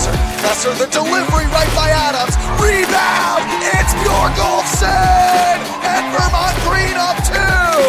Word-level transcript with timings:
Lesser. 0.00 0.16
Lesser 0.40 0.74
the 0.80 0.88
delivery 0.88 1.44
right 1.52 1.68
by 1.76 1.92
Adams. 1.92 2.32
Rebound. 2.56 3.44
It's 3.76 3.92
Bjorgolfsson. 4.00 5.60
And 5.84 6.04
Vermont 6.16 6.56
Green 6.64 6.96
up 6.96 7.20
two. 7.20 7.84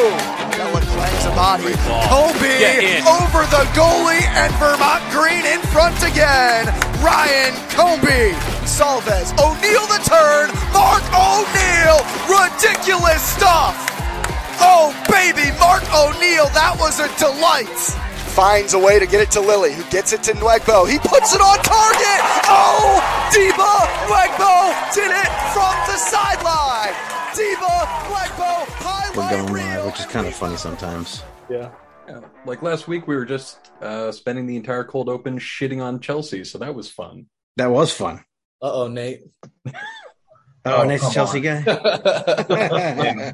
Noah 0.59 0.83
clangs 0.91 1.23
a 1.23 1.31
body. 1.31 1.71
Kobe 2.11 2.99
over 3.07 3.47
the 3.47 3.63
goalie 3.71 4.27
and 4.35 4.51
Vermont 4.59 5.03
Green 5.15 5.45
in 5.47 5.61
front 5.71 5.95
again. 6.03 6.67
Ryan 6.99 7.55
Comby. 7.71 8.35
Salvez. 8.67 9.31
O'Neal 9.39 9.87
the 9.87 10.03
turn. 10.03 10.51
Mark 10.75 11.03
O'Neal. 11.15 12.03
Ridiculous 12.27 13.21
stuff. 13.23 13.87
Oh, 14.59 14.91
baby, 15.09 15.49
Mark 15.57 15.81
O'Neal, 15.95 16.45
that 16.53 16.75
was 16.77 16.99
a 16.99 17.07
delight. 17.17 18.00
Finds 18.31 18.73
a 18.73 18.79
way 18.79 18.97
to 18.97 19.05
get 19.05 19.19
it 19.21 19.29
to 19.31 19.41
Lilly, 19.41 19.73
who 19.73 19.83
gets 19.91 20.13
it 20.13 20.23
to 20.23 20.31
Nwegbo. 20.33 20.89
He 20.89 20.97
puts 20.99 21.35
it 21.35 21.41
on 21.41 21.57
target. 21.57 22.21
Oh, 22.47 23.01
Deba 23.29 23.87
Nwegbo 24.07 24.93
did 24.95 25.11
it 25.11 25.31
from 25.51 25.75
the 25.85 25.97
sideline. 25.97 26.93
Deba 27.35 27.85
Nwegbo 28.07 29.15
We're 29.17 29.23
highlight 29.23 29.31
going 29.31 29.53
live, 29.53 29.85
which 29.85 29.99
is 29.99 30.05
kind 30.05 30.25
of 30.27 30.33
funny 30.33 30.55
sometimes. 30.55 31.23
Yeah. 31.49 31.71
yeah. 32.07 32.21
Like 32.45 32.61
last 32.61 32.87
week, 32.87 33.05
we 33.05 33.15
were 33.15 33.25
just 33.25 33.69
uh, 33.81 34.13
spending 34.13 34.47
the 34.47 34.55
entire 34.55 34.85
cold 34.85 35.09
open 35.09 35.37
shitting 35.37 35.81
on 35.83 35.99
Chelsea, 35.99 36.45
so 36.45 36.57
that 36.59 36.73
was 36.73 36.89
fun. 36.89 37.25
That 37.57 37.69
was 37.69 37.91
fun. 37.93 38.23
Uh 38.61 38.71
oh, 38.73 38.87
Nate. 38.87 39.21
Oh, 40.63 40.83
Oh, 40.83 40.83
nice 40.83 41.01
come 41.01 41.11
Chelsea 41.11 41.49
on. 41.49 41.63
guy. 41.63 43.33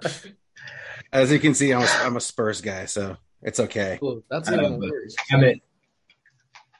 As 1.12 1.32
you 1.32 1.40
can 1.40 1.54
see, 1.54 1.74
I'm 1.74 1.82
a, 1.82 1.88
I'm 2.04 2.16
a 2.16 2.20
Spurs 2.20 2.60
guy, 2.60 2.84
so 2.84 3.16
it's 3.42 3.60
okay. 3.60 3.98
Cool. 4.00 4.22
That's 4.30 4.48
I 4.48 4.54
even 4.54 4.64
know, 4.72 4.78
but- 4.80 4.90
worse. 4.90 5.14
Damn 5.30 5.44
it. 5.44 5.60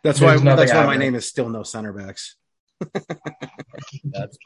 That's 0.05 0.21
why 0.21 0.29
There's 0.31 0.43
nothing 0.45 0.59
that's 0.59 0.73
why 0.73 0.77
my 0.79 0.93
happening. 0.93 1.01
name 1.01 1.15
is 1.17 1.29
still 1.29 1.49
no 1.49 1.63
center 1.65 1.93
backs. 1.93 2.37
That's, 4.05 4.39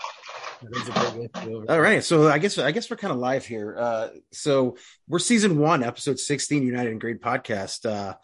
that 0.62 0.70
is 0.72 0.88
a 0.88 0.92
big 0.92 1.20
way 1.20 1.28
to 1.34 1.46
be 1.46 1.54
over. 1.54 1.70
All 1.70 1.80
right, 1.80 2.02
so 2.02 2.28
I 2.28 2.38
guess 2.38 2.56
I 2.56 2.72
guess 2.72 2.90
we're 2.90 2.96
kind 2.96 3.12
of 3.12 3.18
live 3.18 3.44
here. 3.44 3.76
Uh, 3.78 4.08
so 4.32 4.76
we're 5.06 5.18
season 5.18 5.58
one, 5.58 5.82
episode 5.82 6.18
sixteen, 6.18 6.62
United 6.66 6.92
and 6.92 7.00
Grade 7.00 7.20
podcast. 7.20 7.84
Uh, 7.84 8.14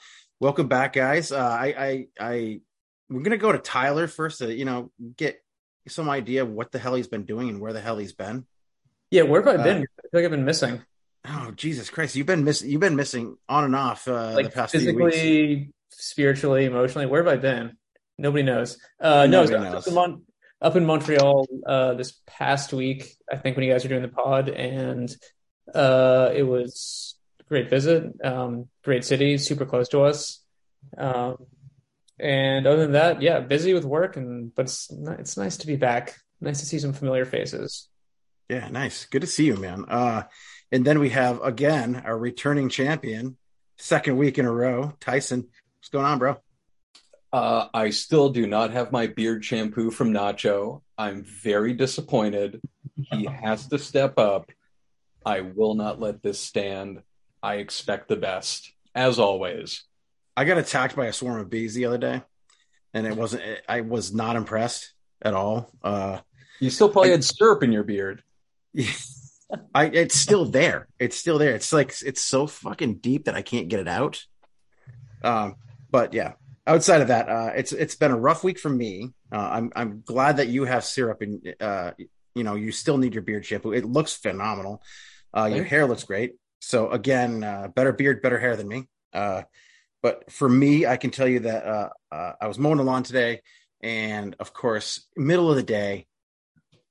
welcome 0.40 0.68
back, 0.68 0.94
guys. 0.94 1.30
Uh, 1.30 1.36
I, 1.38 1.66
I 1.78 2.06
I 2.18 2.60
we're 3.10 3.20
gonna 3.22 3.36
go 3.36 3.52
to 3.52 3.58
Tyler 3.58 4.06
first 4.08 4.38
to 4.38 4.52
you 4.52 4.64
know 4.64 4.90
get 5.16 5.42
some 5.88 6.08
idea 6.08 6.42
of 6.42 6.50
what 6.50 6.72
the 6.72 6.78
hell 6.78 6.94
he's 6.94 7.08
been 7.08 7.24
doing 7.24 7.50
and 7.50 7.60
where 7.60 7.74
the 7.74 7.80
hell 7.82 7.98
he's 7.98 8.14
been. 8.14 8.46
Yeah, 9.10 9.22
where 9.22 9.42
have 9.42 9.58
I 9.58 9.60
Uh, 9.60 9.64
been? 9.64 9.76
I 9.76 9.80
feel 9.80 10.10
like 10.14 10.24
I've 10.24 10.30
been 10.30 10.44
missing. 10.46 10.82
Oh 11.28 11.50
Jesus 11.54 11.90
Christ, 11.90 12.16
you've 12.16 12.26
been 12.26 12.44
missing. 12.44 12.70
You've 12.70 12.80
been 12.80 12.96
missing 12.96 13.36
on 13.48 13.64
and 13.64 13.76
off 13.76 14.06
uh, 14.08 14.30
the 14.30 14.36
Like 14.36 14.54
past 14.54 14.74
few 14.74 14.80
weeks. 14.94 15.16
physically, 15.16 15.72
spiritually, 15.90 16.64
emotionally. 16.64 17.06
Where 17.06 17.22
have 17.22 17.32
I 17.32 17.36
been? 17.36 17.76
Nobody 18.16 18.42
knows. 18.42 18.78
Uh, 19.00 19.26
Nobody 19.26 19.54
was 19.54 19.62
knows. 19.64 19.74
Up, 19.82 19.88
in 19.88 19.94
Mon- 19.94 20.22
up 20.60 20.76
in 20.76 20.86
Montreal 20.86 21.46
uh, 21.66 21.94
this 21.94 22.20
past 22.26 22.72
week, 22.72 23.14
I 23.30 23.36
think 23.36 23.56
when 23.56 23.66
you 23.66 23.72
guys 23.72 23.84
were 23.84 23.90
doing 23.90 24.02
the 24.02 24.08
pod, 24.08 24.48
and 24.48 25.14
uh, 25.74 26.30
it 26.34 26.44
was 26.44 27.16
great 27.48 27.68
visit. 27.68 28.04
Um, 28.24 28.68
great 28.82 29.04
city, 29.04 29.38
super 29.38 29.66
close 29.66 29.88
to 29.90 30.02
us. 30.02 30.42
Um, 30.96 31.36
and 32.18 32.66
other 32.66 32.82
than 32.82 32.92
that, 32.92 33.22
yeah, 33.22 33.40
busy 33.40 33.74
with 33.74 33.84
work, 33.84 34.16
and 34.16 34.54
but 34.54 34.62
it's 34.66 34.90
it's 34.90 35.36
nice 35.36 35.58
to 35.58 35.66
be 35.66 35.76
back. 35.76 36.16
Nice 36.40 36.60
to 36.60 36.66
see 36.66 36.78
some 36.78 36.92
familiar 36.92 37.24
faces. 37.24 37.88
Yeah, 38.48 38.68
nice. 38.70 39.04
Good 39.06 39.20
to 39.20 39.26
see 39.26 39.44
you, 39.44 39.56
man. 39.56 39.84
Uh, 39.86 40.22
and 40.72 40.84
then 40.84 40.98
we 40.98 41.10
have 41.10 41.42
again 41.42 42.02
our 42.04 42.16
returning 42.16 42.68
champion, 42.68 43.36
second 43.76 44.16
week 44.16 44.38
in 44.38 44.46
a 44.46 44.52
row, 44.52 44.94
Tyson. 45.00 45.48
What's 45.78 45.88
going 45.90 46.04
on, 46.04 46.18
bro? 46.18 46.36
Uh, 47.32 47.68
I 47.74 47.90
still 47.90 48.30
do 48.30 48.46
not 48.46 48.70
have 48.72 48.90
my 48.90 49.06
beard 49.06 49.44
shampoo 49.44 49.90
from 49.90 50.12
Nacho. 50.12 50.82
I'm 50.96 51.24
very 51.24 51.74
disappointed. 51.74 52.60
He 53.12 53.26
has 53.26 53.66
to 53.68 53.78
step 53.78 54.18
up. 54.18 54.50
I 55.24 55.42
will 55.42 55.74
not 55.74 56.00
let 56.00 56.22
this 56.22 56.40
stand. 56.40 57.02
I 57.42 57.56
expect 57.56 58.08
the 58.08 58.16
best, 58.16 58.72
as 58.94 59.18
always. 59.18 59.84
I 60.36 60.44
got 60.44 60.58
attacked 60.58 60.96
by 60.96 61.06
a 61.06 61.12
swarm 61.12 61.40
of 61.40 61.50
bees 61.50 61.74
the 61.74 61.84
other 61.84 61.98
day, 61.98 62.22
and 62.94 63.06
it 63.06 63.16
wasn't. 63.16 63.42
I 63.68 63.82
was 63.82 64.12
not 64.12 64.36
impressed 64.36 64.92
at 65.20 65.34
all. 65.34 65.70
Uh, 65.82 66.20
You 66.60 66.70
still 66.70 66.88
probably 66.88 67.10
had 67.10 67.24
syrup 67.24 67.62
in 67.62 67.72
your 67.72 67.84
beard. 67.84 68.22
I 69.74 69.86
it's 69.86 70.14
still 70.14 70.44
there. 70.44 70.88
It's 70.98 71.16
still 71.16 71.38
there. 71.38 71.54
It's 71.54 71.72
like 71.72 71.94
it's 72.04 72.22
so 72.22 72.46
fucking 72.46 72.96
deep 72.96 73.24
that 73.24 73.34
I 73.34 73.42
can't 73.42 73.68
get 73.68 73.80
it 73.80 73.88
out. 73.88 74.24
Um, 75.22 75.56
but 75.90 76.12
yeah, 76.14 76.32
outside 76.66 77.00
of 77.00 77.08
that, 77.08 77.28
uh, 77.28 77.52
it's 77.56 77.72
it's 77.72 77.94
been 77.94 78.10
a 78.10 78.18
rough 78.18 78.44
week 78.44 78.58
for 78.58 78.68
me. 78.68 79.10
Uh, 79.32 79.48
I'm 79.52 79.72
I'm 79.74 80.02
glad 80.04 80.36
that 80.36 80.48
you 80.48 80.64
have 80.64 80.84
syrup 80.84 81.22
and 81.22 81.54
uh, 81.60 81.92
you 82.38 82.44
know, 82.44 82.54
you 82.54 82.70
still 82.70 82.98
need 82.98 83.14
your 83.14 83.22
beard 83.22 83.44
shampoo. 83.44 83.72
It 83.72 83.84
looks 83.84 84.14
phenomenal. 84.14 84.82
Uh, 85.36 85.50
your 85.52 85.64
hair 85.64 85.86
looks 85.86 86.04
great. 86.04 86.34
So 86.60 86.90
again, 86.90 87.42
uh, 87.42 87.68
better 87.74 87.92
beard, 87.92 88.22
better 88.22 88.38
hair 88.38 88.56
than 88.56 88.68
me. 88.68 88.88
Uh, 89.12 89.42
but 90.02 90.30
for 90.30 90.48
me, 90.48 90.86
I 90.86 90.96
can 90.96 91.10
tell 91.10 91.26
you 91.26 91.40
that 91.40 91.66
uh, 91.66 91.88
uh, 92.12 92.32
I 92.40 92.46
was 92.46 92.58
mowing 92.58 92.78
the 92.78 92.84
lawn 92.84 93.02
today, 93.02 93.40
and 93.82 94.36
of 94.38 94.52
course, 94.52 95.06
middle 95.16 95.50
of 95.50 95.56
the 95.56 95.62
day, 95.62 96.06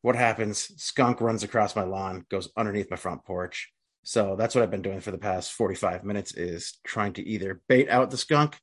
what 0.02 0.16
happens? 0.16 0.72
Skunk 0.82 1.22
runs 1.22 1.44
across 1.44 1.76
my 1.76 1.84
lawn, 1.84 2.26
goes 2.30 2.50
underneath 2.56 2.92
my 2.92 2.98
front 2.98 3.26
porch. 3.26 3.72
So 4.04 4.36
that's 4.38 4.56
what 4.56 4.64
I've 4.64 4.72
been 4.72 4.82
doing 4.82 5.02
for 5.02 5.12
the 5.12 5.18
past 5.18 5.52
45 5.52 6.04
minutes 6.04 6.34
is 6.34 6.78
trying 6.86 7.14
to 7.14 7.28
either 7.28 7.62
bait 7.68 7.90
out 7.90 8.10
the 8.10 8.18
skunk 8.18 8.58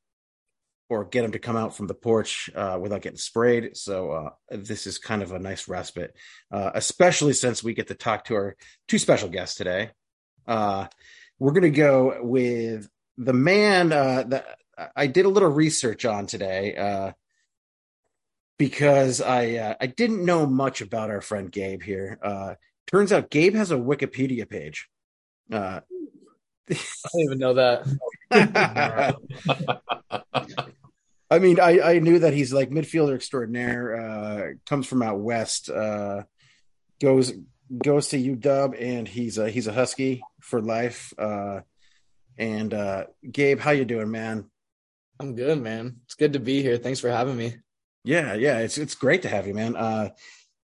or 0.89 1.05
get 1.05 1.25
him 1.25 1.33
to 1.33 1.39
come 1.39 1.57
out 1.57 1.77
from 1.77 1.87
the 1.87 1.95
porch 1.95 2.49
uh, 2.55 2.79
without 2.81 3.03
getting 3.03 3.19
sprayed. 3.19 3.77
So 3.77 4.11
uh, 4.11 4.31
this 4.51 4.87
is 4.87 4.99
kind 4.99 5.23
of 5.23 5.33
a 5.33 5.39
nice 5.39 5.69
respite, 5.69 6.17
uh, 6.51 6.71
especially 6.75 7.33
since 7.33 7.63
we 7.63 7.75
get 7.75 7.89
to 7.89 7.95
talk 7.95 8.25
to 8.25 8.35
our 8.35 8.57
two 8.89 8.99
special 8.99 9.29
guests 9.29 9.57
today. 9.57 9.91
Uh, 10.47 10.87
we're 11.39 11.53
going 11.53 11.63
to 11.63 11.71
go 11.71 12.19
with 12.23 12.89
the 13.17 13.33
man 13.33 13.93
uh, 13.93 14.25
that 14.29 14.59
I 14.97 15.07
did 15.07 15.27
a 15.27 15.31
little 15.31 15.51
research 15.51 16.05
on 16.05 16.27
today. 16.27 16.75
Because 18.59 19.21
I 19.21 19.55
uh, 19.55 19.75
I 19.81 19.87
didn't 19.87 20.25
know 20.25 20.47
much 20.47 20.81
about 20.81 21.11
our 21.11 21.21
friend 21.21 21.51
Gabe 21.51 21.83
here. 21.83 22.19
Uh, 22.23 22.55
turns 22.87 23.13
out 23.13 23.31
Gabe 23.31 23.55
has 23.55 23.71
a 23.71 23.77
Wikipedia 23.77 24.49
page. 24.49 24.89
Uh, 25.53 25.81
I 26.71 26.77
don't 27.13 27.23
even 27.23 27.39
know 27.39 27.55
that. 27.55 27.87
I 31.31 31.39
mean, 31.39 31.59
I, 31.59 31.81
I 31.81 31.99
knew 31.99 32.21
that 32.21 32.33
he's 32.33 32.53
like 32.53 32.71
midfielder 32.71 33.15
extraordinaire. 33.15 33.97
Uh, 33.97 34.53
comes 34.67 34.87
from 34.87 35.03
out 35.03 35.19
west. 35.19 35.69
Uh, 35.69 36.23
goes 37.01 37.33
goes 37.83 38.09
to 38.09 38.37
UW, 38.37 38.81
and 38.81 39.09
he's 39.09 39.39
a 39.39 39.51
he's 39.51 39.67
a 39.67 39.73
Husky 39.73 40.23
for 40.41 40.61
life. 40.61 41.13
Uh, 41.19 41.61
and 42.39 42.73
uh, 42.73 43.05
Gabe, 43.31 43.61
how 43.61 43.73
you 43.73 43.85
doing, 43.85 44.11
man? 44.11 44.51
I'm 45.21 45.35
good, 45.35 45.61
man. 45.61 46.01
It's 46.05 46.15
good 46.15 46.35
to 46.35 46.41
be 46.41 46.63
here. 46.63 46.77
Thanks 46.77 47.01
for 47.01 47.11
having 47.11 47.37
me. 47.37 47.55
Yeah, 48.05 48.35
yeah, 48.35 48.59
it's 48.59 48.77
it's 48.79 48.95
great 48.95 49.23
to 49.23 49.29
have 49.29 49.47
you, 49.47 49.55
man. 49.55 49.77
Uh, 49.77 50.11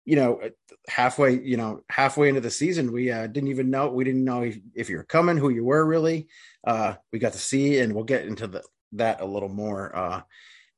you 0.05 0.15
know, 0.15 0.41
halfway, 0.87 1.39
you 1.39 1.57
know, 1.57 1.81
halfway 1.89 2.29
into 2.29 2.41
the 2.41 2.49
season, 2.49 2.91
we 2.91 3.11
uh, 3.11 3.27
didn't 3.27 3.49
even 3.49 3.69
know 3.69 3.89
we 3.89 4.03
didn't 4.03 4.23
know 4.23 4.43
if, 4.43 4.57
if 4.73 4.89
you 4.89 4.97
were 4.97 5.03
coming, 5.03 5.37
who 5.37 5.49
you 5.49 5.63
were 5.63 5.85
really. 5.85 6.27
Uh, 6.65 6.95
we 7.11 7.19
got 7.19 7.33
to 7.33 7.39
see, 7.39 7.79
and 7.79 7.93
we'll 7.93 8.05
get 8.05 8.25
into 8.25 8.47
the, 8.47 8.63
that 8.93 9.21
a 9.21 9.25
little 9.25 9.49
more. 9.49 9.95
Uh, 9.95 10.21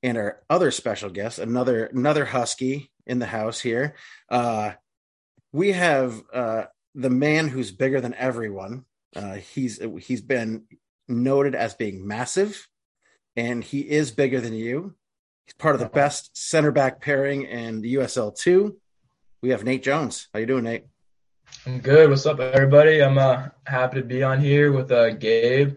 and 0.03 0.17
our 0.17 0.41
other 0.49 0.71
special 0.71 1.09
guest, 1.09 1.39
another 1.39 1.85
another 1.85 2.25
husky 2.25 2.91
in 3.05 3.19
the 3.19 3.25
house 3.25 3.59
here. 3.59 3.95
Uh, 4.29 4.71
we 5.53 5.71
have 5.71 6.21
uh, 6.33 6.65
the 6.95 7.09
man 7.09 7.47
who's 7.47 7.71
bigger 7.71 8.01
than 8.01 8.13
everyone. 8.15 8.85
Uh, 9.15 9.35
he's 9.35 9.79
he's 10.01 10.21
been 10.21 10.65
noted 11.07 11.55
as 11.55 11.73
being 11.73 12.05
massive, 12.05 12.67
and 13.35 13.63
he 13.63 13.79
is 13.79 14.11
bigger 14.11 14.41
than 14.41 14.53
you. 14.53 14.95
He's 15.49 15.55
part 15.55 15.73
of 15.73 15.81
the 15.81 15.89
best 15.89 16.37
center 16.37 16.71
back 16.71 17.01
pairing 17.01 17.41
in 17.41 17.81
the 17.81 17.95
USL 17.95 18.37
two. 18.37 18.77
We 19.41 19.49
have 19.49 19.63
Nate 19.63 19.81
Jones. 19.81 20.27
How 20.31 20.39
you 20.39 20.45
doing, 20.45 20.63
Nate? 20.63 20.83
I'm 21.65 21.79
good. 21.79 22.07
What's 22.07 22.27
up, 22.27 22.39
everybody? 22.39 23.01
I'm 23.01 23.17
uh, 23.17 23.47
happy 23.65 23.99
to 23.99 24.05
be 24.05 24.21
on 24.21 24.39
here 24.39 24.71
with 24.71 24.91
uh, 24.91 25.09
Gabe. 25.15 25.75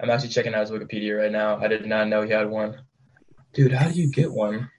I'm 0.00 0.08
actually 0.08 0.30
checking 0.30 0.54
out 0.54 0.62
his 0.62 0.70
Wikipedia 0.70 1.20
right 1.20 1.30
now. 1.30 1.58
I 1.58 1.68
did 1.68 1.84
not 1.84 2.08
know 2.08 2.22
he 2.22 2.30
had 2.30 2.48
one. 2.48 2.80
Dude, 3.52 3.72
how 3.72 3.90
do 3.90 4.00
you 4.00 4.10
get 4.10 4.32
one? 4.32 4.70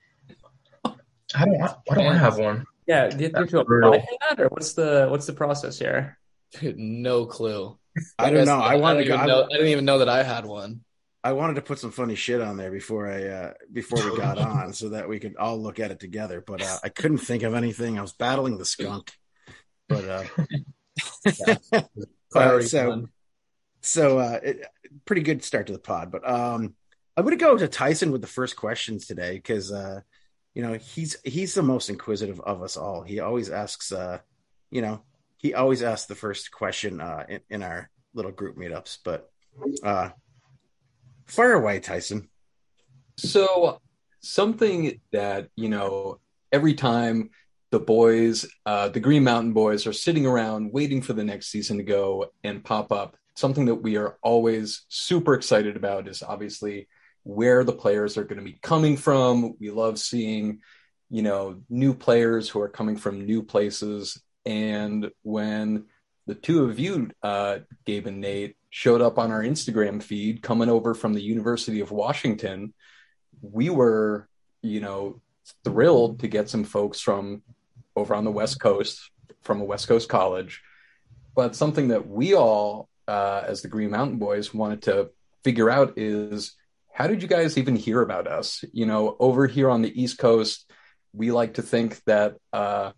I 0.86 1.46
don't. 1.46 1.60
Why 1.60 1.96
don't 1.96 2.08
I 2.08 2.18
have 2.18 2.40
one? 2.40 2.66
Yeah, 2.88 3.10
do 3.10 3.24
you 3.24 3.32
have 3.36 3.48
to 3.48 3.60
apply 3.60 4.00
for 4.00 4.18
that, 4.28 4.40
or 4.40 4.48
what's 4.48 4.74
the 4.74 5.06
what's 5.12 5.28
the 5.28 5.34
process 5.34 5.78
here? 5.78 6.18
Dude, 6.60 6.78
no 6.80 7.28
clue. 7.28 7.78
I 8.18 8.32
don't 8.32 8.46
know. 8.46 8.58
I 8.58 8.78
wanted 8.78 9.04
to. 9.04 9.10
don't, 9.10 9.20
even 9.20 9.30
I, 9.30 9.32
know, 9.32 9.44
I 9.44 9.54
didn't 9.54 9.68
even 9.68 9.86
know 9.86 10.00
that 10.00 10.10
I 10.10 10.24
had 10.24 10.48
one. 10.48 10.82
I 11.24 11.34
wanted 11.34 11.56
to 11.56 11.62
put 11.62 11.80
some 11.80 11.92
funny 11.92 12.16
shit 12.16 12.42
on 12.42 12.58
there 12.58 12.72
before 12.72 13.08
I 13.12 13.24
uh, 13.28 13.54
before 13.72 14.04
we 14.10 14.18
got 14.18 14.38
on, 14.40 14.74
so 14.74 14.90
that 14.90 15.08
we 15.08 15.20
could 15.20 15.36
all 15.38 15.62
look 15.62 15.80
at 15.80 15.92
it 15.92 16.00
together. 16.00 16.44
But 16.46 16.62
uh, 16.62 16.78
I 16.84 16.90
couldn't 16.90 17.20
think 17.20 17.44
of 17.44 17.54
anything. 17.54 17.98
I 17.98 18.02
was 18.02 18.14
battling 18.14 18.58
the 18.58 18.66
skunk. 18.66 19.12
But 19.88 20.06
uh, 20.06 20.24
uh, 21.74 21.82
Priority 22.32 22.68
so 22.68 23.08
so 23.82 24.20
uh, 24.20 24.40
it, 24.42 24.66
pretty 25.06 25.22
good 25.22 25.44
start 25.44 25.68
to 25.68 25.74
the 25.74 25.80
pod. 25.80 26.12
But 26.12 26.28
um, 26.28 26.76
I'm 27.16 27.24
going 27.24 27.38
to 27.38 27.44
go 27.44 27.58
to 27.58 27.68
Tyson 27.68 28.12
with 28.12 28.22
the 28.22 28.28
first 28.28 28.56
questions 28.56 29.06
today 29.06 29.36
because 29.36 29.72
uh, 29.72 30.02
you 30.54 30.62
know, 30.62 30.74
he's 30.74 31.18
he's 31.24 31.54
the 31.54 31.64
most 31.64 31.90
inquisitive 31.90 32.40
of 32.42 32.62
us 32.62 32.78
all. 32.78 33.04
He 33.04 33.20
always 33.20 33.50
asks, 33.50 33.92
uh, 33.92 34.20
you 34.70 34.82
know, 34.82 35.02
he 35.38 35.54
always 35.54 35.82
asks 35.82 36.08
the 36.08 36.16
first 36.16 36.52
question 36.52 37.00
uh, 37.00 37.26
in, 37.28 37.40
in 37.50 37.64
our 37.64 37.90
little 38.14 38.32
group 38.32 38.58
meetups. 38.58 38.98
But 39.04 39.30
uh, 39.84 40.10
fire 41.26 41.54
away, 41.54 41.80
Tyson. 41.80 42.30
So 43.18 43.80
something 44.22 45.00
that 45.12 45.50
you 45.56 45.70
know 45.70 46.20
every 46.52 46.74
time 46.74 47.30
the 47.72 47.80
boys, 47.80 48.46
uh, 48.66 48.90
the 48.90 49.00
Green 49.00 49.24
Mountain 49.24 49.54
Boys, 49.54 49.88
are 49.88 49.94
sitting 49.94 50.26
around 50.26 50.74
waiting 50.74 51.02
for 51.02 51.14
the 51.14 51.24
next 51.24 51.48
season 51.48 51.78
to 51.78 51.84
go 51.84 52.28
and 52.44 52.64
pop 52.64 52.92
up. 52.92 53.16
Something 53.36 53.66
that 53.66 53.76
we 53.76 53.96
are 53.96 54.18
always 54.22 54.86
super 54.90 55.34
excited 55.34 55.78
about 55.78 56.08
is 56.08 56.22
obviously 56.22 56.88
where 57.24 57.64
the 57.64 57.74
players 57.74 58.18
are 58.18 58.26
going 58.26 58.40
to 58.40 58.44
be 58.44 58.60
coming 58.62 58.98
from. 58.98 59.56
We 59.60 59.72
love 59.72 60.00
seeing, 60.00 60.60
you 61.10 61.22
know, 61.22 61.62
new 61.70 61.94
players 61.94 62.50
who 62.50 62.60
are 62.60 62.70
coming 62.70 62.98
from 62.98 63.26
new 63.26 63.42
places. 63.42 64.22
And 64.46 65.10
when 65.22 65.86
the 66.28 66.36
two 66.36 66.66
of 66.66 66.78
you, 66.78 67.10
uh, 67.24 67.60
Gabe 67.86 68.08
and 68.08 68.20
Nate, 68.20 68.58
showed 68.72 69.02
up 69.02 69.20
on 69.20 69.32
our 69.32 69.44
Instagram 69.44 70.02
feed 70.02 70.42
coming 70.42 70.70
over 70.70 70.96
from 70.96 71.14
the 71.14 71.22
University 71.22 71.82
of 71.82 71.92
Washington, 71.92 72.74
we 73.42 73.70
were, 73.70 74.28
you 74.64 74.80
know, 74.80 75.22
thrilled 75.64 76.22
to 76.22 76.28
get 76.28 76.50
some 76.50 76.64
folks 76.64 77.00
from 77.00 77.44
over 77.96 78.16
on 78.16 78.24
the 78.24 78.32
West 78.32 78.60
Coast 78.60 79.12
from 79.42 79.60
a 79.60 79.66
West 79.66 79.88
Coast 79.88 80.08
college. 80.08 80.62
But 81.36 81.56
something 81.56 81.90
that 81.90 82.08
we 82.08 82.34
all, 82.34 82.88
uh, 83.08 83.44
as 83.46 83.62
the 83.62 83.68
Green 83.68 83.92
Mountain 83.92 84.18
Boys, 84.18 84.54
wanted 84.54 84.84
to 84.84 85.10
figure 85.44 85.70
out 85.70 85.98
is 85.98 86.56
how 86.94 87.08
did 87.08 87.22
you 87.22 87.28
guys 87.28 87.58
even 87.58 87.76
hear 87.76 88.02
about 88.02 88.28
us? 88.28 88.64
You 88.72 88.86
know, 88.86 89.18
over 89.20 89.48
here 89.48 89.70
on 89.70 89.82
the 89.82 90.02
East 90.02 90.18
Coast, 90.18 90.70
we 91.14 91.32
like 91.32 91.56
to 91.56 91.62
think 91.62 92.02
that 92.06 92.36
uh, 92.54 92.92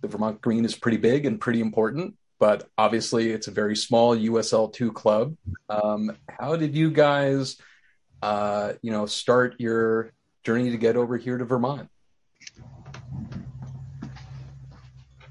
the 0.00 0.08
Vermont 0.08 0.40
Green 0.40 0.64
is 0.64 0.74
pretty 0.74 0.96
big 0.96 1.24
and 1.24 1.40
pretty 1.40 1.60
important, 1.60 2.16
but 2.44 2.68
obviously 2.76 3.30
it's 3.30 3.48
a 3.48 3.50
very 3.50 3.74
small 3.74 4.14
USL 4.14 4.70
two 4.70 4.92
club. 4.92 5.34
Um, 5.70 6.14
how 6.28 6.56
did 6.56 6.76
you 6.76 6.90
guys, 6.90 7.56
uh, 8.20 8.74
you 8.82 8.92
know, 8.92 9.06
start 9.06 9.54
your 9.56 10.12
journey 10.42 10.70
to 10.70 10.76
get 10.76 10.98
over 10.98 11.16
here 11.16 11.38
to 11.38 11.46
Vermont? 11.46 11.88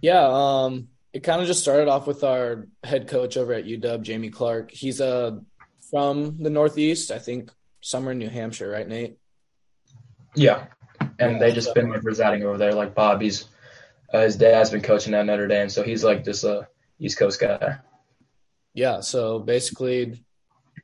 Yeah, 0.02 0.28
um, 0.28 0.88
it 1.14 1.22
kind 1.22 1.40
of 1.40 1.46
just 1.46 1.60
started 1.60 1.88
off 1.88 2.08
with 2.08 2.24
our 2.24 2.68
head 2.84 3.08
coach 3.08 3.38
over 3.38 3.54
at 3.54 3.66
UW, 3.66 4.02
Jamie 4.02 4.32
Clark. 4.32 4.72
He's 4.72 5.00
uh, 5.00 5.38
from 5.92 6.42
the 6.42 6.50
Northeast, 6.50 7.12
I 7.12 7.20
think 7.20 7.52
somewhere 7.82 8.14
in 8.14 8.18
New 8.18 8.30
Hampshire, 8.30 8.72
right, 8.72 8.88
Nate? 8.88 9.20
Yeah, 10.34 10.66
and 11.20 11.40
they 11.40 11.52
just 11.52 11.76
been 11.76 11.92
like 11.92 12.04
residing 12.04 12.42
over 12.42 12.58
there. 12.58 12.74
Like 12.74 12.96
Bobby's, 12.96 13.46
uh, 14.12 14.22
his 14.22 14.36
dad's 14.36 14.72
been 14.72 14.82
coaching 14.82 15.14
at 15.14 15.28
Notre 15.28 15.48
Dame, 15.48 15.70
so 15.70 15.84
he's 15.84 16.04
like 16.04 16.26
just 16.26 16.44
a 16.44 16.68
East 17.04 17.20
Coast 17.20 17.40
guy. 17.40 17.80
Yeah, 18.74 19.02
so 19.02 19.40
basically, 19.40 20.24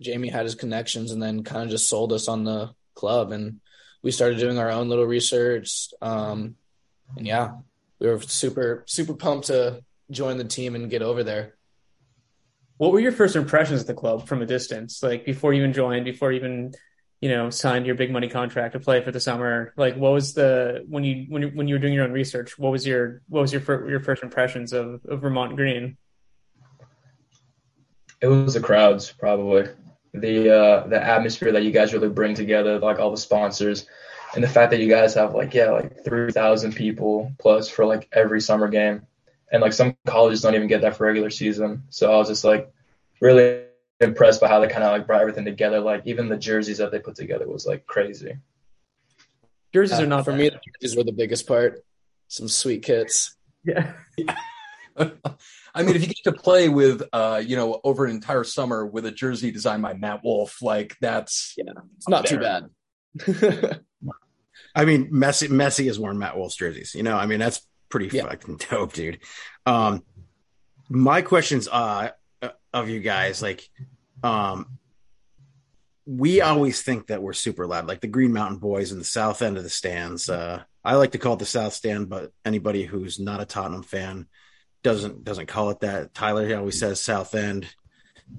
Jamie 0.01 0.27
had 0.27 0.43
his 0.43 0.55
connections 0.55 1.11
and 1.11 1.23
then 1.23 1.43
kind 1.43 1.63
of 1.63 1.69
just 1.69 1.89
sold 1.89 2.11
us 2.11 2.27
on 2.27 2.43
the 2.43 2.71
club, 2.93 3.31
and 3.31 3.61
we 4.03 4.11
started 4.11 4.37
doing 4.37 4.59
our 4.59 4.69
own 4.69 4.89
little 4.89 5.05
research. 5.05 5.87
Um, 6.01 6.55
and 7.17 7.25
yeah, 7.25 7.53
we 7.99 8.07
were 8.07 8.21
super 8.21 8.83
super 8.85 9.13
pumped 9.13 9.47
to 9.47 9.83
join 10.11 10.37
the 10.37 10.43
team 10.43 10.75
and 10.75 10.89
get 10.89 11.01
over 11.01 11.23
there. 11.23 11.55
What 12.77 12.91
were 12.91 12.99
your 12.99 13.11
first 13.11 13.35
impressions 13.35 13.81
of 13.81 13.87
the 13.87 13.93
club 13.93 14.27
from 14.27 14.41
a 14.41 14.45
distance? 14.45 15.01
Like 15.01 15.25
before 15.25 15.53
you 15.53 15.61
even 15.61 15.73
joined, 15.73 16.05
before 16.05 16.31
you 16.31 16.39
even 16.39 16.73
you 17.21 17.29
know 17.29 17.49
signed 17.49 17.85
your 17.85 17.95
big 17.95 18.11
money 18.11 18.29
contract 18.29 18.73
to 18.73 18.79
play 18.79 19.01
for 19.01 19.11
the 19.11 19.19
summer. 19.19 19.73
Like 19.77 19.95
what 19.95 20.13
was 20.13 20.33
the 20.33 20.85
when 20.87 21.03
you 21.03 21.25
when 21.29 21.41
you 21.41 21.49
when 21.49 21.67
you 21.67 21.75
were 21.75 21.79
doing 21.79 21.93
your 21.93 22.03
own 22.03 22.11
research? 22.11 22.59
What 22.59 22.71
was 22.71 22.85
your 22.85 23.21
what 23.29 23.41
was 23.41 23.51
your 23.51 23.61
fir- 23.61 23.89
your 23.89 23.99
first 24.01 24.21
impressions 24.21 24.73
of, 24.73 25.01
of 25.05 25.21
Vermont 25.21 25.55
Green? 25.55 25.97
It 28.21 28.27
was 28.27 28.53
the 28.53 28.59
crowds, 28.59 29.11
probably. 29.11 29.67
The 30.13 30.49
uh, 30.49 30.87
the 30.87 31.01
atmosphere 31.01 31.51
that 31.51 31.63
you 31.63 31.71
guys 31.71 31.93
really 31.93 32.09
bring 32.09 32.35
together, 32.35 32.79
like 32.79 32.99
all 32.99 33.11
the 33.11 33.17
sponsors 33.17 33.85
and 34.35 34.43
the 34.43 34.47
fact 34.47 34.71
that 34.71 34.79
you 34.79 34.89
guys 34.89 35.13
have 35.15 35.33
like 35.33 35.53
yeah 35.53 35.71
like 35.71 36.03
3000 36.03 36.73
people 36.73 37.31
plus 37.39 37.69
for 37.69 37.85
like 37.85 38.07
every 38.11 38.41
summer 38.41 38.67
game. 38.67 39.05
And 39.51 39.61
like 39.61 39.73
some 39.73 39.97
colleges 40.05 40.41
don't 40.41 40.53
even 40.53 40.67
get 40.67 40.81
that 40.81 40.95
for 40.95 41.07
regular 41.07 41.31
season. 41.31 41.83
So 41.89 42.11
i 42.11 42.17
was 42.17 42.27
just 42.27 42.43
like 42.43 42.71
really 43.19 43.63
impressed 43.99 44.39
by 44.39 44.47
how 44.47 44.59
they 44.59 44.67
kind 44.67 44.83
of 44.83 44.91
like 44.91 45.07
brought 45.07 45.21
everything 45.21 45.45
together. 45.45 45.79
Like 45.79 46.03
even 46.05 46.29
the 46.29 46.37
jerseys 46.37 46.77
that 46.77 46.91
they 46.91 46.99
put 46.99 47.15
together 47.15 47.47
was 47.47 47.65
like 47.65 47.87
crazy. 47.87 48.37
Jerseys 49.73 49.99
uh, 49.99 50.03
are 50.03 50.07
not 50.07 50.25
for 50.25 50.33
me. 50.33 50.49
The 50.49 50.59
jerseys 50.81 50.95
were 50.95 51.03
the 51.03 51.11
biggest 51.11 51.47
part. 51.47 51.83
Some 52.27 52.47
sweet 52.47 52.83
kits. 52.83 53.35
Yeah 53.63 53.93
I 55.73 55.83
mean, 55.83 55.95
if 55.95 56.01
you 56.01 56.07
get 56.07 56.23
to 56.25 56.33
play 56.33 56.69
with, 56.69 57.03
uh, 57.13 57.41
you 57.45 57.55
know, 57.55 57.79
over 57.83 58.05
an 58.05 58.11
entire 58.11 58.43
summer 58.43 58.85
with 58.85 59.05
a 59.05 59.11
jersey 59.11 59.51
designed 59.51 59.81
by 59.81 59.93
Matt 59.93 60.23
Wolf, 60.23 60.61
like 60.61 60.97
that's 60.99 61.53
yeah, 61.57 61.71
it's 61.97 62.09
not 62.09 62.25
too 62.25 62.39
bad. 62.39 62.69
I 64.75 64.85
mean, 64.85 65.11
Messi 65.11 65.47
Messi 65.49 65.85
has 65.87 65.99
worn 65.99 66.19
Matt 66.19 66.37
Wolf's 66.37 66.55
jerseys. 66.55 66.95
You 66.95 67.03
know, 67.03 67.17
I 67.17 67.25
mean, 67.25 67.39
that's 67.39 67.65
pretty 67.89 68.15
yeah. 68.15 68.23
fucking 68.23 68.59
dope, 68.69 68.93
dude. 68.93 69.19
Um, 69.65 70.03
my 70.89 71.21
questions 71.21 71.67
uh 71.67 72.11
of 72.73 72.89
you 72.89 72.99
guys, 72.99 73.41
like, 73.41 73.67
um, 74.23 74.77
we 76.05 76.41
always 76.41 76.81
think 76.81 77.07
that 77.07 77.21
we're 77.21 77.33
super 77.33 77.67
loud, 77.67 77.87
like 77.87 78.01
the 78.01 78.07
Green 78.07 78.33
Mountain 78.33 78.59
Boys 78.59 78.91
in 78.91 78.99
the 78.99 79.05
south 79.05 79.41
end 79.41 79.57
of 79.57 79.63
the 79.63 79.69
stands. 79.69 80.29
Uh, 80.29 80.63
I 80.83 80.95
like 80.95 81.11
to 81.11 81.17
call 81.17 81.33
it 81.33 81.39
the 81.39 81.45
South 81.45 81.73
Stand, 81.73 82.09
but 82.09 82.31
anybody 82.45 82.83
who's 82.83 83.19
not 83.19 83.41
a 83.41 83.45
Tottenham 83.45 83.83
fan 83.83 84.27
doesn't 84.83 85.23
doesn't 85.23 85.47
call 85.47 85.69
it 85.71 85.81
that. 85.81 86.13
Tyler 86.13 86.47
he 86.47 86.53
always 86.53 86.79
says 86.79 87.01
South 87.01 87.35
End. 87.35 87.67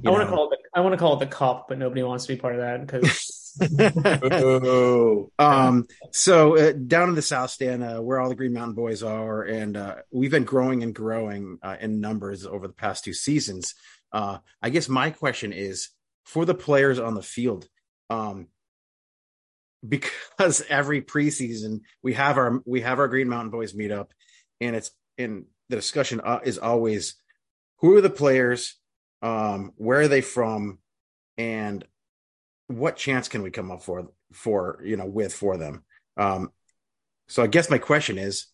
I 0.07 0.11
want 0.11 0.23
to 0.23 0.35
call 0.35 0.51
it 0.51 0.51
the, 0.51 0.79
I 0.79 0.81
want 0.81 0.93
to 0.93 0.99
call 0.99 1.21
it 1.21 1.21
the 1.21 1.35
Kop, 1.35 1.65
but 1.69 1.79
nobody 1.79 2.03
wants 2.03 2.27
to 2.27 2.35
be 2.35 2.41
part 2.41 2.55
of 2.55 2.61
that 2.61 2.87
because 2.87 3.41
um, 5.39 5.87
so 6.13 6.57
uh, 6.57 6.73
down 6.73 7.09
in 7.09 7.15
the 7.15 7.23
South 7.23 7.51
Stand, 7.51 7.83
uh, 7.83 8.01
where 8.01 8.21
all 8.21 8.29
the 8.29 8.35
Green 8.35 8.53
Mountain 8.53 8.75
Boys 8.75 9.03
are, 9.03 9.43
and 9.43 9.77
uh, 9.77 9.97
we've 10.11 10.31
been 10.31 10.45
growing 10.45 10.83
and 10.83 10.95
growing 10.95 11.59
uh, 11.63 11.77
in 11.81 12.01
numbers 12.01 12.47
over 12.47 12.67
the 12.67 12.73
past 12.73 13.05
two 13.05 13.13
seasons. 13.13 13.75
Uh, 14.13 14.39
I 14.62 14.71
guess 14.71 14.88
my 14.88 15.11
question 15.11 15.53
is 15.53 15.91
for 16.25 16.45
the 16.45 16.55
players 16.55 16.99
on 16.99 17.14
the 17.14 17.23
field, 17.23 17.69
um, 18.09 18.49
because 19.87 20.62
every 20.69 21.03
preseason 21.03 21.81
we 22.03 22.14
have 22.14 22.38
our 22.38 22.62
we 22.64 22.81
have 22.83 22.99
our 22.99 23.09
Green 23.09 23.29
Mountain 23.29 23.50
Boys 23.50 23.75
meet 23.75 23.91
up, 23.91 24.12
and 24.61 24.76
it's 24.76 24.93
in 25.19 25.47
the 25.71 25.77
discussion 25.77 26.21
uh, 26.23 26.41
is 26.45 26.59
always 26.59 27.15
who 27.79 27.97
are 27.97 28.00
the 28.00 28.11
players, 28.11 28.77
um, 29.23 29.73
where 29.77 30.00
are 30.00 30.09
they 30.09 30.21
from, 30.21 30.79
and 31.39 31.85
what 32.67 32.97
chance 32.97 33.29
can 33.29 33.43
we 33.43 33.50
come 33.50 33.71
up 33.71 33.83
for 33.83 34.09
for 34.33 34.81
you 34.85 34.97
know 34.97 35.07
with 35.07 35.33
for 35.33 35.57
them? 35.57 35.85
Um, 36.17 36.50
so 37.29 37.43
I 37.43 37.47
guess 37.47 37.71
my 37.71 37.79
question 37.79 38.19
is, 38.19 38.47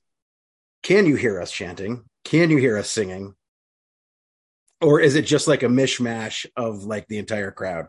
can 0.83 1.07
you 1.07 1.17
hear 1.17 1.41
us 1.41 1.51
chanting? 1.51 2.05
Can 2.25 2.51
you 2.51 2.59
hear 2.59 2.77
us 2.77 2.91
singing? 2.91 3.35
Or 4.83 5.01
is 5.01 5.17
it 5.17 5.23
just 5.23 5.49
like 5.49 5.63
a 5.63 5.69
mishmash 5.69 6.45
of 6.55 6.85
like 6.85 7.09
the 7.09 7.17
entire 7.17 7.51
crowd? 7.51 7.87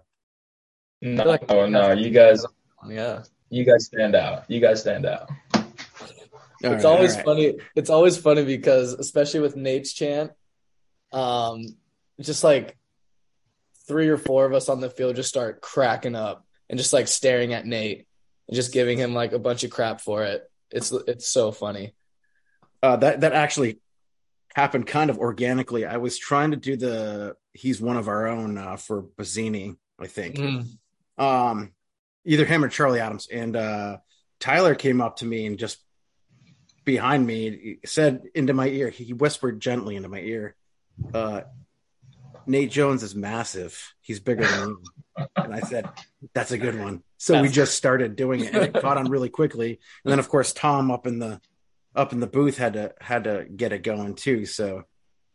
No, 1.01 1.37
no, 1.67 1.91
you 1.91 2.09
guys, 2.09 2.45
yeah, 2.87 3.23
you 3.49 3.65
guys 3.65 3.85
stand 3.85 4.15
out. 4.15 4.45
You 4.47 4.61
guys 4.61 4.79
stand 4.81 5.05
out. 5.05 5.29
All 6.63 6.73
it's 6.73 6.83
right, 6.83 6.89
always 6.89 7.15
right. 7.15 7.25
funny. 7.25 7.57
It's 7.75 7.89
always 7.89 8.17
funny 8.17 8.43
because, 8.43 8.93
especially 8.93 9.41
with 9.41 9.55
Nate's 9.55 9.93
chant, 9.93 10.31
um, 11.11 11.65
just 12.19 12.43
like 12.43 12.77
three 13.87 14.09
or 14.09 14.17
four 14.17 14.45
of 14.45 14.53
us 14.53 14.69
on 14.69 14.81
the 14.81 14.89
field 14.89 15.15
just 15.15 15.29
start 15.29 15.61
cracking 15.61 16.15
up 16.15 16.45
and 16.69 16.77
just 16.77 16.93
like 16.93 17.07
staring 17.07 17.53
at 17.53 17.65
Nate 17.65 18.05
and 18.47 18.55
just 18.55 18.73
giving 18.73 18.97
him 18.97 19.13
like 19.13 19.31
a 19.31 19.39
bunch 19.39 19.63
of 19.63 19.71
crap 19.71 20.01
for 20.01 20.23
it. 20.23 20.49
It's 20.71 20.91
it's 20.91 21.27
so 21.27 21.51
funny. 21.51 21.95
Uh, 22.83 22.97
that 22.97 23.21
that 23.21 23.33
actually 23.33 23.79
happened 24.53 24.87
kind 24.87 25.09
of 25.09 25.17
organically. 25.17 25.85
I 25.85 25.97
was 25.97 26.17
trying 26.17 26.51
to 26.51 26.57
do 26.57 26.75
the 26.75 27.35
he's 27.53 27.79
one 27.79 27.97
of 27.97 28.07
our 28.07 28.27
own 28.27 28.57
uh, 28.57 28.75
for 28.75 29.03
Bazzini, 29.03 29.75
I 29.99 30.07
think. 30.07 30.35
Mm. 30.35 30.65
Um, 31.17 31.71
either 32.25 32.45
him 32.45 32.63
or 32.63 32.69
Charlie 32.69 32.99
Adams, 32.99 33.27
and 33.31 33.55
uh, 33.55 33.97
Tyler 34.39 34.75
came 34.75 35.01
up 35.01 35.17
to 35.17 35.25
me 35.25 35.45
and 35.45 35.57
just 35.57 35.79
behind 36.87 37.27
me 37.27 37.79
said 37.85 38.21
into 38.33 38.53
my 38.53 38.67
ear. 38.67 38.89
He 38.89 39.11
whispered 39.11 39.59
gently 39.59 39.97
into 39.97 40.07
my 40.07 40.21
ear, 40.21 40.55
uh, 41.13 41.41
Nate 42.47 42.71
Jones 42.71 43.03
is 43.03 43.13
massive. 43.13 43.93
He's 44.01 44.21
bigger 44.21 44.45
than 44.45 44.69
me. 44.69 45.25
and 45.35 45.53
I 45.53 45.59
said, 45.59 45.89
that's 46.33 46.51
a 46.51 46.57
good 46.57 46.79
one. 46.79 47.03
So 47.17 47.33
that's 47.33 47.43
we 47.43 47.49
just 47.49 47.75
started 47.75 48.15
doing 48.15 48.39
it 48.39 48.53
and 48.53 48.63
it 48.63 48.81
caught 48.81 48.97
on 48.97 49.09
really 49.09 49.27
quickly. 49.27 49.81
And 50.05 50.11
then 50.11 50.19
of 50.19 50.29
course 50.29 50.53
Tom 50.53 50.89
up 50.89 51.05
in 51.05 51.19
the 51.19 51.41
up 51.93 52.13
in 52.13 52.21
the 52.21 52.27
booth 52.27 52.57
had 52.57 52.73
to 52.73 52.93
had 53.01 53.25
to 53.25 53.45
get 53.53 53.73
it 53.73 53.83
going 53.83 54.15
too. 54.15 54.45
So 54.45 54.85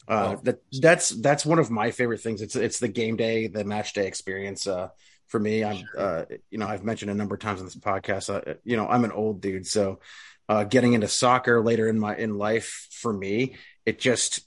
uh, 0.09 0.37
that 0.45 0.63
that's 0.81 1.11
that's 1.11 1.45
one 1.45 1.59
of 1.59 1.71
my 1.71 1.91
favorite 1.91 2.23
things. 2.23 2.41
It's 2.41 2.57
it's 2.57 2.79
the 2.79 2.89
game 2.89 3.17
day, 3.17 3.47
the 3.49 3.65
match 3.65 3.93
day 3.93 4.07
experience 4.07 4.67
uh, 4.67 4.89
for 5.27 5.39
me. 5.39 5.65
I'm, 5.65 5.85
uh, 5.99 6.25
you 6.51 6.57
know, 6.59 6.67
I've 6.67 6.85
mentioned 6.85 7.11
a 7.11 7.15
number 7.15 7.35
of 7.35 7.43
times 7.43 7.61
on 7.61 7.67
this 7.67 7.77
podcast. 7.77 8.35
Uh, 8.35 8.55
you 8.65 8.79
know, 8.79 8.89
I'm 8.89 9.05
an 9.05 9.13
old 9.13 9.43
dude, 9.43 9.67
so 9.67 10.01
uh, 10.49 10.65
getting 10.65 10.93
into 10.93 11.09
soccer 11.09 11.63
later 11.63 11.89
in 11.89 11.99
my 11.99 12.17
in 12.17 12.37
life 12.37 12.89
for 12.91 13.13
me, 13.13 13.57
it 13.87 13.99
just 13.99 14.41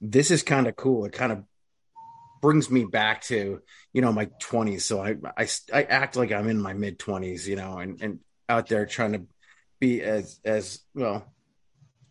this 0.00 0.30
is 0.30 0.42
kind 0.42 0.66
of 0.66 0.76
cool. 0.76 1.04
It 1.04 1.12
kind 1.12 1.32
of 1.32 1.44
brings 2.40 2.70
me 2.70 2.84
back 2.84 3.22
to 3.22 3.60
you 3.92 4.02
know 4.02 4.12
my 4.12 4.26
20s. 4.42 4.82
So 4.82 5.02
I 5.02 5.16
I, 5.36 5.48
I 5.72 5.82
act 5.82 6.16
like 6.16 6.32
I'm 6.32 6.48
in 6.48 6.60
my 6.60 6.72
mid 6.72 6.98
20s, 6.98 7.46
you 7.46 7.56
know, 7.56 7.78
and 7.78 8.00
and 8.00 8.18
out 8.48 8.68
there 8.68 8.86
trying 8.86 9.12
to 9.12 9.22
be 9.78 10.02
as 10.02 10.40
as 10.44 10.80
well 10.94 11.32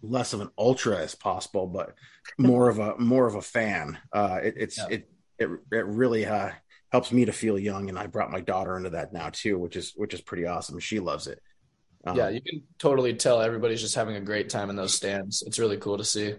less 0.01 0.33
of 0.33 0.41
an 0.41 0.49
ultra 0.57 0.97
as 0.97 1.15
possible, 1.15 1.67
but 1.67 1.95
more 2.37 2.69
of 2.69 2.79
a 2.79 2.97
more 2.97 3.27
of 3.27 3.35
a 3.35 3.41
fan. 3.41 3.97
Uh, 4.11 4.39
it, 4.43 4.53
it's 4.57 4.77
yeah. 4.77 4.87
it 4.89 5.09
it 5.37 5.49
it 5.71 5.85
really 5.85 6.25
uh, 6.25 6.51
helps 6.91 7.11
me 7.11 7.25
to 7.25 7.31
feel 7.33 7.57
young, 7.57 7.89
and 7.89 7.97
I 7.97 8.07
brought 8.07 8.31
my 8.31 8.41
daughter 8.41 8.77
into 8.77 8.91
that 8.91 9.13
now 9.13 9.29
too, 9.29 9.57
which 9.57 9.75
is 9.75 9.93
which 9.95 10.13
is 10.13 10.21
pretty 10.21 10.45
awesome. 10.45 10.79
She 10.79 10.99
loves 10.99 11.27
it. 11.27 11.41
Um, 12.05 12.15
yeah, 12.17 12.29
you 12.29 12.41
can 12.41 12.63
totally 12.77 13.13
tell 13.13 13.41
everybody's 13.41 13.81
just 13.81 13.95
having 13.95 14.15
a 14.15 14.21
great 14.21 14.49
time 14.49 14.69
in 14.69 14.75
those 14.75 14.93
stands. 14.93 15.43
It's 15.45 15.59
really 15.59 15.77
cool 15.77 15.97
to 15.97 16.05
see. 16.05 16.35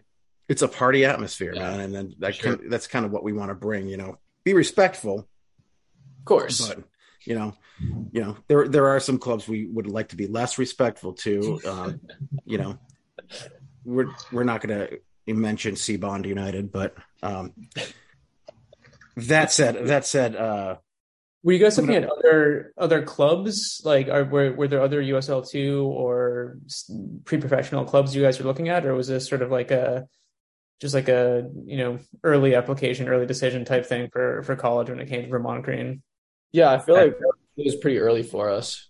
It's 0.48 0.62
a 0.62 0.68
party 0.68 1.04
atmosphere, 1.04 1.52
yeah, 1.54 1.70
man, 1.70 1.80
and 1.80 1.94
then 1.94 2.14
that 2.18 2.34
sure. 2.34 2.54
of, 2.54 2.70
that's 2.70 2.86
kind 2.86 3.04
of 3.04 3.12
what 3.12 3.22
we 3.22 3.32
want 3.32 3.50
to 3.50 3.54
bring. 3.54 3.86
You 3.86 3.96
know, 3.98 4.18
be 4.42 4.54
respectful, 4.54 5.18
of 5.18 6.24
course, 6.24 6.66
but 6.66 6.82
you 7.24 7.34
know, 7.34 7.54
you 8.12 8.22
know, 8.22 8.36
there 8.48 8.66
there 8.66 8.88
are 8.88 9.00
some 9.00 9.18
clubs 9.18 9.46
we 9.46 9.66
would 9.66 9.86
like 9.86 10.08
to 10.08 10.16
be 10.16 10.26
less 10.26 10.58
respectful 10.58 11.12
to. 11.14 11.60
Um, 11.66 12.00
you 12.44 12.58
know, 12.58 12.78
we're 13.84 14.08
we're 14.32 14.44
not 14.44 14.60
going 14.60 14.78
to 14.78 14.98
mention 15.32 15.76
C 15.76 15.96
Bond 15.96 16.26
United, 16.26 16.72
but 16.72 16.96
um, 17.22 17.52
that 19.16 19.52
said, 19.52 19.86
that 19.86 20.06
said, 20.06 20.36
uh, 20.36 20.76
were 21.42 21.52
you 21.52 21.58
guys 21.58 21.78
looking 21.78 21.94
at 21.94 22.10
other 22.10 22.72
other 22.76 23.02
clubs? 23.02 23.80
Like, 23.84 24.08
are 24.08 24.24
were 24.24 24.52
were 24.52 24.68
there 24.68 24.82
other 24.82 25.02
USL 25.02 25.48
two 25.48 25.84
or 25.86 26.58
pre 27.24 27.38
professional 27.38 27.84
clubs 27.84 28.14
you 28.14 28.22
guys 28.22 28.38
were 28.38 28.46
looking 28.46 28.68
at, 28.68 28.84
or 28.84 28.94
was 28.94 29.08
this 29.08 29.28
sort 29.28 29.42
of 29.42 29.50
like 29.50 29.70
a 29.70 30.06
just 30.80 30.94
like 30.94 31.08
a 31.08 31.48
you 31.64 31.78
know 31.78 31.98
early 32.24 32.54
application, 32.54 33.08
early 33.08 33.26
decision 33.26 33.64
type 33.64 33.86
thing 33.86 34.10
for 34.10 34.42
for 34.42 34.56
college 34.56 34.90
when 34.90 35.00
it 35.00 35.08
came 35.08 35.22
to 35.22 35.28
Vermont 35.28 35.64
Green? 35.64 36.02
Yeah, 36.52 36.72
I 36.72 36.78
feel 36.78 36.96
like 36.96 37.16
it 37.56 37.64
was 37.64 37.76
pretty 37.76 37.98
early 37.98 38.22
for 38.22 38.50
us. 38.50 38.88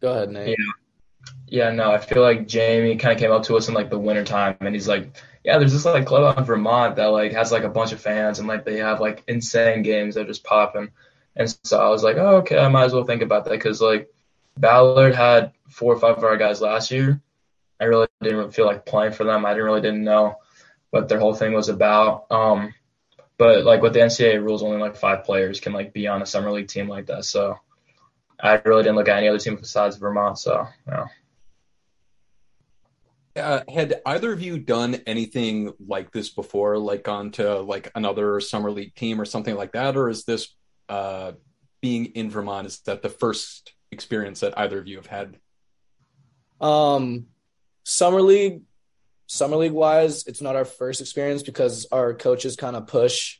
Go 0.00 0.12
ahead, 0.12 0.30
Nate. 0.30 0.48
Yeah. 0.58 0.72
Yeah, 1.46 1.70
no, 1.70 1.92
I 1.92 1.98
feel 1.98 2.22
like 2.22 2.48
Jamie 2.48 2.96
kind 2.96 3.12
of 3.12 3.20
came 3.20 3.30
up 3.30 3.42
to 3.44 3.56
us 3.56 3.68
in 3.68 3.74
like 3.74 3.90
the 3.90 3.98
wintertime 3.98 4.56
and 4.60 4.74
he's 4.74 4.88
like, 4.88 5.14
yeah, 5.44 5.58
there's 5.58 5.72
this 5.72 5.84
like 5.84 6.06
club 6.06 6.24
out 6.24 6.38
in 6.38 6.44
Vermont 6.44 6.96
that 6.96 7.06
like 7.06 7.32
has 7.32 7.52
like 7.52 7.64
a 7.64 7.68
bunch 7.68 7.92
of 7.92 8.00
fans 8.00 8.38
and 8.38 8.48
like 8.48 8.64
they 8.64 8.78
have 8.78 9.00
like 9.00 9.22
insane 9.28 9.82
games 9.82 10.14
that 10.14 10.22
are 10.22 10.28
just 10.28 10.44
popping. 10.44 10.90
And 11.34 11.56
so 11.64 11.80
I 11.80 11.88
was 11.88 12.02
like, 12.02 12.16
oh, 12.16 12.36
okay, 12.38 12.58
I 12.58 12.68
might 12.68 12.84
as 12.84 12.92
well 12.92 13.04
think 13.04 13.22
about 13.22 13.44
that 13.44 13.52
because 13.52 13.80
like 13.80 14.12
Ballard 14.56 15.14
had 15.14 15.52
four 15.68 15.94
or 15.94 15.98
five 15.98 16.18
of 16.18 16.24
our 16.24 16.36
guys 16.36 16.60
last 16.60 16.90
year. 16.90 17.20
I 17.80 17.84
really 17.84 18.06
didn't 18.20 18.52
feel 18.52 18.66
like 18.66 18.86
playing 18.86 19.12
for 19.12 19.24
them. 19.24 19.44
I 19.44 19.50
didn't 19.50 19.64
really 19.64 19.80
didn't 19.80 20.04
know 20.04 20.36
what 20.90 21.08
their 21.08 21.18
whole 21.18 21.34
thing 21.34 21.52
was 21.52 21.68
about. 21.68 22.26
Um, 22.30 22.74
but 23.38 23.64
like 23.64 23.82
with 23.82 23.94
the 23.94 24.00
NCAA 24.00 24.42
rules, 24.42 24.62
only 24.62 24.78
like 24.78 24.94
five 24.94 25.24
players 25.24 25.58
can 25.58 25.72
like 25.72 25.92
be 25.92 26.06
on 26.06 26.22
a 26.22 26.26
summer 26.26 26.52
league 26.52 26.68
team 26.68 26.88
like 26.88 27.06
that. 27.06 27.24
So 27.24 27.58
I 28.38 28.60
really 28.64 28.82
didn't 28.82 28.96
look 28.96 29.08
at 29.08 29.16
any 29.16 29.28
other 29.28 29.38
team 29.38 29.56
besides 29.56 29.96
Vermont. 29.96 30.38
So 30.38 30.66
yeah. 30.86 31.06
Uh, 33.34 33.62
had 33.72 34.02
either 34.04 34.30
of 34.32 34.42
you 34.42 34.58
done 34.58 34.96
anything 35.06 35.72
like 35.88 36.12
this 36.12 36.28
before, 36.28 36.76
like 36.76 37.02
gone 37.02 37.30
to 37.30 37.60
like 37.60 37.90
another 37.94 38.38
summer 38.40 38.70
league 38.70 38.94
team 38.94 39.18
or 39.18 39.24
something 39.24 39.54
like 39.54 39.72
that, 39.72 39.96
or 39.96 40.10
is 40.10 40.24
this 40.24 40.54
uh, 40.88 41.32
being 41.80 42.06
in 42.06 42.30
Vermont? 42.30 42.66
Is 42.66 42.80
that 42.80 43.02
the 43.02 43.08
first 43.08 43.72
experience 43.90 44.40
that 44.40 44.58
either 44.58 44.78
of 44.78 44.86
you 44.86 44.96
have 44.96 45.06
had? 45.06 45.36
Um, 46.60 47.26
summer 47.84 48.22
league, 48.22 48.62
summer 49.26 49.56
league 49.56 49.72
wise, 49.72 50.26
it's 50.26 50.40
not 50.40 50.56
our 50.56 50.64
first 50.64 51.00
experience 51.00 51.42
because 51.42 51.86
our 51.92 52.14
coaches 52.14 52.56
kind 52.56 52.76
of 52.76 52.86
push 52.86 53.38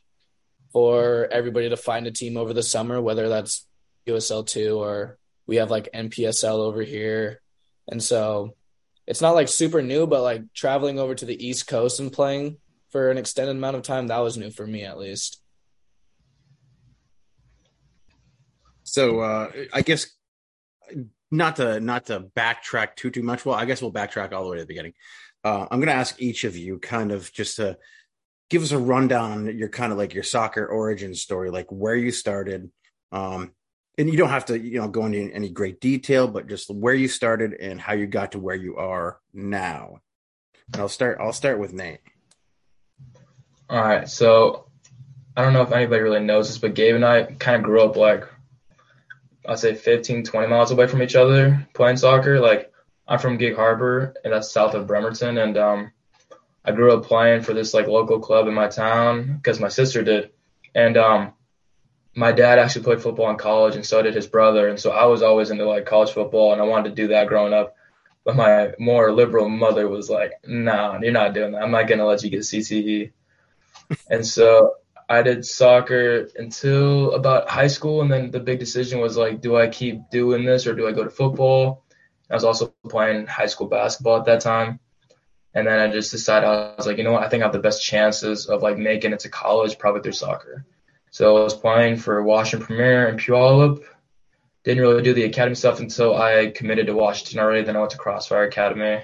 for 0.71 1.27
everybody 1.31 1.69
to 1.69 1.77
find 1.77 2.07
a 2.07 2.11
team 2.11 2.35
over 2.35 2.53
the 2.53 2.63
summer, 2.63 3.01
whether 3.01 3.29
that's 3.29 3.67
USL 4.07 4.45
two 4.45 4.77
or 4.79 5.17
we 5.45 5.57
have 5.57 5.69
like 5.69 5.89
NPSL 5.93 6.57
over 6.57 6.81
here, 6.81 7.41
and 7.87 8.01
so 8.01 8.55
it's 9.05 9.21
not 9.21 9.35
like 9.35 9.49
super 9.49 9.81
new, 9.81 10.07
but 10.07 10.21
like 10.21 10.53
traveling 10.53 10.99
over 10.99 11.13
to 11.15 11.25
the 11.25 11.47
East 11.47 11.67
Coast 11.67 11.99
and 11.99 12.11
playing 12.11 12.57
for 12.91 13.11
an 13.11 13.17
extended 13.17 13.57
amount 13.57 13.75
of 13.75 13.83
time, 13.83 14.07
that 14.07 14.19
was 14.19 14.37
new 14.37 14.49
for 14.49 14.65
me 14.65 14.83
at 14.83 14.97
least. 14.97 15.42
So 18.93 19.21
uh, 19.21 19.51
I 19.73 19.81
guess 19.81 20.05
not 21.31 21.55
to 21.55 21.79
not 21.79 22.05
to 22.05 22.27
backtrack 22.37 22.95
too 22.95 23.09
too 23.09 23.23
much. 23.23 23.43
Well, 23.43 23.55
I 23.55 23.65
guess 23.65 23.81
we'll 23.81 23.91
backtrack 23.91 24.33
all 24.33 24.43
the 24.43 24.51
way 24.51 24.57
to 24.57 24.61
the 24.61 24.67
beginning. 24.67 24.93
Uh, 25.43 25.65
I'm 25.71 25.79
going 25.79 25.87
to 25.87 25.95
ask 25.95 26.21
each 26.21 26.43
of 26.43 26.55
you 26.55 26.77
kind 26.77 27.11
of 27.11 27.33
just 27.33 27.55
to 27.55 27.79
give 28.51 28.61
us 28.61 28.71
a 28.71 28.77
rundown 28.77 29.57
your 29.57 29.69
kind 29.69 29.91
of 29.91 29.97
like 29.97 30.13
your 30.13 30.21
soccer 30.21 30.67
origin 30.67 31.15
story, 31.15 31.49
like 31.49 31.71
where 31.71 31.95
you 31.95 32.11
started, 32.11 32.69
um, 33.11 33.51
and 33.97 34.11
you 34.11 34.15
don't 34.15 34.29
have 34.29 34.45
to 34.45 34.59
you 34.59 34.79
know 34.79 34.87
go 34.87 35.07
into 35.07 35.33
any 35.33 35.49
great 35.49 35.81
detail 35.81 36.27
but 36.27 36.47
just 36.47 36.69
where 36.69 36.93
you 36.93 37.07
started 37.07 37.53
and 37.53 37.81
how 37.81 37.93
you 37.93 38.05
got 38.05 38.33
to 38.33 38.39
where 38.39 38.55
you 38.55 38.77
are 38.77 39.19
now 39.33 39.99
and 40.71 40.81
i'll 40.81 40.89
start 40.89 41.17
i'll 41.19 41.33
start 41.33 41.59
with 41.59 41.73
nate 41.73 41.99
all 43.69 43.81
right 43.81 44.09
so 44.09 44.65
i 45.35 45.41
don't 45.41 45.53
know 45.53 45.61
if 45.61 45.71
anybody 45.71 46.01
really 46.01 46.19
knows 46.19 46.47
this 46.47 46.57
but 46.57 46.73
gabe 46.73 46.95
and 46.95 47.05
i 47.05 47.23
kind 47.23 47.57
of 47.57 47.63
grew 47.63 47.81
up 47.81 47.95
like 47.95 48.27
i'd 49.47 49.59
say 49.59 49.73
15 49.73 50.23
20 50.23 50.47
miles 50.47 50.71
away 50.71 50.87
from 50.87 51.01
each 51.01 51.15
other 51.15 51.67
playing 51.73 51.97
soccer 51.97 52.39
like 52.39 52.71
i'm 53.07 53.19
from 53.19 53.37
gig 53.37 53.55
harbor 53.55 54.13
and 54.23 54.33
that's 54.33 54.51
south 54.51 54.73
of 54.73 54.87
bremerton 54.87 55.37
and 55.37 55.57
um 55.57 55.91
i 56.65 56.71
grew 56.71 56.93
up 56.93 57.05
playing 57.05 57.41
for 57.41 57.53
this 57.53 57.73
like 57.73 57.87
local 57.87 58.19
club 58.19 58.47
in 58.47 58.53
my 58.53 58.67
town 58.67 59.35
because 59.35 59.59
my 59.59 59.69
sister 59.69 60.03
did 60.03 60.31
and 60.75 60.97
um 60.97 61.33
my 62.15 62.31
dad 62.31 62.59
actually 62.59 62.83
played 62.83 63.01
football 63.01 63.29
in 63.29 63.37
college 63.37 63.75
and 63.75 63.85
so 63.85 64.01
did 64.01 64.13
his 64.13 64.27
brother. 64.27 64.67
And 64.67 64.79
so 64.79 64.91
I 64.91 65.05
was 65.05 65.21
always 65.21 65.49
into 65.49 65.65
like 65.65 65.85
college 65.85 66.11
football 66.11 66.53
and 66.53 66.61
I 66.61 66.65
wanted 66.65 66.89
to 66.89 66.95
do 66.95 67.07
that 67.09 67.27
growing 67.27 67.53
up. 67.53 67.75
But 68.23 68.35
my 68.35 68.71
more 68.79 69.11
liberal 69.11 69.49
mother 69.49 69.87
was 69.87 70.09
like, 70.09 70.31
nah, 70.45 70.99
you're 71.01 71.11
not 71.11 71.33
doing 71.33 71.51
that. 71.53 71.63
I'm 71.63 71.71
not 71.71 71.87
going 71.87 71.99
to 71.99 72.05
let 72.05 72.23
you 72.23 72.29
get 72.29 72.41
CTE. 72.41 73.11
and 74.09 74.25
so 74.25 74.75
I 75.13 75.21
did 75.21 75.45
soccer 75.45 76.27
until 76.35 77.13
about 77.13 77.49
high 77.49 77.67
school. 77.67 78.01
And 78.01 78.11
then 78.11 78.31
the 78.31 78.39
big 78.39 78.59
decision 78.59 78.99
was 78.99 79.17
like, 79.17 79.41
do 79.41 79.57
I 79.57 79.67
keep 79.67 80.09
doing 80.09 80.43
this 80.43 80.67
or 80.67 80.73
do 80.73 80.87
I 80.87 80.91
go 80.91 81.03
to 81.03 81.09
football? 81.09 81.83
I 82.29 82.33
was 82.33 82.43
also 82.43 82.73
playing 82.89 83.27
high 83.27 83.45
school 83.45 83.67
basketball 83.67 84.17
at 84.17 84.25
that 84.25 84.41
time. 84.41 84.79
And 85.53 85.67
then 85.67 85.79
I 85.79 85.91
just 85.91 86.11
decided, 86.11 86.47
I 86.47 86.73
was 86.75 86.87
like, 86.87 86.97
you 86.97 87.03
know 87.03 87.11
what? 87.11 87.23
I 87.23 87.29
think 87.29 87.43
I 87.43 87.45
have 87.45 87.53
the 87.53 87.59
best 87.59 87.83
chances 87.83 88.47
of 88.47 88.63
like 88.63 88.77
making 88.77 89.13
it 89.13 89.19
to 89.19 89.29
college 89.29 89.77
probably 89.77 90.01
through 90.01 90.13
soccer. 90.13 90.65
So 91.11 91.37
I 91.37 91.43
was 91.43 91.53
playing 91.53 91.97
for 91.97 92.23
Washington 92.23 92.65
Premier 92.65 93.07
and 93.07 93.19
Puyallup. 93.19 93.83
Didn't 94.63 94.81
really 94.81 95.03
do 95.03 95.13
the 95.13 95.25
academy 95.25 95.55
stuff 95.55 95.79
until 95.79 96.15
I 96.19 96.47
committed 96.55 96.87
to 96.87 96.95
Washington 96.95 97.39
already. 97.39 97.63
Then 97.63 97.75
I 97.75 97.79
went 97.79 97.91
to 97.91 97.97
Crossfire 97.97 98.45
Academy, 98.45 99.03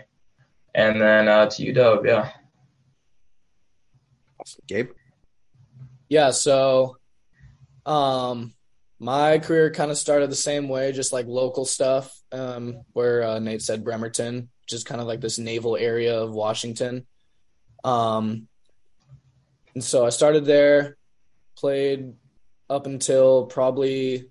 and 0.74 1.00
then 1.00 1.28
uh, 1.28 1.48
to 1.48 1.74
UW. 1.74 2.06
Yeah. 2.06 2.32
Gabe. 4.68 4.90
Yeah. 6.10 6.32
So, 6.32 6.98
um, 7.86 8.54
my 9.00 9.40
career 9.40 9.72
kind 9.72 9.92
of 9.92 9.98
started 9.98 10.30
the 10.30 10.36
same 10.36 10.68
way, 10.68 10.92
just 10.92 11.14
like 11.14 11.26
local 11.28 11.66
stuff. 11.66 12.14
Um, 12.32 12.82
where 12.94 13.24
uh, 13.24 13.40
Nate 13.40 13.62
said 13.62 13.84
Bremerton, 13.84 14.50
just 14.68 14.86
kind 14.86 15.00
of 15.00 15.08
like 15.08 15.22
this 15.22 15.40
naval 15.40 15.78
area 15.78 16.20
of 16.20 16.32
Washington. 16.32 17.08
Um, 17.84 18.48
and 19.74 19.84
so 19.84 20.06
I 20.06 20.10
started 20.10 20.46
there 20.46 20.98
played 21.58 22.14
up 22.70 22.86
until 22.86 23.46
probably 23.46 24.30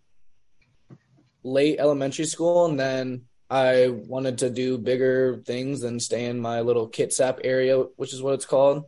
late 1.42 1.78
elementary 1.78 2.26
school 2.26 2.66
and 2.66 2.78
then 2.78 3.22
I 3.50 3.88
wanted 3.88 4.38
to 4.38 4.50
do 4.50 4.76
bigger 4.76 5.42
things 5.46 5.80
than 5.80 6.00
stay 6.00 6.26
in 6.26 6.38
my 6.38 6.60
little 6.60 6.88
Kitsap 6.88 7.38
area, 7.44 7.78
which 7.96 8.12
is 8.12 8.22
what 8.22 8.34
it's 8.34 8.44
called. 8.44 8.84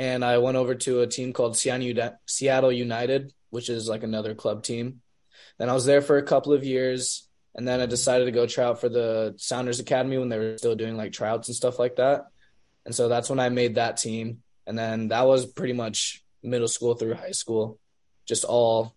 And 0.00 0.24
I 0.24 0.38
went 0.38 0.56
over 0.56 0.74
to 0.74 1.02
a 1.02 1.06
team 1.06 1.34
called 1.34 1.58
Seattle 1.58 2.72
United, 2.72 3.34
which 3.50 3.68
is 3.68 3.86
like 3.86 4.02
another 4.02 4.34
club 4.34 4.62
team. 4.62 5.02
Then 5.58 5.68
I 5.68 5.74
was 5.74 5.84
there 5.84 6.00
for 6.00 6.16
a 6.16 6.22
couple 6.22 6.54
of 6.54 6.64
years. 6.64 7.28
And 7.54 7.68
then 7.68 7.80
I 7.80 7.86
decided 7.86 8.24
to 8.24 8.30
go 8.30 8.46
try 8.46 8.64
out 8.64 8.80
for 8.80 8.88
the 8.88 9.34
Sounders 9.36 9.78
Academy 9.78 10.16
when 10.16 10.30
they 10.30 10.38
were 10.38 10.56
still 10.56 10.74
doing 10.74 10.96
like 10.96 11.12
tryouts 11.12 11.48
and 11.48 11.54
stuff 11.54 11.78
like 11.78 11.96
that. 11.96 12.28
And 12.86 12.94
so 12.94 13.08
that's 13.08 13.28
when 13.28 13.40
I 13.40 13.50
made 13.50 13.74
that 13.74 13.98
team. 13.98 14.42
And 14.66 14.78
then 14.78 15.08
that 15.08 15.26
was 15.26 15.44
pretty 15.44 15.74
much 15.74 16.24
middle 16.42 16.68
school 16.68 16.94
through 16.94 17.14
high 17.14 17.32
school, 17.32 17.78
just 18.24 18.44
all 18.44 18.94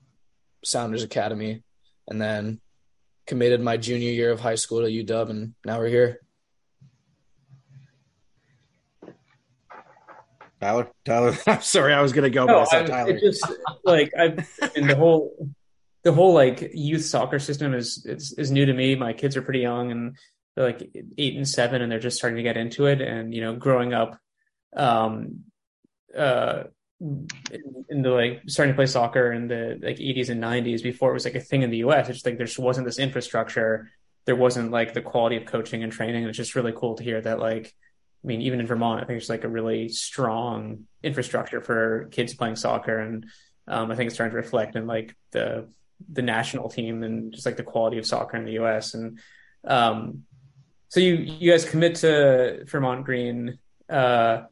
Sounders 0.64 1.04
Academy, 1.04 1.64
and 2.08 2.22
then 2.22 2.62
committed 3.28 3.60
my 3.60 3.76
junior 3.76 4.12
year 4.12 4.32
of 4.32 4.40
high 4.40 4.56
school 4.56 4.82
to 4.82 4.88
UW, 4.88 5.30
and 5.32 5.54
now 5.66 5.80
we're 5.80 5.90
here. 5.90 6.23
Tyler, 10.64 10.88
Tyler, 11.06 11.38
I'm 11.48 11.62
sorry, 11.62 11.94
I 11.94 12.02
was 12.02 12.14
gonna 12.14 12.30
go, 12.30 12.46
no, 12.46 12.54
but 12.54 12.62
I 12.62 12.66
said 12.66 12.88
Tyler. 12.88 13.20
just 13.20 13.46
like 13.84 14.12
I 14.18 14.36
in 14.76 14.88
the 14.88 14.96
whole 14.96 15.50
the 16.04 16.14
whole 16.14 16.34
like 16.34 16.72
youth 16.74 17.06
soccer 17.06 17.40
system 17.40 17.74
is 17.74 18.06
is 18.06 18.34
is 18.38 18.52
new 18.52 18.66
to 18.66 18.74
me. 18.74 18.96
My 18.96 19.14
kids 19.14 19.36
are 19.38 19.42
pretty 19.42 19.60
young 19.60 19.92
and 19.92 20.18
they're 20.56 20.66
like 20.66 20.90
eight 21.18 21.36
and 21.36 21.48
seven, 21.48 21.82
and 21.82 21.92
they're 21.92 22.00
just 22.00 22.18
starting 22.18 22.38
to 22.38 22.44
get 22.44 22.58
into 22.58 22.86
it. 22.86 23.02
And 23.02 23.34
you 23.34 23.42
know, 23.42 23.56
growing 23.56 23.94
up, 23.94 24.18
um, 24.76 25.46
uh, 26.18 26.64
in, 27.00 27.28
in 27.90 28.02
the 28.02 28.10
like 28.10 28.44
starting 28.48 28.74
to 28.74 28.78
play 28.78 28.86
soccer 28.86 29.32
in 29.32 29.48
the 29.48 29.80
like 29.82 29.98
80s 29.98 30.30
and 30.30 30.42
90s 30.42 30.84
before 30.84 31.10
it 31.10 31.14
was 31.14 31.26
like 31.26 31.36
a 31.36 31.40
thing 31.40 31.64
in 31.64 31.70
the 31.70 31.78
US. 31.78 32.08
It's 32.08 32.18
just 32.18 32.26
like 32.26 32.38
there 32.38 32.46
just 32.46 32.60
wasn't 32.60 32.86
this 32.86 33.00
infrastructure. 33.00 33.92
There 34.26 34.36
wasn't 34.36 34.72
like 34.72 34.94
the 34.94 35.02
quality 35.02 35.36
of 35.36 35.46
coaching 35.46 35.84
and 35.84 35.92
training. 35.92 36.24
And 36.24 36.30
it's 36.30 36.38
just 36.38 36.56
really 36.56 36.74
cool 36.76 36.96
to 36.96 37.04
hear 37.04 37.20
that 37.22 37.40
like 37.40 37.74
I 38.24 38.28
mean, 38.28 38.42
even 38.42 38.60
in 38.60 38.68
Vermont, 38.68 39.02
I 39.02 39.06
think 39.06 39.20
it's 39.20 39.30
like 39.30 39.44
a 39.44 39.50
really 39.50 39.90
strong 39.90 40.86
infrastructure 41.02 41.62
for 41.62 42.08
kids 42.12 42.34
playing 42.34 42.56
soccer, 42.56 43.00
and 43.00 43.26
um, 43.68 43.92
I 43.92 43.96
think 43.96 44.08
it's 44.08 44.16
starting 44.16 44.32
to 44.32 44.38
reflect 44.38 44.76
in 44.76 44.88
like 44.88 45.16
the 45.32 45.68
the 46.12 46.22
national 46.22 46.70
team 46.70 47.04
and 47.04 47.34
just 47.34 47.46
like 47.46 47.58
the 47.58 47.64
quality 47.64 47.98
of 47.98 48.06
soccer 48.06 48.38
in 48.38 48.46
the 48.46 48.54
U.S. 48.54 48.94
And 48.94 49.20
um, 49.66 50.24
so 50.88 51.00
you 51.00 51.16
you 51.16 51.52
guys 51.52 51.66
commit 51.66 51.96
to 51.96 52.64
Vermont 52.66 53.04
Green. 53.04 53.60
Uh, 53.90 54.44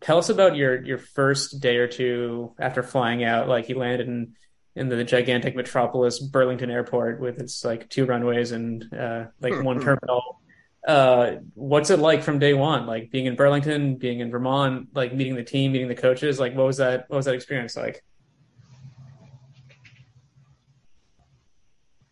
tell 0.00 0.18
us 0.18 0.30
about 0.30 0.56
your 0.56 0.82
your 0.84 0.98
first 0.98 1.60
day 1.60 1.76
or 1.76 1.86
two 1.86 2.54
after 2.58 2.82
flying 2.82 3.22
out. 3.22 3.48
Like 3.48 3.68
you 3.68 3.78
landed 3.78 4.08
in 4.08 4.34
in 4.74 4.88
the 4.88 5.04
gigantic 5.04 5.54
metropolis 5.54 6.18
Burlington 6.18 6.70
Airport 6.70 7.20
with 7.20 7.40
its 7.40 7.64
like 7.64 7.88
two 7.88 8.04
runways 8.06 8.52
and 8.52 8.92
uh, 8.94 9.26
like 9.40 9.62
one 9.62 9.80
terminal 9.80 10.39
uh, 10.86 11.36
what's 11.54 11.90
it 11.90 11.98
like 11.98 12.22
from 12.22 12.38
day 12.38 12.54
one? 12.54 12.86
Like 12.86 13.10
being 13.10 13.26
in 13.26 13.36
Burlington, 13.36 13.96
being 13.96 14.20
in 14.20 14.30
Vermont, 14.30 14.88
like 14.94 15.12
meeting 15.12 15.34
the 15.34 15.44
team, 15.44 15.72
meeting 15.72 15.88
the 15.88 15.94
coaches. 15.94 16.40
Like 16.40 16.54
what 16.54 16.66
was 16.66 16.78
that? 16.78 17.04
What 17.08 17.16
was 17.16 17.26
that 17.26 17.34
experience 17.34 17.76
like? 17.76 18.02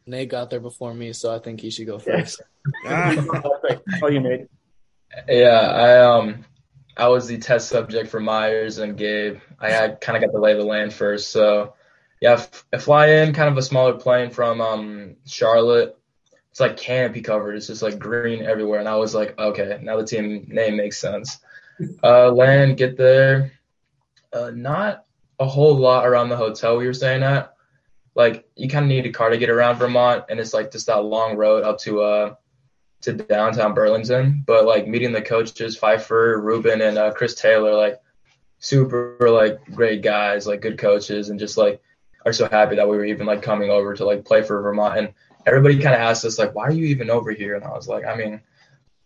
Nate 0.07 0.31
got 0.31 0.51
there 0.51 0.61
before 0.61 0.95
me, 0.95 1.13
so 1.13 1.35
I 1.35 1.39
think 1.39 1.61
he 1.61 1.71
should 1.71 1.87
go 1.87 1.99
first. 1.99 2.41
oh, 2.87 4.09
you 4.11 4.21
made. 4.21 4.47
Yeah, 5.29 5.61
I 5.61 6.01
um, 6.01 6.45
I 6.97 7.09
was 7.09 7.27
the 7.27 7.39
test 7.39 7.69
subject 7.69 8.09
for 8.09 8.21
Myers 8.21 8.79
and 8.79 8.97
Gabe. 8.97 9.39
I 9.61 9.71
had 9.71 10.01
kind 10.01 10.17
of 10.17 10.23
got 10.23 10.33
the 10.33 10.41
lay 10.41 10.53
of 10.53 10.59
the 10.59 10.65
land 10.65 10.93
first, 10.93 11.31
so 11.31 11.75
yeah, 12.21 12.43
I 12.73 12.79
fly 12.79 13.09
in 13.09 13.33
kind 13.33 13.51
of 13.51 13.57
a 13.57 13.63
smaller 13.63 13.95
plane 13.95 14.31
from 14.31 14.61
um 14.61 15.17
Charlotte 15.27 15.98
it's 16.51 16.61
like 16.61 16.77
canopy 16.77 17.21
covered. 17.21 17.57
It's 17.57 17.67
just 17.67 17.83
like 17.83 17.99
green 17.99 18.43
everywhere. 18.43 18.81
And 18.81 18.89
I 18.89 18.97
was 18.97 19.15
like, 19.15 19.39
okay, 19.39 19.79
now 19.83 19.97
the 19.97 20.05
team 20.05 20.47
name 20.49 20.77
makes 20.77 20.99
sense. 20.99 21.39
Uh, 22.03 22.31
land, 22.31 22.77
get 22.77 22.97
there. 22.97 23.53
Uh, 24.33 24.51
not 24.55 25.05
a 25.39 25.47
whole 25.47 25.77
lot 25.77 26.07
around 26.07 26.29
the 26.29 26.37
hotel 26.37 26.77
we 26.77 26.87
were 26.87 26.95
staying 26.95 27.23
at. 27.23 27.55
Like 28.15 28.49
you 28.57 28.69
kind 28.69 28.85
of 28.85 28.89
need 28.89 29.07
a 29.07 29.13
car 29.13 29.31
to 29.31 29.39
get 29.39 29.51
around 29.51 29.77
Vermont, 29.77 30.25
and 30.29 30.41
it's 30.41 30.53
like 30.53 30.73
just 30.73 30.89
that 30.89 31.05
long 31.05 31.37
road 31.37 31.63
up 31.63 31.79
to 31.81 32.03
uh 32.03 32.35
to 33.03 33.13
downtown 33.13 33.75
Burlington. 33.75 34.43
But 34.45 34.65
like 34.65 34.89
meeting 34.89 35.13
the 35.13 35.23
coaches, 35.23 35.77
Pfeiffer, 35.77 36.41
Ruben, 36.41 36.83
and 36.83 36.99
uh, 36.99 37.13
Chris 37.13 37.37
Taylor, 37.37 37.75
like 37.75 38.01
super 38.59 39.17
like 39.21 39.65
great 39.67 40.03
guys, 40.03 40.47
like 40.47 40.63
good 40.63 40.79
coaches, 40.79 41.29
and 41.29 41.39
just 41.39 41.57
like 41.57 41.81
are 42.27 42.33
so 42.33 42.49
happy 42.49 42.77
that 42.77 42.89
we 42.89 42.97
were 42.97 43.05
even 43.05 43.27
like 43.27 43.43
coming 43.43 43.71
over 43.71 43.95
to 43.95 44.05
like 44.05 44.25
play 44.25 44.43
for 44.43 44.61
Vermont. 44.61 44.99
And 44.99 45.15
everybody 45.47 45.79
kind 45.79 45.95
of 45.95 46.01
asked 46.01 46.25
us 46.25 46.39
like, 46.39 46.55
why 46.55 46.65
are 46.65 46.73
you 46.73 46.87
even 46.87 47.11
over 47.11 47.31
here? 47.31 47.55
And 47.55 47.65
I 47.65 47.71
was 47.71 47.89
like, 47.89 48.05
I 48.05 48.15
mean, 48.17 48.41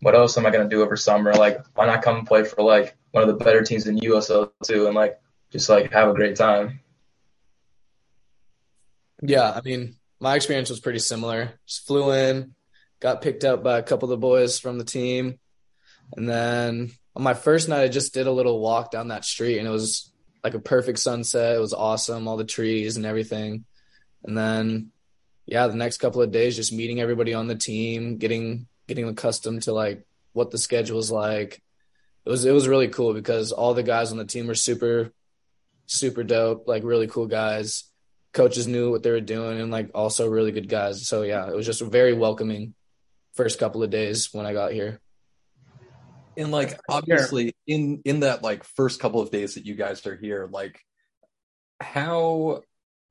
what 0.01 0.15
else 0.15 0.37
am 0.37 0.45
I 0.45 0.51
gonna 0.51 0.69
do 0.69 0.81
over 0.81 0.97
summer? 0.97 1.33
Like, 1.33 1.63
why 1.75 1.85
not 1.85 2.01
come 2.01 2.25
play 2.25 2.43
for 2.43 2.61
like 2.61 2.95
one 3.11 3.23
of 3.23 3.29
the 3.29 3.43
better 3.43 3.63
teams 3.63 3.87
in 3.87 3.99
USL 3.99 4.51
two, 4.63 4.87
and 4.87 4.95
like 4.95 5.19
just 5.51 5.69
like 5.69 5.91
have 5.91 6.09
a 6.09 6.13
great 6.13 6.35
time. 6.35 6.79
Yeah, 9.21 9.51
I 9.51 9.61
mean, 9.61 9.95
my 10.19 10.35
experience 10.35 10.69
was 10.69 10.81
pretty 10.81 10.99
similar. 10.99 11.53
Just 11.65 11.87
flew 11.87 12.11
in, 12.11 12.55
got 12.99 13.21
picked 13.21 13.45
up 13.45 13.63
by 13.63 13.79
a 13.79 13.83
couple 13.83 14.07
of 14.07 14.19
the 14.19 14.21
boys 14.21 14.59
from 14.59 14.77
the 14.77 14.83
team, 14.83 15.39
and 16.17 16.27
then 16.27 16.91
on 17.15 17.23
my 17.23 17.33
first 17.33 17.69
night, 17.69 17.83
I 17.83 17.87
just 17.87 18.13
did 18.13 18.27
a 18.27 18.31
little 18.31 18.59
walk 18.59 18.91
down 18.91 19.09
that 19.09 19.25
street, 19.25 19.59
and 19.59 19.67
it 19.67 19.71
was 19.71 20.11
like 20.43 20.55
a 20.55 20.59
perfect 20.59 20.99
sunset. 20.99 21.55
It 21.55 21.61
was 21.61 21.73
awesome, 21.73 22.27
all 22.27 22.37
the 22.37 22.43
trees 22.43 22.97
and 22.97 23.05
everything. 23.05 23.65
And 24.23 24.37
then 24.37 24.91
yeah, 25.45 25.67
the 25.67 25.75
next 25.75 25.97
couple 25.97 26.21
of 26.21 26.31
days, 26.31 26.55
just 26.55 26.73
meeting 26.73 27.01
everybody 27.01 27.33
on 27.33 27.47
the 27.47 27.55
team, 27.55 28.17
getting 28.17 28.67
getting 28.87 29.07
accustomed 29.07 29.63
to 29.63 29.73
like 29.73 30.05
what 30.33 30.51
the 30.51 30.57
schedule 30.57 30.99
is 30.99 31.11
like. 31.11 31.61
It 32.25 32.29
was 32.29 32.45
it 32.45 32.51
was 32.51 32.67
really 32.67 32.87
cool 32.87 33.13
because 33.13 33.51
all 33.51 33.73
the 33.73 33.83
guys 33.83 34.11
on 34.11 34.17
the 34.17 34.25
team 34.25 34.47
were 34.47 34.55
super 34.55 35.11
super 35.85 36.23
dope, 36.23 36.67
like 36.67 36.83
really 36.83 37.07
cool 37.07 37.27
guys. 37.27 37.83
Coaches 38.31 38.67
knew 38.67 38.89
what 38.89 39.03
they 39.03 39.11
were 39.11 39.21
doing 39.21 39.59
and 39.59 39.71
like 39.71 39.91
also 39.93 40.27
really 40.27 40.51
good 40.51 40.69
guys. 40.69 41.07
So 41.07 41.23
yeah, 41.23 41.47
it 41.47 41.55
was 41.55 41.65
just 41.65 41.81
very 41.81 42.13
welcoming 42.13 42.73
first 43.33 43.59
couple 43.59 43.83
of 43.83 43.89
days 43.89 44.33
when 44.33 44.45
I 44.45 44.53
got 44.53 44.71
here. 44.71 45.01
And 46.37 46.51
like 46.51 46.79
obviously 46.89 47.53
in 47.67 48.01
in 48.05 48.21
that 48.21 48.41
like 48.41 48.63
first 48.63 48.99
couple 48.99 49.21
of 49.21 49.29
days 49.29 49.55
that 49.55 49.65
you 49.65 49.75
guys 49.75 50.05
are 50.07 50.15
here, 50.15 50.47
like 50.51 50.79
how 51.79 52.61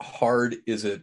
hard 0.01 0.57
is 0.67 0.85
it 0.85 1.03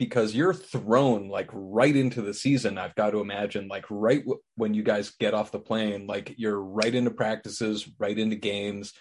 because 0.00 0.34
you're 0.34 0.54
thrown 0.54 1.28
like 1.28 1.50
right 1.52 1.94
into 1.94 2.22
the 2.22 2.32
season 2.32 2.78
i've 2.78 2.94
got 2.94 3.10
to 3.10 3.20
imagine 3.20 3.68
like 3.68 3.84
right 3.90 4.20
w- 4.20 4.40
when 4.56 4.72
you 4.72 4.82
guys 4.82 5.10
get 5.20 5.34
off 5.34 5.52
the 5.52 5.58
plane 5.58 6.06
like 6.06 6.34
you're 6.38 6.58
right 6.58 6.94
into 6.94 7.10
practices 7.10 7.86
right 7.98 8.18
into 8.18 8.34
games. 8.34 8.94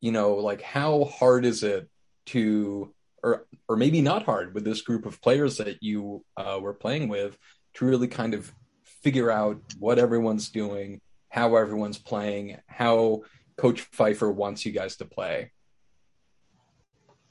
You 0.00 0.12
know 0.12 0.36
like 0.36 0.62
how 0.62 1.04
hard 1.04 1.44
is 1.44 1.62
it 1.62 1.88
to 2.26 2.94
or 3.22 3.46
or 3.68 3.76
maybe 3.76 4.00
not 4.00 4.24
hard 4.24 4.54
with 4.54 4.64
this 4.64 4.80
group 4.80 5.04
of 5.04 5.20
players 5.20 5.58
that 5.58 5.82
you 5.82 6.24
uh, 6.36 6.58
were 6.60 6.72
playing 6.72 7.08
with 7.08 7.36
to 7.74 7.84
really 7.84 8.08
kind 8.08 8.32
of 8.32 8.50
figure 8.84 9.30
out 9.30 9.60
what 9.78 9.98
everyone's 9.98 10.48
doing 10.48 11.00
how 11.28 11.56
everyone's 11.56 11.98
playing 11.98 12.56
how 12.68 13.20
coach 13.58 13.82
pfeiffer 13.92 14.30
wants 14.30 14.64
you 14.64 14.72
guys 14.72 14.96
to 14.96 15.04
play? 15.04 15.52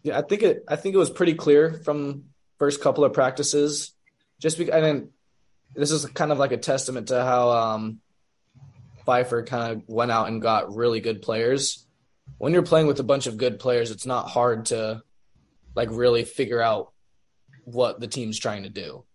Yeah 0.04 0.20
i 0.20 0.22
think 0.22 0.44
it 0.44 0.64
i 0.68 0.76
think 0.76 0.94
it 0.94 1.00
was 1.00 1.10
pretty 1.10 1.34
clear 1.34 1.74
from 1.74 2.26
first 2.58 2.82
couple 2.82 3.04
of 3.04 3.14
practices, 3.14 3.94
just 4.40 4.58
because, 4.58 4.76
and 4.76 5.10
this 5.76 5.92
is 5.92 6.06
kind 6.06 6.32
of 6.32 6.40
like 6.40 6.52
a 6.52 6.58
testament 6.58 7.10
to 7.10 7.24
how 7.24 7.50
um, 7.50 8.00
Pfeiffer 9.06 9.44
kind 9.44 9.74
of 9.74 9.84
went 9.88 10.12
out 10.12 10.28
and 10.28 10.42
got 10.42 10.76
really 10.76 11.00
good 11.00 11.22
players. 11.22 11.86
When 12.38 12.54
you're 12.54 12.64
playing 12.64 12.88
with 12.88 13.00
a 13.00 13.04
bunch 13.04 13.28
of 13.28 13.38
good 13.38 13.60
players, 13.60 13.92
it's 13.92 14.06
not 14.06 14.30
hard 14.30 14.66
to 14.66 15.02
like 15.76 15.90
really 15.92 16.24
figure 16.26 16.62
out 16.62 16.92
what 17.64 18.00
the 18.00 18.08
team's 18.08 18.40
trying 18.40 18.64
to 18.64 18.70
do. 18.70 19.06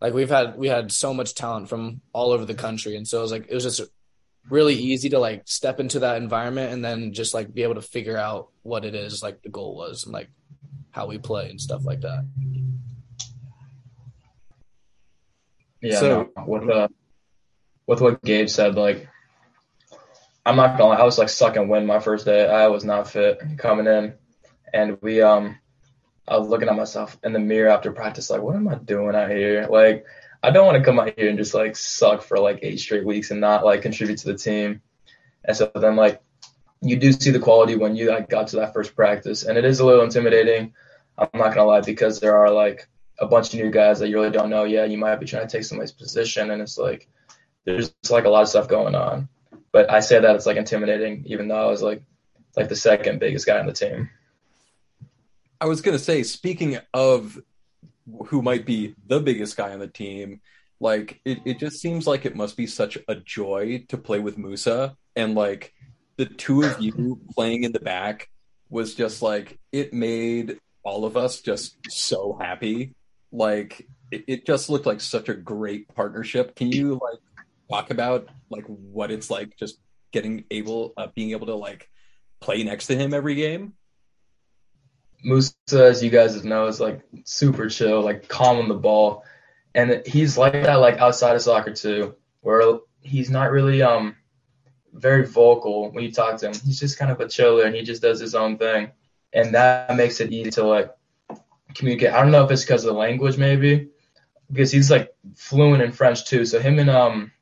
Like 0.00 0.14
we've 0.14 0.30
had 0.30 0.56
we 0.56 0.68
had 0.68 0.90
so 0.90 1.12
much 1.12 1.34
talent 1.34 1.68
from 1.68 2.00
all 2.12 2.32
over 2.32 2.44
the 2.44 2.54
country, 2.54 2.96
and 2.96 3.06
so 3.06 3.18
it 3.18 3.22
was 3.22 3.32
like 3.32 3.46
it 3.48 3.54
was 3.54 3.64
just 3.64 3.82
really 4.48 4.74
easy 4.74 5.10
to 5.10 5.18
like 5.18 5.42
step 5.46 5.80
into 5.80 6.00
that 6.00 6.16
environment 6.16 6.72
and 6.72 6.84
then 6.84 7.12
just 7.12 7.34
like 7.34 7.52
be 7.52 7.62
able 7.62 7.74
to 7.74 7.82
figure 7.82 8.16
out 8.16 8.48
what 8.62 8.84
it 8.84 8.94
is 8.94 9.22
like 9.22 9.42
the 9.42 9.50
goal 9.50 9.76
was 9.76 10.04
and 10.04 10.12
like 10.12 10.30
how 10.90 11.06
we 11.06 11.18
play 11.18 11.50
and 11.50 11.60
stuff 11.60 11.84
like 11.84 12.00
that. 12.00 12.26
Yeah, 15.82 15.98
so, 15.98 16.30
no, 16.36 16.44
with 16.46 16.68
uh, 16.68 16.88
with 17.86 18.00
what 18.00 18.22
Gabe 18.22 18.48
said, 18.48 18.74
like 18.74 19.08
I'm 20.44 20.56
not 20.56 20.78
gonna 20.78 20.90
lie, 20.90 21.00
I 21.00 21.04
was 21.04 21.18
like 21.18 21.28
sucking 21.28 21.68
wind 21.68 21.86
my 21.86 22.00
first 22.00 22.24
day. 22.24 22.46
I 22.46 22.68
was 22.68 22.84
not 22.84 23.08
fit 23.08 23.40
coming 23.58 23.86
in, 23.86 24.14
and 24.72 24.98
we 25.00 25.22
um, 25.22 25.58
I 26.26 26.38
was 26.38 26.48
looking 26.48 26.68
at 26.68 26.76
myself 26.76 27.18
in 27.24 27.32
the 27.32 27.38
mirror 27.38 27.70
after 27.70 27.92
practice, 27.92 28.30
like, 28.30 28.42
what 28.42 28.56
am 28.56 28.68
I 28.68 28.76
doing 28.76 29.14
out 29.16 29.30
here? 29.30 29.66
Like, 29.68 30.04
I 30.42 30.50
don't 30.50 30.66
want 30.66 30.78
to 30.78 30.84
come 30.84 30.98
out 30.98 31.18
here 31.18 31.28
and 31.28 31.38
just 31.38 31.54
like 31.54 31.76
suck 31.76 32.22
for 32.22 32.38
like 32.38 32.60
eight 32.62 32.80
straight 32.80 33.04
weeks 33.04 33.30
and 33.30 33.40
not 33.40 33.64
like 33.64 33.82
contribute 33.82 34.18
to 34.18 34.32
the 34.32 34.38
team. 34.38 34.82
And 35.44 35.56
so 35.56 35.70
then 35.74 35.96
like 35.96 36.22
you 36.80 36.96
do 36.96 37.12
see 37.12 37.30
the 37.30 37.38
quality 37.38 37.76
when 37.76 37.96
you 37.96 38.10
like 38.10 38.28
got 38.28 38.48
to 38.48 38.56
that 38.56 38.72
first 38.72 38.94
practice, 38.94 39.44
and 39.44 39.58
it 39.58 39.64
is 39.64 39.80
a 39.80 39.86
little 39.86 40.04
intimidating. 40.04 40.74
I'm 41.18 41.28
not 41.34 41.54
gonna 41.54 41.64
lie 41.64 41.80
because 41.82 42.20
there 42.20 42.36
are 42.36 42.50
like 42.50 42.88
a 43.20 43.26
bunch 43.26 43.52
of 43.52 43.60
new 43.60 43.70
guys 43.70 43.98
that 43.98 44.08
you 44.08 44.16
really 44.16 44.30
don't 44.30 44.50
know 44.50 44.64
yet. 44.64 44.90
You 44.90 44.98
might 44.98 45.16
be 45.16 45.26
trying 45.26 45.46
to 45.46 45.52
take 45.52 45.64
somebody's 45.64 45.92
position, 45.92 46.50
and 46.50 46.62
it's 46.62 46.78
like 46.78 47.08
there's 47.64 47.94
like 48.08 48.24
a 48.24 48.30
lot 48.30 48.42
of 48.42 48.48
stuff 48.48 48.68
going 48.68 48.94
on. 48.94 49.28
But 49.72 49.90
I 49.90 50.00
say 50.00 50.18
that 50.18 50.34
it's 50.34 50.46
like 50.46 50.56
intimidating, 50.56 51.24
even 51.26 51.48
though 51.48 51.62
I 51.62 51.70
was 51.70 51.82
like 51.82 52.02
like 52.56 52.68
the 52.68 52.76
second 52.76 53.20
biggest 53.20 53.46
guy 53.46 53.58
on 53.58 53.66
the 53.66 53.72
team. 53.72 54.10
I 55.60 55.66
was 55.66 55.82
gonna 55.82 55.98
say, 55.98 56.22
speaking 56.22 56.78
of 56.94 57.38
who 58.26 58.42
might 58.42 58.66
be 58.66 58.94
the 59.06 59.20
biggest 59.20 59.56
guy 59.56 59.72
on 59.72 59.78
the 59.78 59.86
team, 59.86 60.40
like 60.80 61.20
it, 61.24 61.38
it 61.44 61.58
just 61.58 61.80
seems 61.80 62.06
like 62.06 62.24
it 62.24 62.34
must 62.34 62.56
be 62.56 62.66
such 62.66 62.96
a 63.06 63.14
joy 63.14 63.84
to 63.88 63.98
play 63.98 64.18
with 64.18 64.38
Musa 64.38 64.96
and 65.14 65.34
like 65.34 65.74
the 66.16 66.26
two 66.26 66.62
of 66.62 66.80
you 66.80 67.20
playing 67.34 67.64
in 67.64 67.72
the 67.72 67.80
back 67.80 68.30
was 68.70 68.94
just 68.94 69.20
like 69.20 69.58
it 69.72 69.92
made 69.92 70.58
all 70.82 71.04
of 71.04 71.16
us 71.16 71.40
just 71.40 71.76
so 71.90 72.38
happy 72.40 72.94
like 73.32 73.86
it, 74.10 74.24
it 74.26 74.46
just 74.46 74.70
looked 74.70 74.86
like 74.86 75.00
such 75.00 75.28
a 75.28 75.34
great 75.34 75.92
partnership. 75.94 76.56
Can 76.56 76.72
you 76.72 77.00
like 77.02 77.20
talk 77.68 77.90
about 77.90 78.28
like 78.50 78.64
what 78.66 79.10
it's 79.10 79.30
like 79.30 79.56
just 79.56 79.78
getting 80.12 80.44
able 80.50 80.92
uh, 80.96 81.08
being 81.14 81.30
able 81.30 81.46
to 81.46 81.54
like 81.54 81.88
play 82.40 82.62
next 82.62 82.88
to 82.88 82.96
him 82.96 83.14
every 83.14 83.34
game? 83.34 83.74
Musa, 85.22 85.54
as 85.72 86.02
you 86.02 86.10
guys 86.10 86.42
know, 86.44 86.66
is 86.66 86.80
like 86.80 87.02
super 87.24 87.68
chill, 87.68 88.00
like 88.00 88.28
calm 88.28 88.58
on 88.58 88.68
the 88.68 88.74
ball, 88.74 89.24
and 89.74 90.02
he's 90.06 90.38
like 90.38 90.52
that 90.52 90.76
like 90.76 90.98
outside 90.98 91.36
of 91.36 91.42
soccer 91.42 91.74
too, 91.74 92.14
where 92.40 92.78
he's 93.00 93.30
not 93.30 93.50
really 93.50 93.82
um 93.82 94.16
very 94.92 95.24
vocal 95.24 95.90
when 95.92 96.02
you 96.02 96.10
talk 96.10 96.38
to 96.38 96.46
him. 96.46 96.54
He's 96.64 96.80
just 96.80 96.98
kind 96.98 97.10
of 97.10 97.20
a 97.20 97.28
chiller 97.28 97.64
and 97.64 97.74
he 97.74 97.82
just 97.82 98.02
does 98.02 98.18
his 98.18 98.34
own 98.34 98.58
thing, 98.58 98.90
and 99.32 99.54
that 99.54 99.94
makes 99.94 100.20
it 100.20 100.32
easy 100.32 100.50
to 100.52 100.64
like 100.64 100.90
communicate. 101.74 102.12
I 102.12 102.22
don't 102.22 102.30
know 102.30 102.44
if 102.44 102.50
it's 102.50 102.62
because 102.62 102.84
of 102.84 102.92
the 102.92 102.98
language 102.98 103.36
maybe, 103.36 103.88
because 104.50 104.70
he's 104.70 104.90
like 104.90 105.14
fluent 105.34 105.82
in 105.82 105.92
French 105.92 106.24
too. 106.24 106.44
So 106.44 106.60
him 106.60 106.78
and 106.78 106.90
um 106.90 107.32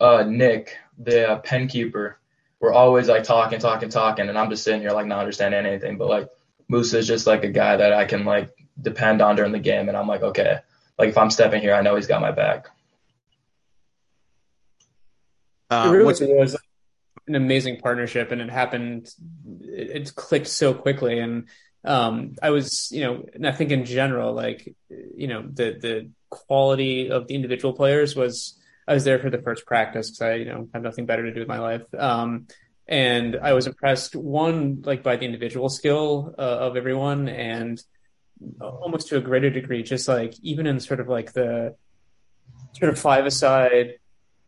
uh 0.00 0.24
Nick, 0.24 0.76
the 0.98 1.30
uh, 1.30 1.38
pen 1.38 1.68
keeper, 1.68 2.18
were 2.60 2.72
always 2.72 3.08
like 3.08 3.24
talking, 3.24 3.58
talking, 3.58 3.88
talking, 3.88 4.28
and 4.28 4.38
I'm 4.38 4.50
just 4.50 4.64
sitting 4.64 4.80
here 4.80 4.90
like 4.90 5.06
not 5.06 5.20
understanding 5.20 5.66
anything. 5.66 5.98
But 5.98 6.08
like 6.08 6.28
Musa 6.68 6.98
is 6.98 7.06
just 7.06 7.26
like 7.26 7.44
a 7.44 7.50
guy 7.50 7.76
that 7.76 7.92
I 7.92 8.04
can 8.04 8.24
like 8.24 8.50
depend 8.80 9.20
on 9.20 9.36
during 9.36 9.52
the 9.52 9.58
game, 9.58 9.88
and 9.88 9.96
I'm 9.96 10.08
like, 10.08 10.22
okay, 10.22 10.58
like 10.98 11.10
if 11.10 11.18
I'm 11.18 11.30
stepping 11.30 11.60
here, 11.60 11.74
I 11.74 11.82
know 11.82 11.96
he's 11.96 12.06
got 12.06 12.20
my 12.20 12.32
back. 12.32 12.68
Uh, 15.70 15.88
it 15.88 15.90
really 15.90 16.38
was 16.38 16.56
an 17.26 17.34
amazing 17.34 17.78
partnership, 17.80 18.32
and 18.32 18.40
it 18.40 18.50
happened. 18.50 19.12
It, 19.60 19.90
it 19.90 20.14
clicked 20.14 20.46
so 20.46 20.74
quickly, 20.74 21.18
and 21.18 21.48
um, 21.84 22.36
I 22.42 22.50
was, 22.50 22.90
you 22.90 23.02
know, 23.02 23.24
and 23.34 23.46
I 23.46 23.52
think 23.52 23.70
in 23.70 23.84
general, 23.84 24.32
like, 24.34 24.74
you 24.88 25.28
know, 25.28 25.42
the 25.42 25.76
the 25.80 26.10
quality 26.30 27.10
of 27.10 27.26
the 27.28 27.34
individual 27.34 27.74
players 27.74 28.16
was. 28.16 28.58
I 28.86 28.92
was 28.92 29.04
there 29.04 29.18
for 29.18 29.30
the 29.30 29.40
first 29.40 29.64
practice 29.64 30.10
because 30.10 30.20
I, 30.20 30.34
you 30.34 30.44
know, 30.44 30.68
have 30.74 30.82
nothing 30.82 31.06
better 31.06 31.22
to 31.22 31.32
do 31.32 31.40
with 31.40 31.48
my 31.48 31.58
life. 31.58 31.86
Um, 31.96 32.48
and 32.86 33.34
I 33.34 33.54
was 33.54 33.66
impressed 33.66 34.14
one 34.14 34.82
like 34.84 35.02
by 35.02 35.16
the 35.16 35.24
individual 35.24 35.70
skill 35.70 36.34
uh, 36.38 36.42
of 36.42 36.76
everyone, 36.76 37.30
and 37.30 37.82
almost 38.60 39.08
to 39.08 39.16
a 39.16 39.22
greater 39.22 39.48
degree, 39.48 39.82
just 39.82 40.06
like 40.06 40.34
even 40.42 40.66
in 40.66 40.80
sort 40.80 41.00
of 41.00 41.08
like 41.08 41.32
the 41.32 41.76
sort 42.78 42.92
of 42.92 42.98
five 42.98 43.24
aside 43.24 43.94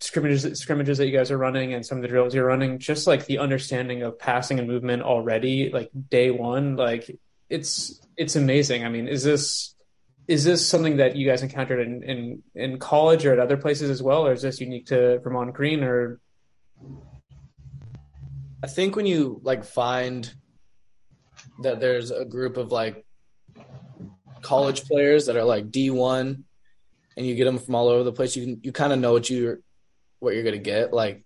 scrimmages 0.00 0.60
scrimmages 0.60 0.98
that 0.98 1.06
you 1.06 1.16
guys 1.16 1.30
are 1.30 1.38
running 1.38 1.72
and 1.72 1.86
some 1.86 1.96
of 1.96 2.02
the 2.02 2.08
drills 2.08 2.34
you're 2.34 2.44
running, 2.44 2.78
just 2.78 3.06
like 3.06 3.24
the 3.24 3.38
understanding 3.38 4.02
of 4.02 4.18
passing 4.18 4.58
and 4.58 4.68
movement 4.68 5.02
already, 5.02 5.70
like 5.70 5.88
day 6.10 6.30
one, 6.30 6.76
like 6.76 7.18
it's 7.48 8.00
it's 8.16 8.36
amazing. 8.36 8.84
I 8.84 8.88
mean, 8.88 9.08
is 9.08 9.22
this 9.22 9.74
is 10.28 10.44
this 10.44 10.66
something 10.66 10.96
that 10.96 11.16
you 11.16 11.26
guys 11.26 11.42
encountered 11.42 11.80
in 11.86 12.02
in, 12.02 12.42
in 12.54 12.78
college 12.78 13.24
or 13.24 13.32
at 13.32 13.38
other 13.38 13.56
places 13.56 13.90
as 13.90 14.02
well, 14.02 14.26
or 14.26 14.32
is 14.32 14.42
this 14.42 14.60
unique 14.60 14.86
to 14.86 15.18
Vermont 15.20 15.54
Green 15.54 15.82
or? 15.82 16.20
I 18.62 18.68
think 18.68 18.96
when 18.96 19.06
you 19.06 19.40
like 19.42 19.64
find 19.64 20.32
that 21.62 21.78
there's 21.78 22.10
a 22.10 22.24
group 22.24 22.56
of 22.56 22.72
like 22.72 23.04
college 24.42 24.84
players 24.84 25.26
that 25.26 25.36
are 25.36 25.44
like 25.44 25.70
D1 25.70 26.42
and 27.16 27.26
you 27.26 27.34
get 27.34 27.44
them 27.44 27.58
from 27.58 27.74
all 27.74 27.88
over 27.88 28.02
the 28.02 28.12
place, 28.12 28.34
you 28.34 28.44
can 28.44 28.60
you 28.62 28.72
kind 28.72 28.92
of 28.92 28.98
know 28.98 29.12
what 29.12 29.30
you're 29.30 29.60
what 30.18 30.34
you're 30.34 30.44
gonna 30.44 30.58
get. 30.58 30.92
Like 30.92 31.24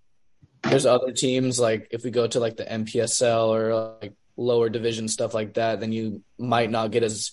there's 0.62 0.86
other 0.86 1.12
teams 1.12 1.58
like 1.58 1.88
if 1.90 2.04
we 2.04 2.10
go 2.10 2.26
to 2.26 2.40
like 2.40 2.56
the 2.56 2.64
NPSL 2.64 3.48
or 3.48 3.98
like 4.02 4.14
lower 4.40 4.70
division 4.70 5.06
stuff 5.06 5.34
like 5.34 5.54
that, 5.54 5.80
then 5.80 5.92
you 5.92 6.22
might 6.38 6.70
not 6.70 6.90
get 6.90 7.02
as 7.02 7.32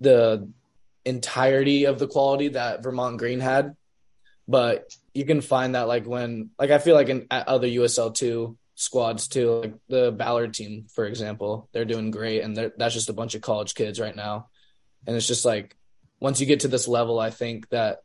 the 0.00 0.48
entirety 1.04 1.86
of 1.86 1.98
the 1.98 2.06
quality 2.06 2.48
that 2.48 2.82
Vermont 2.82 3.18
Green 3.18 3.40
had. 3.40 3.74
But 4.46 4.94
you 5.14 5.24
can 5.24 5.40
find 5.40 5.74
that 5.74 5.88
like 5.88 6.06
when 6.06 6.50
like 6.58 6.70
I 6.70 6.78
feel 6.78 6.94
like 6.94 7.08
in 7.08 7.26
at 7.30 7.48
other 7.48 7.66
USL 7.66 8.14
two 8.14 8.58
squads 8.74 9.28
too, 9.28 9.50
like 9.52 9.74
the 9.88 10.12
Ballard 10.12 10.52
team, 10.52 10.86
for 10.92 11.06
example, 11.06 11.68
they're 11.72 11.84
doing 11.84 12.10
great 12.10 12.42
and 12.42 12.56
that's 12.76 12.94
just 12.94 13.08
a 13.08 13.14
bunch 13.14 13.34
of 13.34 13.40
college 13.40 13.74
kids 13.74 13.98
right 13.98 14.14
now. 14.14 14.48
And 15.06 15.16
it's 15.16 15.26
just 15.26 15.44
like 15.44 15.76
once 16.20 16.40
you 16.40 16.46
get 16.46 16.60
to 16.60 16.68
this 16.68 16.86
level, 16.86 17.18
I 17.18 17.30
think 17.30 17.68
that 17.70 18.02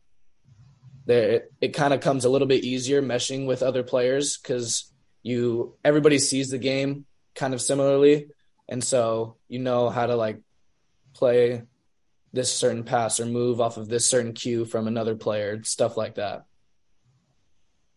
there 1.05 1.29
it, 1.31 1.53
it 1.59 1.67
kind 1.69 1.93
of 1.93 2.01
comes 2.01 2.23
a 2.23 2.29
little 2.29 2.47
bit 2.47 2.63
easier 2.63 3.01
meshing 3.01 3.45
with 3.45 3.63
other 3.63 3.83
players 3.83 4.37
because 4.37 4.91
you 5.21 5.75
everybody 5.83 6.19
sees 6.19 6.49
the 6.49 6.57
game 6.57 7.05
kind 7.35 7.53
of 7.53 7.61
similarly 7.61 8.27
and 8.67 8.83
so 8.83 9.35
you 9.47 9.59
know 9.59 9.89
how 9.89 10.05
to 10.05 10.15
like 10.15 10.39
play 11.13 11.63
this 12.33 12.53
certain 12.53 12.83
pass 12.83 13.19
or 13.19 13.25
move 13.25 13.61
off 13.61 13.77
of 13.77 13.87
this 13.87 14.09
certain 14.09 14.33
cue 14.33 14.65
from 14.65 14.87
another 14.87 15.15
player 15.15 15.63
stuff 15.63 15.97
like 15.97 16.15
that 16.15 16.45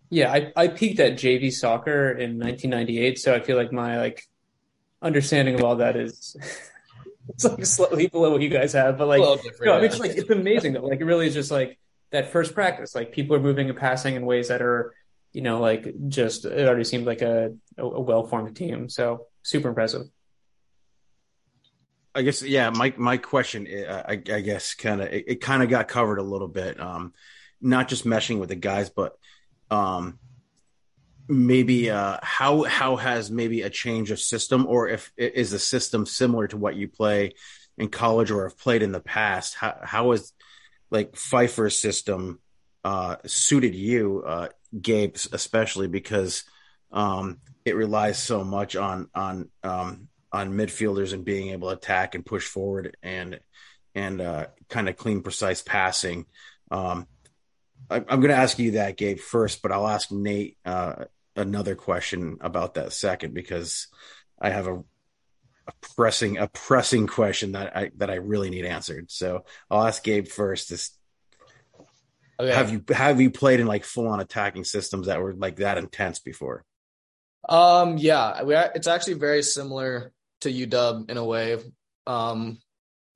yeah 0.08 0.32
i, 0.32 0.52
I 0.56 0.68
peaked 0.68 1.00
at 1.00 1.14
jv 1.14 1.52
soccer 1.52 2.10
in 2.10 2.38
1998 2.38 3.18
so 3.18 3.34
i 3.34 3.40
feel 3.40 3.56
like 3.56 3.72
my 3.72 3.98
like 3.98 4.22
understanding 5.02 5.54
of 5.54 5.62
all 5.62 5.76
that 5.76 5.96
is 5.96 6.36
it's 7.28 7.44
like 7.44 7.64
slightly 7.66 8.06
below 8.06 8.30
what 8.30 8.42
you 8.42 8.48
guys 8.48 8.72
have 8.72 8.98
but 8.98 9.08
like 9.08 9.20
no, 9.20 9.72
I 9.72 9.76
mean, 9.76 9.84
it's 9.84 9.98
like 9.98 10.12
it's 10.12 10.30
amazing 10.30 10.72
though 10.72 10.86
like 10.86 11.00
it 11.00 11.04
really 11.04 11.26
is 11.26 11.34
just 11.34 11.50
like 11.50 11.78
that 12.10 12.30
first 12.30 12.54
practice. 12.54 12.94
Like 12.94 13.12
people 13.12 13.36
are 13.36 13.40
moving 13.40 13.68
and 13.68 13.78
passing 13.78 14.14
in 14.14 14.26
ways 14.26 14.48
that 14.48 14.62
are, 14.62 14.94
you 15.32 15.42
know, 15.42 15.60
like 15.60 15.92
just 16.08 16.44
it 16.44 16.66
already 16.66 16.84
seemed 16.84 17.06
like 17.06 17.22
a, 17.22 17.54
a, 17.78 17.84
a 17.84 18.00
well 18.00 18.24
formed 18.24 18.54
team. 18.56 18.88
So 18.88 19.26
super 19.42 19.68
impressive. 19.68 20.08
I 22.14 22.22
guess 22.22 22.42
yeah. 22.42 22.70
My 22.70 22.92
my 22.96 23.16
question, 23.16 23.66
uh, 23.66 24.02
I, 24.08 24.12
I 24.12 24.40
guess, 24.40 24.74
kind 24.74 25.00
of 25.00 25.08
it, 25.12 25.24
it 25.28 25.40
kind 25.40 25.62
of 25.62 25.68
got 25.68 25.88
covered 25.88 26.18
a 26.18 26.24
little 26.24 26.48
bit. 26.48 26.80
Um, 26.80 27.12
not 27.60 27.88
just 27.88 28.04
meshing 28.04 28.38
with 28.38 28.48
the 28.48 28.56
guys, 28.56 28.90
but 28.90 29.16
um, 29.70 30.18
maybe 31.28 31.90
uh, 31.90 32.18
how 32.22 32.64
how 32.64 32.96
has 32.96 33.30
maybe 33.30 33.62
a 33.62 33.70
change 33.70 34.10
of 34.10 34.18
system, 34.18 34.66
or 34.66 34.88
if 34.88 35.12
is 35.16 35.50
the 35.50 35.58
system 35.58 36.04
similar 36.04 36.48
to 36.48 36.56
what 36.56 36.76
you 36.76 36.88
play 36.88 37.32
in 37.78 37.88
college 37.88 38.30
or 38.30 38.44
have 38.48 38.58
played 38.58 38.82
in 38.82 38.92
the 38.92 39.00
past? 39.00 39.54
How 39.54 39.78
how 39.82 40.12
is 40.12 40.32
like 40.90 41.16
Pfeiffer's 41.16 41.78
system 41.78 42.40
uh, 42.84 43.16
suited 43.26 43.74
you, 43.74 44.24
uh, 44.26 44.48
Gabe, 44.80 45.16
especially 45.32 45.86
because 45.86 46.44
um, 46.90 47.38
it 47.64 47.76
relies 47.76 48.18
so 48.18 48.42
much 48.42 48.74
on 48.74 49.08
on 49.14 49.48
um, 49.62 50.08
on 50.32 50.52
midfielders 50.52 51.12
and 51.12 51.24
being 51.24 51.50
able 51.50 51.68
to 51.68 51.76
attack 51.76 52.14
and 52.14 52.24
push 52.24 52.46
forward 52.46 52.96
and 53.02 53.40
and 53.94 54.20
uh, 54.20 54.46
kind 54.68 54.88
of 54.88 54.96
clean, 54.96 55.20
precise 55.20 55.62
passing. 55.62 56.26
Um, 56.70 57.08
I, 57.90 57.96
am 57.96 58.20
going 58.20 58.28
to 58.28 58.36
ask 58.36 58.58
you 58.58 58.72
that, 58.72 58.96
Gabe, 58.96 59.18
first, 59.18 59.62
but 59.62 59.72
I'll 59.72 59.88
ask 59.88 60.12
Nate 60.12 60.56
uh, 60.64 61.06
another 61.34 61.74
question 61.74 62.38
about 62.40 62.74
that 62.74 62.92
second 62.92 63.34
because 63.34 63.88
I 64.40 64.50
have 64.50 64.68
a 64.68 64.84
a 65.66 65.72
pressing 65.94 66.38
a 66.38 66.48
pressing 66.48 67.06
question 67.06 67.52
that 67.52 67.76
I 67.76 67.90
that 67.96 68.10
I 68.10 68.14
really 68.14 68.50
need 68.50 68.64
answered. 68.64 69.10
So 69.10 69.44
I'll 69.70 69.86
ask 69.86 70.02
Gabe 70.02 70.26
first. 70.26 70.70
Is, 70.72 70.90
okay. 72.38 72.52
Have 72.52 72.70
you 72.70 72.84
have 72.88 73.20
you 73.20 73.30
played 73.30 73.60
in 73.60 73.66
like 73.66 73.84
full 73.84 74.08
on 74.08 74.20
attacking 74.20 74.64
systems 74.64 75.06
that 75.06 75.20
were 75.20 75.34
like 75.34 75.56
that 75.56 75.78
intense 75.78 76.18
before? 76.18 76.64
Um, 77.48 77.98
yeah, 77.98 78.42
we, 78.42 78.54
it's 78.54 78.86
actually 78.86 79.14
very 79.14 79.42
similar 79.42 80.12
to 80.40 80.50
UW 80.50 81.10
in 81.10 81.16
a 81.16 81.24
way. 81.24 81.58
Um, 82.06 82.58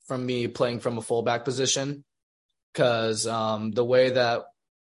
from 0.06 0.26
me 0.26 0.48
playing 0.48 0.80
from 0.80 0.98
a 0.98 1.02
fullback 1.02 1.44
position, 1.44 2.04
because 2.72 3.26
um, 3.26 3.70
the 3.70 3.84
way 3.84 4.10
that 4.10 4.44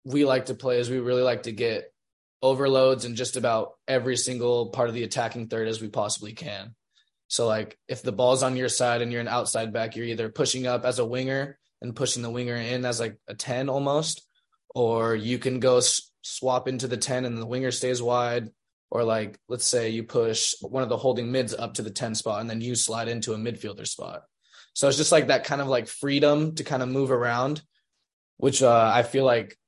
we 0.04 0.24
like 0.24 0.46
to 0.46 0.54
play 0.54 0.78
is 0.78 0.90
we 0.90 0.98
really 0.98 1.22
like 1.22 1.44
to 1.44 1.52
get 1.52 1.92
overloads 2.42 3.04
in 3.04 3.14
just 3.14 3.36
about 3.36 3.72
every 3.88 4.16
single 4.16 4.70
part 4.70 4.88
of 4.88 4.94
the 4.94 5.04
attacking 5.04 5.48
third 5.48 5.68
as 5.68 5.80
we 5.80 5.88
possibly 5.88 6.32
can. 6.32 6.74
So 7.28 7.46
like 7.46 7.78
if 7.88 8.02
the 8.02 8.12
ball's 8.12 8.42
on 8.42 8.56
your 8.56 8.68
side 8.68 9.00
and 9.00 9.10
you're 9.10 9.20
an 9.20 9.28
outside 9.28 9.72
back, 9.72 9.96
you're 9.96 10.06
either 10.06 10.28
pushing 10.28 10.66
up 10.66 10.84
as 10.84 10.98
a 10.98 11.06
winger 11.06 11.58
and 11.80 11.96
pushing 11.96 12.22
the 12.22 12.30
winger 12.30 12.54
in 12.54 12.84
as 12.84 13.00
like 13.00 13.16
a 13.28 13.34
10 13.34 13.68
almost, 13.68 14.26
or 14.74 15.14
you 15.14 15.38
can 15.38 15.58
go 15.58 15.78
s- 15.78 16.10
swap 16.22 16.68
into 16.68 16.86
the 16.86 16.96
10 16.96 17.24
and 17.24 17.38
the 17.38 17.46
winger 17.46 17.70
stays 17.70 18.02
wide. 18.02 18.50
Or 18.94 19.02
like, 19.02 19.40
let's 19.48 19.66
say 19.66 19.90
you 19.90 20.04
push 20.04 20.54
one 20.60 20.84
of 20.84 20.88
the 20.88 20.96
holding 20.96 21.32
mids 21.32 21.52
up 21.52 21.74
to 21.74 21.82
the 21.82 21.90
10 21.90 22.14
spot 22.14 22.40
and 22.40 22.48
then 22.48 22.60
you 22.60 22.76
slide 22.76 23.08
into 23.08 23.34
a 23.34 23.36
midfielder 23.36 23.88
spot. 23.88 24.22
So 24.72 24.86
it's 24.86 24.96
just 24.96 25.10
like 25.10 25.26
that 25.26 25.42
kind 25.42 25.60
of 25.60 25.66
like 25.66 25.88
freedom 25.88 26.54
to 26.54 26.62
kind 26.62 26.80
of 26.80 26.88
move 26.88 27.10
around, 27.10 27.60
which 28.36 28.62
uh, 28.62 28.92
I 28.94 29.02
feel 29.02 29.24
like 29.24 29.58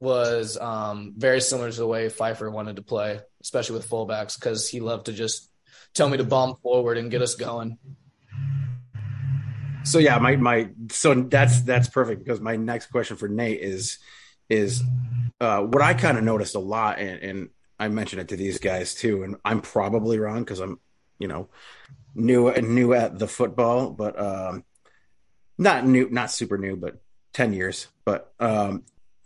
was 0.00 0.56
um, 0.56 1.12
very 1.14 1.42
similar 1.42 1.70
to 1.70 1.76
the 1.76 1.86
way 1.86 2.08
Pfeiffer 2.08 2.50
wanted 2.50 2.76
to 2.76 2.82
play, 2.82 3.20
especially 3.42 3.76
with 3.76 3.90
fullbacks, 3.90 4.40
because 4.40 4.66
he 4.66 4.80
loved 4.80 5.06
to 5.06 5.12
just 5.12 5.50
tell 5.92 6.08
me 6.08 6.16
to 6.16 6.24
bomb 6.24 6.56
forward 6.56 6.96
and 6.96 7.10
get 7.10 7.20
us 7.20 7.34
going. 7.34 7.76
So 9.84 9.98
yeah, 9.98 10.18
my 10.18 10.36
my 10.36 10.70
so 10.90 11.14
that's 11.14 11.62
that's 11.62 11.88
perfect 11.88 12.24
because 12.24 12.40
my 12.40 12.56
next 12.56 12.86
question 12.86 13.18
for 13.18 13.28
Nate 13.28 13.60
is 13.60 13.98
is 14.48 14.82
uh, 15.38 15.60
what 15.60 15.82
I 15.82 15.94
kind 15.94 16.16
of 16.16 16.24
noticed 16.24 16.54
a 16.54 16.60
lot, 16.60 16.98
and, 16.98 17.22
and 17.22 17.48
I 17.78 17.88
mentioned 17.88 18.22
it 18.22 18.28
to 18.28 18.36
these 18.36 18.58
guys 18.58 18.94
too, 18.94 19.22
and 19.22 19.36
I'm 19.44 19.60
probably 19.60 20.18
wrong 20.18 20.40
because 20.40 20.60
I'm 20.60 20.80
you 21.18 21.28
know 21.28 21.48
new 22.14 22.48
and 22.48 22.74
new 22.74 22.92
at 22.94 23.18
the 23.18 23.28
football, 23.28 23.90
but 23.90 24.18
um, 24.18 24.64
not 25.56 25.86
new, 25.86 26.08
not 26.10 26.30
super 26.30 26.58
new, 26.58 26.76
but 26.76 27.00
ten 27.32 27.52
years. 27.52 27.88
But 28.04 28.32
um, 28.40 28.84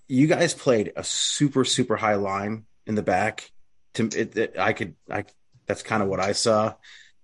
you 0.09 0.27
guys 0.27 0.55
played 0.55 0.93
a 0.97 1.05
super 1.05 1.65
super 1.65 1.97
high 1.97 2.17
line 2.17 2.65
in 2.87 2.95
the 2.95 3.03
back. 3.03 3.51
To 3.95 4.05
it, 4.07 4.37
it 4.37 4.59
I 4.59 4.73
could 4.73 4.95
I 5.11 5.25
that's 5.67 5.83
kind 5.83 6.03
of 6.03 6.09
what 6.09 6.21
I 6.21 6.33
saw, 6.33 6.75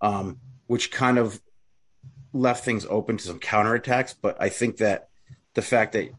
um, 0.01 0.39
which 0.67 0.91
kind 0.91 1.19
of 1.19 1.41
left 2.33 2.65
things 2.65 2.87
open 2.89 3.17
to 3.17 3.25
some 3.25 3.41
counterattacks. 3.41 4.15
But 4.21 4.41
I 4.41 4.49
think 4.49 4.79
that 4.79 5.09
the 5.55 5.63
fact 5.63 5.93
that 5.93 6.11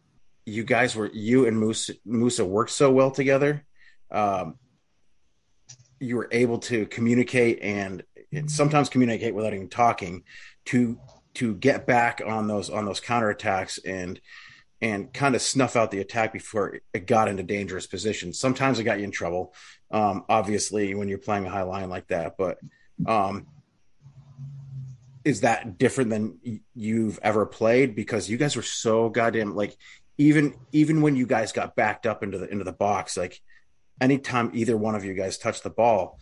you 0.44 0.64
guys 0.64 0.96
were 0.96 1.10
you 1.12 1.46
and 1.46 1.58
Musa, 1.58 1.94
Musa 2.04 2.44
worked 2.44 2.70
so 2.70 2.90
well 2.90 3.10
together, 3.10 3.64
um, 4.10 4.56
you 6.00 6.16
were 6.16 6.28
able 6.32 6.58
to 6.58 6.86
communicate 6.86 7.60
and, 7.62 8.02
and 8.32 8.50
sometimes 8.50 8.88
communicate 8.88 9.34
without 9.34 9.54
even 9.54 9.68
talking 9.68 10.24
to 10.66 10.98
to 11.32 11.54
get 11.54 11.86
back 11.86 12.20
on 12.26 12.48
those 12.48 12.70
on 12.70 12.84
those 12.84 13.00
counterattacks 13.00 13.78
and 13.84 14.20
and 14.82 15.12
kind 15.12 15.34
of 15.34 15.42
snuff 15.42 15.76
out 15.76 15.90
the 15.90 16.00
attack 16.00 16.32
before 16.32 16.80
it 16.94 17.06
got 17.06 17.28
into 17.28 17.42
dangerous 17.42 17.86
positions. 17.86 18.38
Sometimes 18.38 18.78
it 18.78 18.84
got 18.84 18.98
you 18.98 19.04
in 19.04 19.10
trouble, 19.10 19.54
um, 19.90 20.24
obviously, 20.28 20.94
when 20.94 21.08
you're 21.08 21.18
playing 21.18 21.46
a 21.46 21.50
high 21.50 21.62
line 21.62 21.90
like 21.90 22.08
that. 22.08 22.36
But 22.38 22.58
um, 23.06 23.46
is 25.24 25.42
that 25.42 25.76
different 25.76 26.10
than 26.10 26.62
you've 26.74 27.18
ever 27.22 27.44
played? 27.44 27.94
Because 27.94 28.30
you 28.30 28.38
guys 28.38 28.56
were 28.56 28.62
so 28.62 29.10
goddamn 29.10 29.54
like 29.54 29.76
even 30.16 30.54
even 30.72 31.02
when 31.02 31.16
you 31.16 31.26
guys 31.26 31.52
got 31.52 31.76
backed 31.76 32.06
up 32.06 32.22
into 32.22 32.38
the 32.38 32.48
into 32.48 32.64
the 32.64 32.72
box, 32.72 33.16
like 33.16 33.40
anytime 34.00 34.50
either 34.54 34.76
one 34.76 34.94
of 34.94 35.04
you 35.04 35.14
guys 35.14 35.38
touch 35.38 35.62
the 35.62 35.70
ball, 35.70 36.18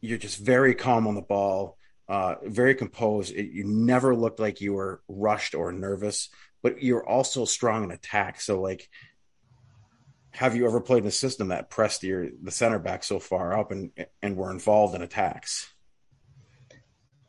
you're 0.00 0.18
just 0.18 0.38
very 0.38 0.74
calm 0.74 1.06
on 1.06 1.14
the 1.14 1.22
ball, 1.22 1.78
uh, 2.08 2.36
very 2.44 2.74
composed. 2.74 3.34
It, 3.34 3.50
you 3.52 3.64
never 3.64 4.14
looked 4.14 4.40
like 4.40 4.60
you 4.60 4.74
were 4.74 5.02
rushed 5.08 5.54
or 5.54 5.72
nervous 5.72 6.28
but 6.66 6.82
you're 6.82 7.06
also 7.06 7.44
strong 7.44 7.84
in 7.84 7.92
attack. 7.92 8.40
So 8.40 8.60
like, 8.60 8.88
have 10.30 10.56
you 10.56 10.66
ever 10.66 10.80
played 10.80 11.04
in 11.04 11.08
a 11.08 11.12
system 11.12 11.48
that 11.48 11.70
pressed 11.70 12.02
your 12.02 12.26
the 12.42 12.50
center 12.50 12.80
back 12.80 13.04
so 13.04 13.20
far 13.20 13.56
up 13.56 13.70
and 13.70 13.92
and 14.20 14.36
were 14.36 14.50
involved 14.50 14.96
in 14.96 15.02
attacks? 15.02 15.72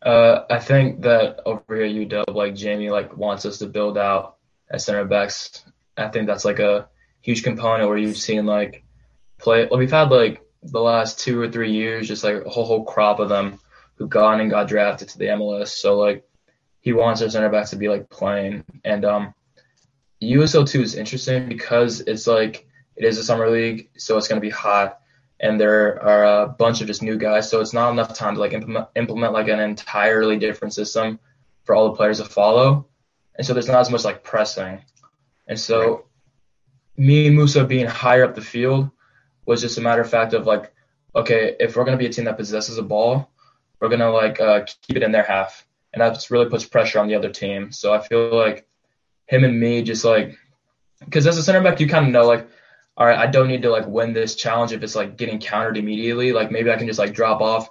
Uh, 0.02 0.44
I 0.50 0.58
think 0.58 1.02
that 1.04 1.42
over 1.46 1.64
here 1.70 1.86
at 1.86 2.26
UW 2.26 2.36
like 2.36 2.56
Jamie 2.56 2.90
like 2.90 3.16
wants 3.16 3.46
us 3.46 3.60
to 3.60 3.68
build 3.68 3.96
out 3.96 4.38
as 4.72 4.86
center 4.86 5.06
backs. 5.06 5.64
I 5.96 6.08
think 6.08 6.26
that's 6.26 6.44
like 6.44 6.58
a 6.58 6.90
huge 7.22 7.44
component 7.44 7.88
where 7.90 7.98
you've 8.00 8.18
seen 8.18 8.48
like 8.48 8.84
play. 9.38 9.68
Well, 9.70 9.80
we've 9.80 9.92
had 9.92 10.12
like 10.12 10.42
the 10.64 10.80
last 10.82 11.20
two 11.20 11.40
or 11.40 11.50
three 11.50 11.72
years, 11.72 12.08
just 12.08 12.24
like 12.24 12.46
a 12.46 12.50
whole 12.50 12.66
whole 12.66 12.84
crop 12.84 13.20
of 13.20 13.30
them 13.30 13.60
who 13.96 14.08
gone 14.08 14.42
and 14.42 14.50
got 14.50 14.68
drafted 14.68 15.10
to 15.10 15.18
the 15.18 15.26
MLS. 15.26 15.70
So 15.70 15.98
like 15.98 16.28
he 16.82 16.94
wants 16.94 17.22
our 17.22 17.30
center 17.30 17.50
backs 17.50 17.72
to 17.72 17.76
be 17.76 17.90
like 17.90 18.10
playing. 18.10 18.64
And 18.84 19.06
um, 19.06 19.34
USL 20.22 20.68
two 20.68 20.82
is 20.82 20.96
interesting 20.96 21.48
because 21.48 22.02
it's 22.02 22.28
like 22.28 22.68
it 22.96 23.06
is 23.06 23.18
a 23.18 23.24
summer 23.24 23.50
league, 23.50 23.90
so 23.98 24.18
it's 24.18 24.28
going 24.28 24.42
to 24.42 24.46
be 24.46 24.52
hot, 24.52 25.00
and 25.40 25.60
there 25.60 26.02
are 26.04 26.44
a 26.44 26.48
bunch 26.48 26.82
of 26.82 26.88
just 26.88 27.04
new 27.04 27.18
guys, 27.18 27.50
so 27.50 27.62
it's 27.62 27.74
not 27.74 27.92
enough 27.92 28.16
time 28.16 28.34
to 28.36 28.40
like 28.40 28.54
implement 28.54 28.88
implement 28.96 29.34
like 29.34 29.48
an 29.50 29.60
entirely 29.60 30.38
different 30.38 30.74
system 30.74 31.20
for 31.64 31.76
all 31.76 31.90
the 31.90 31.96
players 31.96 32.18
to 32.18 32.26
follow, 32.26 32.88
and 33.36 33.46
so 33.46 33.54
there's 33.54 33.68
not 33.68 33.82
as 33.82 33.92
much 33.92 34.04
like 34.04 34.24
pressing, 34.24 34.82
and 35.48 35.60
so. 35.60 36.04
Me 37.00 37.28
and 37.28 37.36
Musa 37.36 37.64
being 37.64 37.86
higher 37.86 38.24
up 38.26 38.34
the 38.34 38.42
field 38.42 38.90
was 39.48 39.62
just 39.62 39.78
a 39.78 39.82
matter 39.82 40.02
of 40.02 40.10
fact 40.10 40.34
of 40.34 40.46
like, 40.46 40.72
okay, 41.16 41.56
if 41.60 41.76
we're 41.76 41.86
gonna 41.86 41.98
be 41.98 42.06
a 42.06 42.12
team 42.12 42.26
that 42.26 42.38
possesses 42.38 42.78
a 42.78 42.84
ball, 42.84 43.32
we're 43.80 43.90
gonna 43.90 44.12
like 44.12 44.40
uh, 44.40 44.66
keep 44.84 44.98
it 44.98 45.04
in 45.04 45.12
their 45.12 45.24
half. 45.24 45.66
And 45.94 46.02
that 46.02 46.30
really 46.30 46.50
puts 46.50 46.66
pressure 46.66 47.00
on 47.00 47.08
the 47.08 47.16
other 47.16 47.32
team. 47.32 47.72
So 47.72 47.94
I 47.94 48.00
feel 48.00 48.36
like 48.36 48.68
him 49.26 49.44
and 49.44 49.60
me 49.60 49.82
just 49.82 50.06
like 50.06 50.38
because 51.00 51.28
as 51.28 51.38
a 51.38 51.44
center 51.44 51.62
back 51.62 51.80
you 51.80 51.88
kind 51.88 52.06
of 52.06 52.12
know 52.12 52.26
like 52.26 52.48
all 52.96 53.06
right 53.06 53.18
I 53.18 53.28
don't 53.28 53.48
need 53.48 53.64
to 53.64 53.70
like 53.70 53.86
win 53.86 54.14
this 54.14 54.36
challenge 54.36 54.72
if 54.72 54.82
it's 54.82 54.96
like 54.96 55.18
getting 55.18 55.40
countered 55.40 55.78
immediately. 55.78 56.34
Like 56.34 56.52
maybe 56.52 56.72
I 56.72 56.78
can 56.78 56.88
just 56.88 57.00
like 57.00 57.14
drop 57.14 57.42
off. 57.42 57.70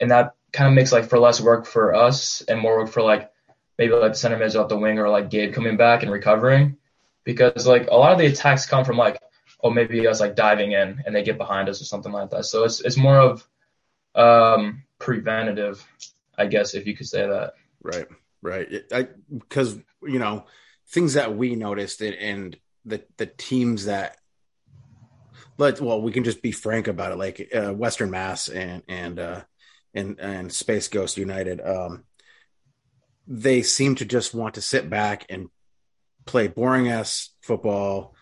And 0.00 0.10
that 0.10 0.34
kind 0.52 0.68
of 0.68 0.74
makes 0.74 0.92
like 0.92 1.08
for 1.08 1.18
less 1.18 1.40
work 1.40 1.66
for 1.66 1.94
us 1.94 2.42
and 2.42 2.60
more 2.60 2.78
work 2.78 2.90
for 2.90 3.02
like 3.02 3.30
maybe 3.78 3.92
like 3.92 4.12
the 4.12 4.18
center 4.18 4.36
mids 4.36 4.56
off 4.56 4.68
the 4.68 4.76
wing 4.76 4.98
or 4.98 5.08
like 5.08 5.30
Gabe 5.30 5.54
coming 5.54 5.76
back 5.76 6.02
and 6.02 6.12
recovering. 6.12 6.76
Because 7.24 7.66
like 7.66 7.88
a 7.90 7.96
lot 7.96 8.12
of 8.12 8.18
the 8.18 8.26
attacks 8.26 8.66
come 8.66 8.84
from 8.84 8.96
like 8.98 9.20
oh 9.62 9.70
maybe 9.70 10.06
us 10.06 10.20
like 10.20 10.36
diving 10.36 10.72
in 10.72 11.02
and 11.06 11.14
they 11.14 11.22
get 11.22 11.38
behind 11.38 11.68
us 11.68 11.80
or 11.80 11.84
something 11.84 12.12
like 12.12 12.30
that 12.30 12.44
so 12.44 12.64
it's 12.64 12.80
it's 12.80 12.96
more 12.96 13.18
of 13.18 13.46
um 14.14 14.82
preventative 14.98 15.84
I 16.36 16.46
guess 16.46 16.74
if 16.74 16.86
you 16.86 16.96
could 16.96 17.08
say 17.08 17.26
that. 17.26 17.54
Right, 17.82 18.06
right. 18.42 18.68
Because 19.30 19.78
you 20.02 20.18
know 20.18 20.46
things 20.88 21.14
that 21.14 21.36
we 21.36 21.54
noticed 21.54 22.00
and, 22.00 22.14
and 22.14 22.56
the 22.84 23.02
the 23.16 23.26
teams 23.26 23.86
that 23.86 24.18
let 25.56 25.80
well 25.80 26.02
we 26.02 26.12
can 26.12 26.24
just 26.24 26.42
be 26.42 26.52
frank 26.52 26.88
about 26.88 27.12
it 27.12 27.18
like 27.18 27.50
uh, 27.54 27.72
Western 27.72 28.10
Mass 28.10 28.48
and 28.48 28.82
and 28.88 29.18
uh, 29.18 29.42
and 29.92 30.18
and 30.18 30.52
Space 30.52 30.88
Ghost 30.88 31.16
United. 31.16 31.60
Um, 31.60 32.04
they 33.26 33.62
seem 33.62 33.94
to 33.96 34.04
just 34.04 34.34
want 34.34 34.54
to 34.54 34.60
sit 34.60 34.90
back 34.90 35.24
and 35.30 35.48
play 36.26 36.46
boring 36.48 36.88
ass 36.88 37.30
football 37.42 38.13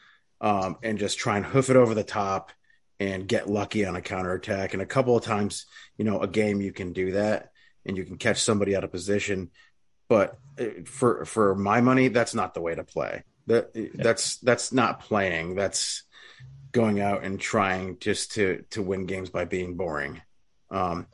um, 0.42 0.76
and 0.82 0.98
just 0.98 1.18
try 1.18 1.36
and 1.36 1.46
hoof 1.46 1.70
it 1.70 1.76
over 1.76 1.94
the 1.94 2.04
top 2.04 2.52
and 3.00 3.26
get 3.26 3.48
lucky 3.48 3.86
on 3.86 3.96
a 3.96 4.02
counterattack. 4.02 4.74
And 4.74 4.82
a 4.82 4.86
couple 4.86 5.16
of 5.16 5.24
times, 5.24 5.66
you 5.96 6.04
know, 6.04 6.20
a 6.20 6.28
game 6.28 6.60
you 6.60 6.72
can 6.72 6.92
do 6.92 7.12
that 7.12 7.50
and 7.86 7.96
you 7.96 8.04
can 8.04 8.18
catch 8.18 8.42
somebody 8.42 8.76
out 8.76 8.84
of 8.84 8.90
position. 8.90 9.50
But 10.08 10.36
uh, 10.60 10.84
for 10.84 11.24
for 11.24 11.54
my 11.54 11.80
money, 11.80 12.08
that's 12.08 12.34
not 12.34 12.54
the 12.54 12.60
way 12.60 12.74
to 12.74 12.84
play. 12.84 13.22
That 13.46 13.70
yeah. 13.74 13.88
that's 13.94 14.36
that's 14.38 14.72
not 14.72 15.00
playing. 15.00 15.54
That's 15.54 16.02
going 16.72 17.00
out 17.00 17.22
and 17.22 17.40
trying 17.40 17.98
just 17.98 18.32
to 18.32 18.64
to 18.70 18.82
win 18.82 19.06
games 19.06 19.30
by 19.30 19.44
being 19.44 19.76
boring. 19.76 20.20
Um, 20.70 21.06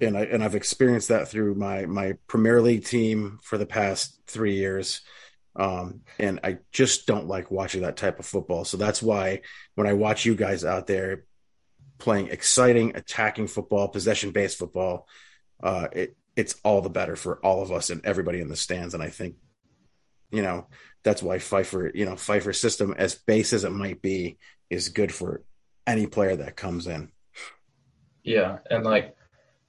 and 0.00 0.16
I 0.16 0.22
and 0.22 0.44
I've 0.44 0.54
experienced 0.54 1.08
that 1.08 1.28
through 1.28 1.54
my 1.54 1.86
my 1.86 2.14
Premier 2.28 2.62
League 2.62 2.84
team 2.84 3.40
for 3.42 3.58
the 3.58 3.66
past 3.66 4.20
three 4.26 4.54
years. 4.54 5.02
Um, 5.58 6.02
and 6.20 6.40
I 6.44 6.58
just 6.70 7.06
don't 7.06 7.26
like 7.26 7.50
watching 7.50 7.82
that 7.82 7.96
type 7.96 8.20
of 8.20 8.26
football. 8.26 8.64
So 8.64 8.76
that's 8.76 9.02
why 9.02 9.42
when 9.74 9.88
I 9.88 9.92
watch 9.92 10.24
you 10.24 10.36
guys 10.36 10.64
out 10.64 10.86
there 10.86 11.24
playing 11.98 12.28
exciting, 12.28 12.94
attacking 12.94 13.48
football, 13.48 13.88
possession 13.88 14.30
based 14.30 14.58
football, 14.58 15.08
uh, 15.62 15.88
it 15.92 16.16
it's 16.36 16.54
all 16.62 16.80
the 16.80 16.88
better 16.88 17.16
for 17.16 17.44
all 17.44 17.62
of 17.62 17.72
us 17.72 17.90
and 17.90 18.06
everybody 18.06 18.40
in 18.40 18.48
the 18.48 18.54
stands. 18.54 18.94
And 18.94 19.02
I 19.02 19.08
think, 19.08 19.34
you 20.30 20.40
know, 20.40 20.68
that's 21.02 21.20
why 21.20 21.40
Pfeiffer, 21.40 21.90
you 21.92 22.04
know, 22.04 22.14
Pfeiffer 22.14 22.52
system, 22.52 22.94
as 22.96 23.16
base 23.16 23.52
as 23.52 23.64
it 23.64 23.70
might 23.70 24.00
be, 24.00 24.38
is 24.70 24.90
good 24.90 25.12
for 25.12 25.42
any 25.84 26.06
player 26.06 26.36
that 26.36 26.54
comes 26.54 26.86
in. 26.86 27.10
Yeah, 28.22 28.58
and 28.70 28.84
like 28.84 29.16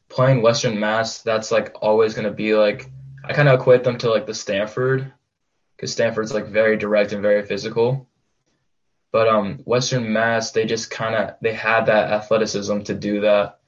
playing 0.09 0.43
Western 0.43 0.79
Mass, 0.79 1.23
that's 1.23 1.51
like 1.51 1.75
always 1.81 2.13
going 2.13 2.27
to 2.27 2.33
be 2.33 2.53
like 2.53 2.91
I 3.25 3.33
kind 3.33 3.49
of 3.49 3.59
equate 3.59 3.83
them 3.83 3.97
to 3.99 4.09
like 4.09 4.25
the 4.25 4.33
Stanford, 4.33 5.11
because 5.79 5.93
Stanford's 5.93 6.33
like 6.33 6.47
very 6.47 6.77
direct 6.77 7.13
and 7.13 7.21
very 7.21 7.45
physical. 7.45 8.07
But 9.11 9.27
um, 9.27 9.59
Western 9.65 10.11
Mass, 10.11 10.51
they 10.51 10.65
just 10.65 10.91
kind 10.91 11.15
of 11.15 11.35
they 11.41 11.53
had 11.53 11.85
that 11.85 12.11
athleticism 12.11 12.81
to 12.81 12.93
do 12.93 13.21
that 13.21 13.59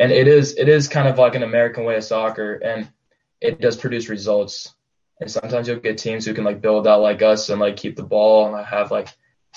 and 0.00 0.10
it 0.10 0.26
is 0.26 0.56
it 0.56 0.68
is 0.68 0.88
kind 0.88 1.06
of 1.06 1.18
like 1.18 1.34
an 1.34 1.42
American 1.42 1.84
way 1.84 1.96
of 1.96 2.02
soccer, 2.02 2.54
and 2.54 2.90
it 3.40 3.60
does 3.60 3.76
produce 3.76 4.08
results. 4.08 4.74
And 5.20 5.30
sometimes 5.30 5.68
you'll 5.68 5.80
get 5.80 5.98
teams 5.98 6.24
who 6.24 6.32
can 6.32 6.44
like 6.44 6.62
build 6.62 6.88
out 6.88 7.02
like 7.02 7.20
us 7.20 7.50
and 7.50 7.60
like 7.60 7.76
keep 7.76 7.96
the 7.96 8.02
ball 8.02 8.54
and 8.54 8.66
have 8.66 8.90
like 8.90 9.08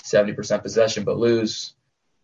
70% 0.02 0.62
possession, 0.62 1.04
but 1.04 1.16
lose 1.16 1.72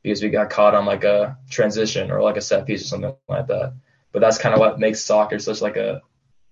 because 0.03 0.22
we 0.22 0.29
got 0.29 0.50
caught 0.50 0.74
on 0.74 0.85
like 0.85 1.05
a 1.05 1.38
transition 1.48 2.11
or 2.11 2.20
like 2.20 2.37
a 2.37 2.42
set 2.42 2.66
piece 2.66 2.83
or 2.83 2.88
something 2.88 3.14
like 3.26 3.46
that. 3.46 3.72
But 4.12 4.20
that's 4.20 4.37
kind 4.37 4.55
of 4.55 4.61
what 4.61 4.79
makes 4.79 5.03
soccer 5.03 5.38
such 5.38 5.62
like 5.62 5.79
a 5.79 6.03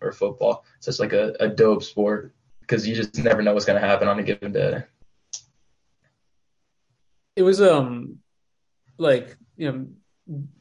or 0.00 0.12
football 0.12 0.64
such 0.80 0.98
like 0.98 1.12
a, 1.12 1.34
a 1.40 1.48
dope 1.48 1.82
sport 1.82 2.32
because 2.68 2.86
you 2.86 2.94
just 2.94 3.16
never 3.18 3.42
know 3.42 3.54
what's 3.54 3.64
going 3.64 3.80
to 3.80 3.86
happen 3.86 4.08
on 4.08 4.18
a 4.18 4.22
given 4.22 4.52
day. 4.52 4.84
It 7.34 7.42
was 7.42 7.60
um 7.60 8.18
like 8.98 9.36
you 9.56 9.72
know 9.72 9.86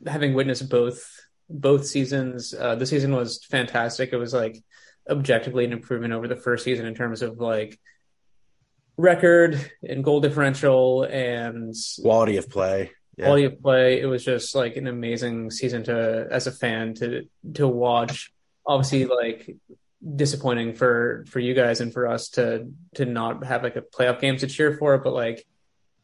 having 0.10 0.34
witnessed 0.34 0.70
both 0.70 1.04
both 1.50 1.86
seasons, 1.86 2.54
uh, 2.54 2.76
the 2.76 2.86
season 2.86 3.16
was 3.16 3.44
fantastic. 3.46 4.12
It 4.12 4.18
was 4.18 4.34
like 4.34 4.64
objectively 5.10 5.66
an 5.66 5.72
improvement 5.72 6.14
over 6.14 6.28
the 6.28 6.36
first 6.36 6.64
season 6.64 6.86
in 6.86 6.94
terms 6.94 7.22
of 7.22 7.40
like 7.40 7.80
record 8.98 9.72
and 9.88 10.04
goal 10.04 10.20
differential 10.20 11.04
and 11.04 11.74
quality 12.02 12.38
of 12.38 12.50
play. 12.50 12.92
Yeah. 13.18 13.26
Quality 13.26 13.46
of 13.46 13.62
play. 13.62 14.02
It 14.02 14.06
was 14.06 14.24
just 14.24 14.56
like 14.56 14.76
an 14.76 14.88
amazing 14.88 15.52
season 15.52 15.84
to 15.86 16.28
as 16.30 16.48
a 16.48 16.52
fan 16.52 16.94
to 16.96 17.24
to 17.56 17.68
watch. 17.68 18.32
Obviously, 18.66 19.06
like 19.06 19.56
disappointing 20.16 20.74
for 20.74 21.26
for 21.28 21.40
you 21.40 21.54
guys 21.54 21.82
and 21.82 21.92
for 21.92 22.08
us 22.08 22.30
to 22.30 22.72
to 22.96 23.06
not 23.06 23.44
have 23.46 23.64
like 23.64 23.76
a 23.76 23.82
playoff 23.82 24.20
game 24.20 24.38
to 24.38 24.48
cheer 24.48 24.78
for, 24.78 24.98
but 24.98 25.14
like 25.14 25.46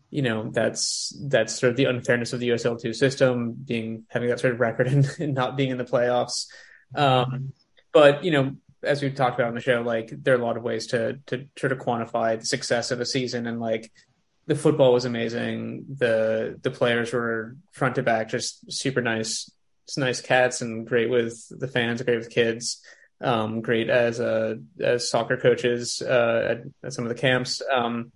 you 0.09 0.21
know 0.21 0.49
that's 0.51 1.13
that's 1.27 1.59
sort 1.59 1.71
of 1.71 1.77
the 1.77 1.85
unfairness 1.85 2.33
of 2.33 2.39
the 2.39 2.49
USL 2.49 2.79
two 2.79 2.93
system 2.93 3.53
being 3.53 4.05
having 4.09 4.29
that 4.29 4.39
sort 4.39 4.53
of 4.53 4.59
record 4.59 4.87
and, 4.93 5.09
and 5.19 5.33
not 5.33 5.57
being 5.57 5.71
in 5.71 5.77
the 5.77 5.83
playoffs. 5.85 6.47
Um, 6.95 7.53
but 7.91 8.23
you 8.23 8.31
know, 8.31 8.55
as 8.83 9.01
we've 9.01 9.15
talked 9.15 9.35
about 9.35 9.49
on 9.49 9.55
the 9.55 9.61
show, 9.61 9.81
like 9.81 10.11
there 10.11 10.35
are 10.35 10.39
a 10.39 10.45
lot 10.45 10.57
of 10.57 10.63
ways 10.63 10.87
to 10.87 11.19
to 11.27 11.47
to 11.55 11.69
quantify 11.75 12.39
the 12.39 12.45
success 12.45 12.91
of 12.91 12.99
a 12.99 13.05
season, 13.05 13.47
and 13.47 13.59
like 13.59 13.91
the 14.47 14.55
football 14.55 14.93
was 14.93 15.05
amazing. 15.05 15.85
The 15.97 16.59
the 16.61 16.71
players 16.71 17.13
were 17.13 17.55
front 17.71 17.95
to 17.95 18.03
back 18.03 18.29
just 18.29 18.71
super 18.71 19.01
nice, 19.01 19.51
nice 19.97 20.21
cats, 20.21 20.61
and 20.61 20.85
great 20.85 21.09
with 21.09 21.47
the 21.49 21.67
fans, 21.67 22.01
great 22.01 22.17
with 22.17 22.29
kids. 22.29 22.81
Um, 23.23 23.61
great 23.61 23.89
as 23.89 24.19
uh, 24.19 24.55
as 24.79 25.09
soccer 25.09 25.37
coaches 25.37 26.01
uh, 26.01 26.47
at, 26.51 26.61
at, 26.83 26.93
some 26.93 27.05
of 27.05 27.09
the 27.09 27.19
camps. 27.19 27.61
Um, 27.73 28.11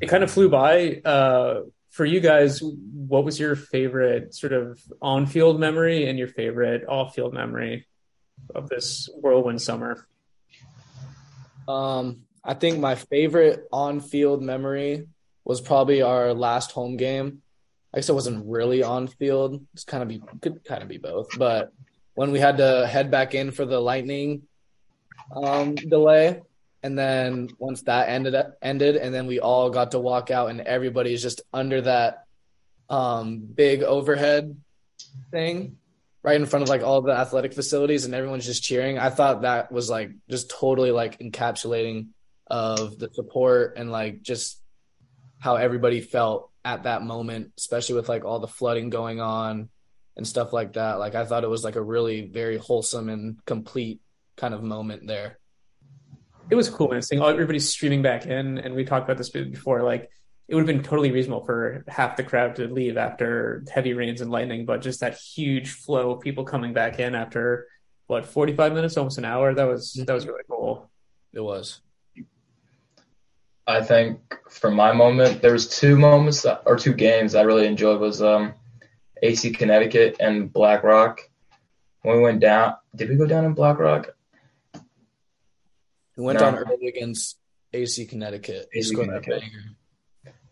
it 0.00 0.06
kind 0.06 0.22
of 0.22 0.30
flew 0.30 0.48
by. 0.48 1.00
Uh, 1.04 1.62
for 1.90 2.04
you 2.04 2.20
guys, 2.20 2.62
what 2.62 3.24
was 3.24 3.40
your 3.40 3.56
favorite 3.56 4.34
sort 4.34 4.52
of 4.52 4.78
on-field 5.00 5.58
memory 5.58 6.08
and 6.08 6.18
your 6.18 6.28
favorite 6.28 6.84
off-field 6.86 7.32
memory 7.32 7.86
of 8.54 8.68
this 8.68 9.08
whirlwind 9.14 9.62
summer? 9.62 10.06
Um, 11.66 12.22
I 12.44 12.52
think 12.52 12.78
my 12.78 12.96
favorite 12.96 13.66
on-field 13.72 14.42
memory 14.42 15.08
was 15.44 15.62
probably 15.62 16.02
our 16.02 16.34
last 16.34 16.72
home 16.72 16.98
game. 16.98 17.40
I 17.94 17.98
guess 17.98 18.10
it 18.10 18.14
wasn't 18.14 18.44
really 18.46 18.82
on 18.82 19.08
field. 19.08 19.64
It's 19.72 19.84
kind 19.84 20.02
of 20.02 20.08
be 20.10 20.20
could 20.42 20.64
kind 20.64 20.82
of 20.82 20.88
be 20.88 20.98
both, 20.98 21.28
but 21.38 21.72
when 22.16 22.32
we 22.32 22.40
had 22.40 22.56
to 22.56 22.86
head 22.86 23.10
back 23.10 23.34
in 23.34 23.52
for 23.52 23.64
the 23.64 23.78
lightning 23.78 24.42
um, 25.34 25.74
delay, 25.74 26.40
and 26.82 26.98
then 26.98 27.48
once 27.58 27.82
that 27.82 28.08
ended 28.08 28.34
ended, 28.60 28.96
and 28.96 29.14
then 29.14 29.26
we 29.26 29.38
all 29.38 29.70
got 29.70 29.92
to 29.92 30.00
walk 30.00 30.30
out, 30.30 30.50
and 30.50 30.60
everybody's 30.62 31.22
just 31.22 31.42
under 31.52 31.82
that 31.82 32.24
um, 32.88 33.40
big 33.40 33.82
overhead 33.82 34.56
thing 35.30 35.76
right 36.22 36.40
in 36.40 36.46
front 36.46 36.62
of 36.64 36.68
like 36.68 36.82
all 36.82 37.02
the 37.02 37.12
athletic 37.12 37.52
facilities, 37.52 38.06
and 38.06 38.14
everyone's 38.14 38.46
just 38.46 38.64
cheering. 38.64 38.98
I 38.98 39.10
thought 39.10 39.42
that 39.42 39.70
was 39.70 39.88
like 39.88 40.10
just 40.28 40.50
totally 40.50 40.90
like 40.90 41.20
encapsulating 41.20 42.08
of 42.46 42.98
the 42.98 43.10
support 43.12 43.74
and 43.76 43.92
like 43.92 44.22
just 44.22 44.58
how 45.38 45.56
everybody 45.56 46.00
felt 46.00 46.50
at 46.64 46.84
that 46.84 47.02
moment, 47.02 47.52
especially 47.58 47.96
with 47.96 48.08
like 48.08 48.24
all 48.24 48.40
the 48.40 48.48
flooding 48.48 48.88
going 48.88 49.20
on 49.20 49.68
and 50.16 50.26
stuff 50.26 50.52
like 50.52 50.74
that. 50.74 50.98
Like 50.98 51.14
I 51.14 51.24
thought 51.24 51.44
it 51.44 51.50
was 51.50 51.64
like 51.64 51.76
a 51.76 51.82
really 51.82 52.26
very 52.26 52.56
wholesome 52.56 53.08
and 53.08 53.44
complete 53.44 54.00
kind 54.36 54.54
of 54.54 54.62
moment 54.62 55.06
there. 55.06 55.38
It 56.48 56.54
was 56.54 56.68
cool 56.68 56.88
man 56.88 57.02
seeing 57.02 57.20
all 57.20 57.28
everybody's 57.28 57.68
streaming 57.68 58.02
back 58.02 58.26
in 58.26 58.58
and 58.58 58.74
we 58.74 58.84
talked 58.84 59.04
about 59.04 59.18
this 59.18 59.30
before 59.30 59.82
like 59.82 60.10
it 60.48 60.54
would 60.54 60.60
have 60.60 60.76
been 60.76 60.82
totally 60.82 61.10
reasonable 61.10 61.44
for 61.44 61.84
half 61.88 62.16
the 62.16 62.22
crowd 62.22 62.56
to 62.56 62.68
leave 62.68 62.96
after 62.96 63.64
heavy 63.72 63.94
rains 63.94 64.20
and 64.20 64.30
lightning, 64.30 64.64
but 64.64 64.80
just 64.80 65.00
that 65.00 65.18
huge 65.18 65.70
flow 65.70 66.12
of 66.12 66.20
people 66.20 66.44
coming 66.44 66.72
back 66.72 67.00
in 67.00 67.16
after 67.16 67.66
what 68.06 68.24
45 68.24 68.72
minutes, 68.72 68.96
almost 68.96 69.18
an 69.18 69.24
hour. 69.24 69.54
That 69.54 69.64
was 69.64 69.92
that 69.94 70.12
was 70.12 70.26
really 70.26 70.44
cool. 70.48 70.88
It 71.32 71.40
was. 71.40 71.80
I 73.66 73.82
think 73.82 74.20
for 74.48 74.70
my 74.70 74.92
moment, 74.92 75.42
there 75.42 75.52
was 75.52 75.68
two 75.68 75.98
moments 75.98 76.42
that, 76.42 76.62
or 76.66 76.76
two 76.76 76.94
games 76.94 77.34
I 77.34 77.42
really 77.42 77.66
enjoyed 77.66 78.00
was 78.00 78.22
um, 78.22 78.54
AC 79.22 79.52
Connecticut 79.52 80.16
and 80.20 80.52
Black 80.52 80.82
Rock. 80.82 81.20
When 82.02 82.16
we 82.16 82.22
went 82.22 82.40
down, 82.40 82.74
did 82.94 83.08
we 83.08 83.16
go 83.16 83.26
down 83.26 83.44
in 83.44 83.54
Black 83.54 83.78
Rock? 83.78 84.14
We 86.16 86.24
went 86.24 86.38
no. 86.38 86.50
down 86.50 86.54
early 86.56 86.88
against 86.88 87.38
AC 87.72 88.06
Connecticut. 88.06 88.68
AC 88.72 88.94
Connecticut. 88.94 89.42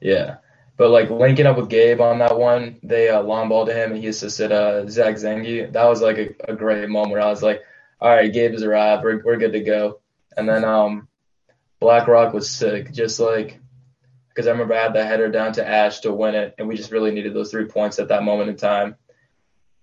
Yeah. 0.01 0.37
But 0.77 0.91
like 0.91 1.11
linking 1.11 1.47
up 1.47 1.57
with 1.57 1.71
Gabe 1.71 2.01
on 2.01 2.19
that 2.19 2.37
one, 2.37 2.81
they 2.83 3.09
uh, 3.09 3.23
long 3.23 3.49
ball 3.49 3.65
to 3.67 3.73
him 3.73 3.93
and 3.93 4.01
he 4.01 4.09
assisted 4.09 4.51
uh, 4.51 4.89
Zach 4.89 5.15
Zengi. 5.15 5.73
That 5.73 5.85
was 5.85 6.03
like 6.03 6.19
a, 6.19 6.53
a, 6.53 6.57
great 6.57 6.89
moment 6.89 7.13
where 7.13 7.23
I 7.23 7.29
was 7.29 7.45
like, 7.45 7.63
all 8.01 8.11
right, 8.11 8.33
Gabe 8.33 8.53
is 8.53 8.65
arrived. 8.65 9.05
We're, 9.05 9.23
we're 9.25 9.37
good 9.37 9.53
to 9.53 9.61
go. 9.61 10.01
And 10.37 10.49
then 10.49 10.65
um, 10.65 11.07
Black 11.79 12.09
Rock 12.09 12.35
was 12.35 12.51
sick. 12.51 12.93
Just 12.93 13.21
like 13.21 13.61
because 14.35 14.49
I 14.49 14.51
remember 14.51 14.75
I 14.75 14.83
had 14.83 14.95
the 14.95 15.05
header 15.05 15.31
down 15.31 15.53
to 15.53 15.67
Ash 15.67 16.01
to 16.01 16.13
win 16.13 16.35
it, 16.35 16.57
and 16.59 16.67
we 16.67 16.77
just 16.77 16.91
really 16.91 17.13
needed 17.13 17.35
those 17.35 17.53
three 17.53 17.67
points 17.67 18.01
at 18.01 18.09
that 18.09 18.25
moment 18.25 18.51
in 18.51 18.57
time. 18.57 18.97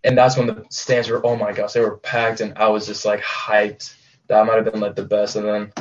And 0.03 0.17
that's 0.17 0.35
when 0.35 0.47
the 0.47 0.65
stands 0.69 1.09
were, 1.09 1.25
oh 1.25 1.37
my 1.37 1.53
gosh, 1.53 1.73
they 1.73 1.79
were 1.79 1.97
packed, 1.97 2.41
and 2.41 2.57
I 2.57 2.67
was 2.67 2.85
just 2.85 3.05
like 3.05 3.21
hyped. 3.21 3.95
That 4.27 4.45
might 4.45 4.55
have 4.55 4.71
been 4.71 4.81
like 4.81 4.95
the 4.95 5.05
best. 5.05 5.37
And 5.37 5.45
then 5.45 5.73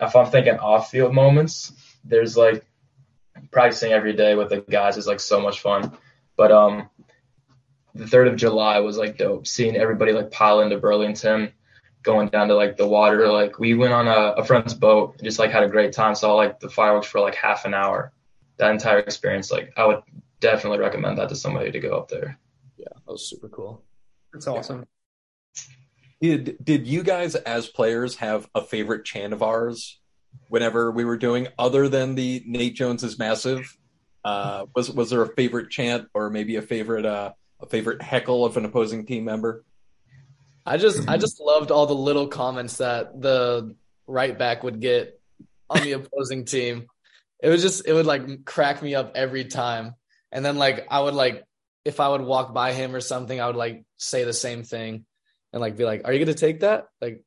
if 0.00 0.14
I'm 0.14 0.30
thinking 0.30 0.58
off 0.58 0.90
field 0.90 1.14
moments, 1.14 1.72
there's 2.04 2.36
like 2.36 2.64
practicing 3.50 3.92
every 3.92 4.12
day 4.12 4.34
with 4.34 4.50
the 4.50 4.60
guys 4.60 4.96
is 4.96 5.06
like 5.06 5.20
so 5.20 5.40
much 5.40 5.60
fun. 5.60 5.96
But 6.36 6.52
um, 6.52 6.88
the 7.94 8.06
third 8.06 8.28
of 8.28 8.36
July 8.36 8.78
was 8.80 8.96
like 8.96 9.18
dope. 9.18 9.46
Seeing 9.46 9.76
everybody 9.76 10.12
like 10.12 10.30
pile 10.30 10.60
into 10.60 10.78
Burlington 10.78 11.52
going 12.02 12.28
down 12.28 12.48
to 12.48 12.54
like 12.54 12.76
the 12.76 12.86
water. 12.86 13.30
Like 13.30 13.58
we 13.58 13.74
went 13.74 13.92
on 13.92 14.08
a, 14.08 14.40
a 14.40 14.44
friend's 14.44 14.74
boat, 14.74 15.14
and 15.18 15.24
just 15.24 15.38
like 15.38 15.50
had 15.50 15.62
a 15.62 15.68
great 15.68 15.92
time. 15.92 16.14
Saw 16.14 16.34
like 16.34 16.60
the 16.60 16.68
fireworks 16.68 17.06
for 17.06 17.20
like 17.20 17.34
half 17.34 17.64
an 17.64 17.74
hour. 17.74 18.12
That 18.58 18.70
entire 18.70 18.98
experience, 18.98 19.50
like 19.50 19.72
I 19.76 19.86
would 19.86 20.02
definitely 20.40 20.78
recommend 20.78 21.18
that 21.18 21.28
to 21.30 21.36
somebody 21.36 21.72
to 21.72 21.80
go 21.80 21.96
up 21.96 22.08
there. 22.08 22.38
Yeah, 22.76 22.88
that 22.94 23.12
was 23.12 23.28
super 23.28 23.48
cool. 23.48 23.82
It's 24.34 24.46
awesome. 24.46 24.86
Did 26.20 26.56
did 26.62 26.86
you 26.86 27.02
guys 27.02 27.34
as 27.34 27.66
players 27.66 28.16
have 28.16 28.48
a 28.54 28.62
favorite 28.62 29.04
chant 29.04 29.32
of 29.32 29.42
ours 29.42 29.98
whenever 30.48 30.90
we 30.90 31.04
were 31.04 31.16
doing 31.16 31.48
other 31.58 31.88
than 31.88 32.14
the 32.14 32.42
Nate 32.46 32.74
Jones 32.74 33.02
is 33.02 33.18
massive? 33.18 33.76
Uh, 34.24 34.66
was 34.76 34.90
was 34.90 35.10
there 35.10 35.22
a 35.22 35.34
favorite 35.34 35.70
chant 35.70 36.08
or 36.14 36.30
maybe 36.30 36.56
a 36.56 36.62
favorite 36.62 37.04
uh, 37.04 37.32
a 37.60 37.66
favorite 37.66 38.02
heckle 38.02 38.44
of 38.44 38.56
an 38.56 38.64
opposing 38.64 39.04
team 39.06 39.24
member? 39.24 39.64
I 40.64 40.76
just 40.76 41.08
I 41.08 41.16
just 41.16 41.40
loved 41.40 41.70
all 41.70 41.86
the 41.86 41.94
little 41.94 42.28
comments 42.28 42.78
that 42.78 43.20
the 43.20 43.74
right 44.06 44.36
back 44.36 44.62
would 44.62 44.80
get 44.80 45.20
on 45.68 45.82
the 45.82 45.92
opposing 45.92 46.44
team. 46.44 46.86
It 47.42 47.48
was 47.48 47.62
just 47.62 47.86
it 47.86 47.92
would 47.92 48.06
like 48.06 48.44
crack 48.44 48.82
me 48.82 48.94
up 48.94 49.12
every 49.14 49.44
time. 49.44 49.94
And 50.30 50.44
then 50.44 50.56
like 50.56 50.86
I 50.90 51.00
would 51.00 51.14
like 51.14 51.44
if 51.84 51.98
I 51.98 52.08
would 52.08 52.20
walk 52.20 52.54
by 52.54 52.72
him 52.72 52.94
or 52.94 53.00
something, 53.00 53.40
I 53.40 53.46
would 53.46 53.56
like 53.56 53.84
say 53.96 54.24
the 54.24 54.32
same 54.32 54.62
thing 54.62 55.04
and 55.52 55.60
like 55.60 55.76
be 55.76 55.84
like, 55.84 56.02
"Are 56.04 56.12
you 56.12 56.24
gonna 56.24 56.34
take 56.34 56.60
that?" 56.60 56.86
Like 57.00 57.24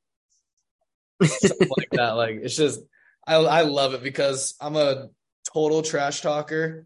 something 1.24 1.69
like 1.78 1.89
that. 1.91 2.12
Like 2.12 2.38
it's 2.41 2.56
just 2.56 2.80
I 3.28 3.36
I 3.36 3.62
love 3.63 3.93
it 3.93 4.04
because 4.04 4.56
I'm 4.62 4.78
a 4.78 5.10
total 5.54 5.82
trash 5.82 6.21
talker 6.21 6.86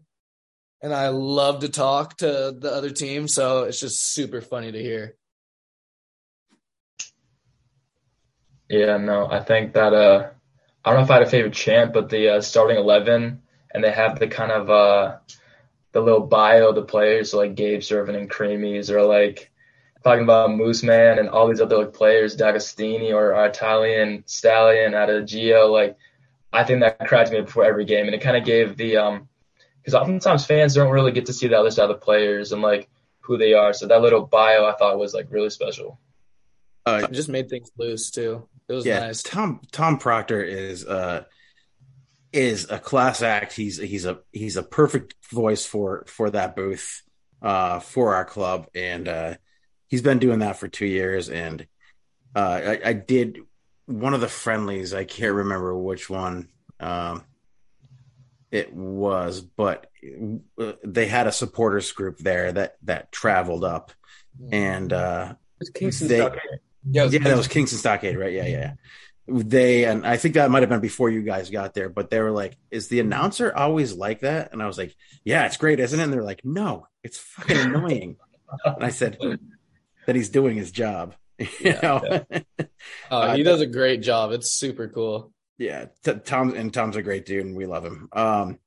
and 0.82 0.92
I 0.92 1.08
love 1.08 1.60
to 1.60 1.68
talk 1.68 2.16
to 2.18 2.54
the 2.58 2.72
other 2.72 2.90
team, 2.90 3.28
so 3.28 3.64
it's 3.64 3.80
just 3.80 4.12
super 4.12 4.40
funny 4.40 4.72
to 4.72 4.82
hear. 4.82 5.16
Yeah, 8.70 8.98
no, 8.98 9.26
I 9.28 9.40
think 9.40 9.72
that 9.72 9.92
uh, 9.92 10.30
I 10.84 10.90
don't 10.90 11.00
know 11.00 11.04
if 11.04 11.10
I 11.10 11.14
had 11.14 11.24
a 11.24 11.30
favorite 11.30 11.54
chant, 11.54 11.92
but 11.92 12.08
the 12.08 12.36
uh, 12.36 12.40
starting 12.40 12.76
eleven, 12.76 13.42
and 13.74 13.82
they 13.82 13.90
have 13.90 14.20
the 14.20 14.28
kind 14.28 14.52
of 14.52 14.70
uh, 14.70 15.16
the 15.90 16.00
little 16.00 16.20
bio 16.20 16.68
of 16.68 16.76
the 16.76 16.82
players, 16.82 17.32
so 17.32 17.38
like 17.38 17.56
Gabe 17.56 17.82
Serving 17.82 18.14
and 18.14 18.30
Creemees, 18.30 18.92
or 18.92 19.02
like 19.02 19.50
talking 20.04 20.22
about 20.22 20.52
Moose 20.52 20.84
Man 20.84 21.18
and 21.18 21.28
all 21.28 21.48
these 21.48 21.60
other 21.60 21.78
like 21.78 21.92
players, 21.92 22.36
D'Agostini 22.36 23.12
or 23.12 23.44
Italian 23.44 24.22
Stallion 24.26 24.94
out 24.94 25.10
of 25.10 25.26
Geo. 25.26 25.66
Like, 25.66 25.98
I 26.52 26.62
think 26.62 26.78
that 26.78 27.00
cracked 27.08 27.32
me 27.32 27.40
before 27.40 27.64
every 27.64 27.84
game, 27.84 28.06
and 28.06 28.14
it 28.14 28.22
kind 28.22 28.36
of 28.36 28.44
gave 28.44 28.76
the 28.76 28.98
um, 28.98 29.28
because 29.82 29.94
oftentimes 29.94 30.46
fans 30.46 30.76
don't 30.76 30.92
really 30.92 31.10
get 31.10 31.26
to 31.26 31.32
see 31.32 31.48
the 31.48 31.58
other 31.58 31.72
side 31.72 31.90
of 31.90 32.00
the 32.00 32.06
players 32.06 32.52
and 32.52 32.62
like 32.62 32.88
who 33.18 33.36
they 33.36 33.52
are. 33.52 33.72
So 33.72 33.88
that 33.88 34.00
little 34.00 34.26
bio 34.26 34.64
I 34.64 34.76
thought 34.76 34.96
was 34.96 35.12
like 35.12 35.26
really 35.30 35.50
special. 35.50 35.98
Uh, 36.86 37.06
just 37.08 37.28
made 37.28 37.48
things 37.48 37.70
loose 37.76 38.10
too. 38.10 38.48
It 38.70 38.74
was 38.74 38.86
yeah, 38.86 39.00
nice. 39.00 39.24
Tom 39.24 39.60
Tom 39.72 39.98
Proctor 39.98 40.44
is 40.44 40.86
uh 40.86 41.24
is 42.32 42.70
a 42.70 42.78
class 42.78 43.20
act. 43.20 43.52
He's 43.52 43.78
he's 43.78 44.06
a 44.06 44.20
he's 44.30 44.56
a 44.56 44.62
perfect 44.62 45.14
voice 45.28 45.66
for 45.66 46.04
for 46.06 46.30
that 46.30 46.54
booth 46.54 47.02
uh 47.42 47.80
for 47.80 48.14
our 48.14 48.24
club. 48.24 48.68
And 48.72 49.08
uh 49.08 49.34
he's 49.88 50.02
been 50.02 50.20
doing 50.20 50.38
that 50.38 50.56
for 50.56 50.68
2 50.68 50.86
years. 50.86 51.28
And 51.28 51.66
uh 52.36 52.60
I, 52.64 52.80
I 52.84 52.92
did 52.92 53.40
one 53.86 54.14
of 54.14 54.20
the 54.20 54.28
friendlies, 54.28 54.94
I 54.94 55.04
can't 55.04 55.34
remember 55.34 55.76
which 55.76 56.08
one 56.08 56.48
um 56.78 57.24
it 58.52 58.72
was, 58.72 59.40
but 59.40 59.88
uh, 60.60 60.72
they 60.84 61.06
had 61.06 61.26
a 61.26 61.32
supporters 61.32 61.90
group 61.90 62.18
there 62.18 62.52
that 62.52 62.76
that 62.84 63.10
traveled 63.10 63.64
up. 63.64 63.90
And 64.52 64.92
uh 64.92 65.34
they, 66.08 66.20
yeah, 66.88 67.04
yeah, 67.04 67.18
that 67.20 67.36
was 67.36 67.48
Kingston 67.48 67.78
Stockade, 67.78 68.18
right? 68.18 68.32
Yeah, 68.32 68.46
yeah. 68.46 68.58
Yeah. 68.58 68.72
They 69.26 69.84
and 69.84 70.06
I 70.06 70.16
think 70.16 70.34
that 70.34 70.50
might 70.50 70.62
have 70.62 70.70
been 70.70 70.80
before 70.80 71.08
you 71.08 71.22
guys 71.22 71.50
got 71.50 71.74
there, 71.74 71.88
but 71.88 72.10
they 72.10 72.20
were 72.20 72.32
like, 72.32 72.56
"Is 72.70 72.88
the 72.88 73.00
announcer 73.00 73.54
always 73.54 73.92
like 73.92 74.20
that?" 74.20 74.52
And 74.52 74.62
I 74.62 74.66
was 74.66 74.76
like, 74.76 74.96
"Yeah, 75.24 75.46
it's 75.46 75.56
great, 75.56 75.78
isn't 75.78 75.98
it?" 75.98 76.02
And 76.02 76.12
they're 76.12 76.24
like, 76.24 76.44
"No, 76.44 76.88
it's 77.04 77.18
fucking 77.18 77.56
annoying." 77.74 78.16
and 78.64 78.84
I 78.84 78.88
said 78.90 79.18
that 80.06 80.16
he's 80.16 80.30
doing 80.30 80.56
his 80.56 80.72
job. 80.72 81.14
you 81.38 81.46
yeah, 81.60 81.80
know? 81.80 82.24
Yeah. 82.30 82.64
Oh, 83.10 83.32
he 83.34 83.42
does 83.42 83.60
a 83.60 83.66
great 83.66 84.02
job. 84.02 84.32
It's 84.32 84.52
super 84.52 84.88
cool. 84.88 85.32
Yeah, 85.58 85.86
t- 86.04 86.14
Tom 86.24 86.54
and 86.54 86.72
Tom's 86.72 86.96
a 86.96 87.02
great 87.02 87.26
dude, 87.26 87.44
and 87.46 87.54
we 87.54 87.66
love 87.66 87.84
him. 87.84 88.08
Um, 88.12 88.58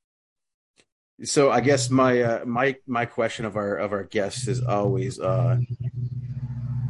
so 1.23 1.51
I 1.51 1.61
guess 1.61 1.89
my 1.89 2.21
uh, 2.21 2.45
my 2.45 2.75
my 2.87 3.05
question 3.05 3.45
of 3.45 3.55
our 3.55 3.75
of 3.75 3.91
our 3.91 4.03
guests 4.03 4.47
is 4.47 4.63
always 4.63 5.19
uh, 5.19 5.57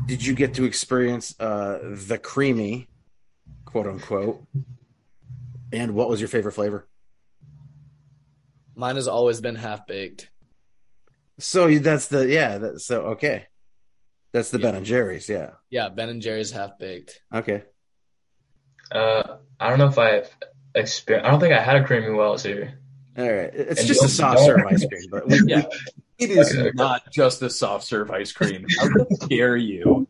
did 0.06 0.26
you 0.26 0.34
get 0.34 0.54
to 0.56 0.66
experience 0.66 1.36
uh, 1.40 1.80
the 1.84 2.18
creemee, 2.18 2.88
quote 3.66 3.88
unquote? 3.88 4.44
And 5.72 5.96
what 5.96 6.10
was 6.10 6.20
your 6.22 6.28
favorite 6.28 6.52
flavor? 6.54 6.88
Mine 8.76 8.96
has 8.96 9.08
always 9.08 9.42
been 9.42 9.56
half 9.56 9.88
baked. 9.88 10.30
So 11.40 11.70
that's 11.80 12.08
the 12.08 12.28
yeah. 12.28 12.58
That, 12.60 12.80
so 12.82 13.02
okay. 13.18 13.48
That's 14.32 14.50
the 14.52 14.60
Yeah. 14.60 14.64
Ben 14.68 14.76
and 14.76 14.86
Jerry's. 14.86 15.30
Yeah. 15.30 15.52
Yeah, 15.70 15.90
Ben 15.90 16.10
and 16.10 16.22
Jerry's 16.22 16.52
half 16.52 16.78
baked. 16.80 17.22
Okay. 17.34 17.64
Uh, 18.92 19.38
I 19.60 19.70
don't 19.70 19.80
know 19.80 19.88
if 19.88 19.98
I've 19.98 20.30
experienced. 20.76 21.28
I 21.28 21.32
don't 21.32 21.40
think 21.40 21.54
I 21.54 21.62
had 21.62 21.76
a 21.78 21.84
creemee 21.84 22.12
wells 22.12 22.44
here. 22.44 22.80
All 23.18 23.24
right. 23.32 23.52
It's 23.54 23.80
And 23.82 23.88
just 23.88 24.02
a 24.02 24.08
don't- 24.08 24.10
soft 24.10 24.40
serve 24.42 24.66
ice 24.68 24.86
cream, 24.86 25.04
but 25.12 25.28
we, 25.28 25.40
Yeah. 25.46 25.64
It 26.18 26.30
is 26.30 26.56
Okay. 26.56 26.72
not 26.74 27.12
just 27.12 27.42
a 27.42 27.50
soft 27.50 27.86
serve 27.86 28.12
ice 28.12 28.32
cream. 28.32 28.66
How 28.80 28.88
dare 29.28 29.58
you? 29.58 30.08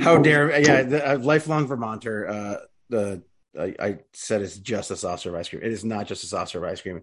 how 0.00 0.18
dare 0.18 0.60
yeah, 0.60 0.82
the 0.82 1.12
uh, 1.12 1.18
lifelong 1.18 1.66
Vermonter. 1.66 2.28
Uh, 2.28 2.56
the 2.88 3.22
I, 3.58 3.74
I 3.80 3.98
said 4.12 4.42
it's 4.42 4.58
just 4.58 4.90
a 4.90 4.96
soft 4.96 5.22
serve 5.22 5.34
ice 5.34 5.48
cream. 5.48 5.62
It 5.62 5.72
is 5.72 5.84
not 5.84 6.06
just 6.06 6.24
a 6.24 6.26
soft 6.26 6.52
serve 6.52 6.64
ice 6.64 6.80
cream. 6.80 7.02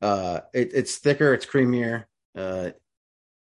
Uh, 0.00 0.40
it, 0.52 0.70
it's 0.74 0.96
thicker, 0.96 1.34
it's 1.34 1.46
creamier, 1.46 2.04
uh, 2.36 2.70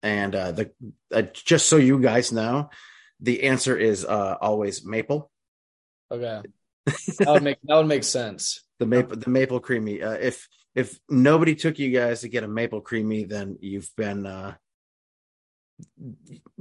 and 0.03 0.35
uh, 0.35 0.53
the 0.53 0.71
uh, 1.13 1.23
just 1.23 1.69
so 1.69 1.77
you 1.77 1.99
guys 1.99 2.31
know, 2.33 2.71
the 3.21 3.45
answer 3.45 3.77
is 3.77 4.05
uh, 4.05 4.37
always 4.41 4.85
maple. 4.85 5.31
Okay. 6.11 6.43
That 7.19 7.29
would 7.29 7.43
make 7.43 7.59
that 7.65 7.77
would 7.77 7.87
make 7.87 8.05
sense. 8.05 8.63
The 8.79 8.87
maple, 8.87 9.17
the 9.17 9.31
maple 9.31 9.61
creemee. 9.61 10.01
Uh, 10.03 10.13
if 10.13 10.49
if 10.79 11.01
nobody 11.09 11.57
took 11.57 11.81
you 11.81 11.91
guys 11.91 12.21
to 12.21 12.29
get 12.29 12.45
a 12.45 12.49
maple 12.49 12.81
creemee, 12.81 13.25
then 13.25 13.59
you've 13.61 13.91
been 13.97 14.27
uh, 14.27 14.55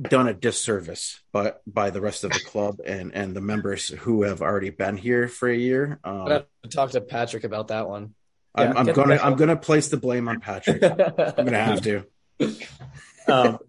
done 0.02 0.28
a 0.28 0.34
disservice 0.34 1.22
by 1.32 1.54
by 1.68 1.92
the 1.92 2.02
rest 2.02 2.24
of 2.24 2.32
the 2.32 2.40
club 2.40 2.80
and 2.84 3.14
and 3.14 3.36
the 3.36 3.42
members 3.42 3.90
who 3.90 4.24
have 4.24 4.42
already 4.42 4.72
been 4.72 4.98
here 4.98 5.28
for 5.28 5.48
a 5.48 5.56
year. 5.56 6.00
I'm 6.04 6.32
Um, 6.32 6.44
to 6.64 6.70
talk 6.70 6.92
to 6.92 7.02
Patrick 7.02 7.44
about 7.44 7.68
that 7.68 7.88
one. 7.88 8.16
I'm, 8.56 8.76
I'm 8.76 8.86
gonna 8.88 9.20
I'm 9.22 9.36
gonna 9.36 9.56
place 9.56 9.90
the 9.90 9.98
blame 9.98 10.28
on 10.28 10.40
Patrick. 10.40 10.84
I'm 10.84 11.46
gonna 11.46 11.64
have 11.64 11.82
to. 11.82 12.04
um, 13.28 13.60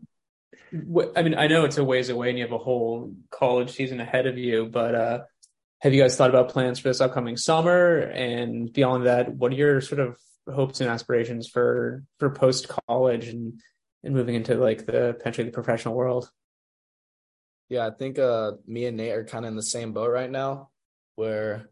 I 1.15 1.23
mean, 1.23 1.35
I 1.35 1.47
know 1.47 1.67
it's 1.67 1.77
a 1.77 1.85
ways 1.85 2.09
away 2.09 2.31
and 2.31 2.39
you 2.39 2.45
have 2.45 2.53
a 2.53 2.59
whole 2.59 3.13
college 3.31 3.73
season 3.73 4.01
ahead 4.01 4.27
of 4.27 4.39
you, 4.39 4.65
but 4.65 4.95
uh, 4.95 5.21
have 5.81 5.93
you 5.93 6.01
guys 6.01 6.17
thought 6.17 6.31
about 6.31 6.49
plans 6.49 6.79
for 6.79 6.89
this 6.89 7.03
upcoming 7.03 7.37
summer? 7.37 7.99
And 7.99 8.73
beyond 8.73 9.05
that, 9.07 9.35
what 9.35 9.53
are 9.53 9.57
your 9.57 9.83
sort 9.83 10.01
of 10.01 10.19
hopes 10.53 10.81
and 10.81 10.91
aspirations 10.91 11.49
for 11.49 12.05
for 12.19 12.31
post 12.31 12.69
college 12.87 13.29
and 13.29 13.61
and 14.05 14.15
moving 14.15 14.35
into 14.35 14.55
like 14.55 14.87
the 14.87 15.15
potentially 15.17 15.47
the 15.47 15.53
professional 15.53 15.95
world? 15.95 16.31
Yeah, 17.69 17.87
I 17.87 17.91
think 17.91 18.19
uh 18.19 18.53
me 18.67 18.87
and 18.87 18.97
Nate 18.97 19.13
are 19.13 19.25
kind 19.25 19.45
of 19.45 19.51
in 19.51 19.57
the 19.57 19.63
same 19.63 19.93
boat 19.93 20.11
right 20.11 20.31
now 20.31 20.71
where 21.17 21.71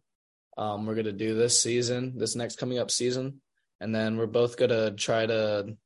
um 0.56 0.86
we're 0.86 1.02
to 1.02 1.12
do 1.12 1.34
this 1.34 1.60
season, 1.60 2.18
this 2.18 2.36
next 2.36 2.58
coming 2.58 2.78
up 2.78 2.90
season, 2.90 3.40
and 3.80 3.94
then 3.94 4.16
we're 4.16 4.26
both 4.26 4.56
to 4.56 4.92
try 4.92 5.26
to 5.26 5.76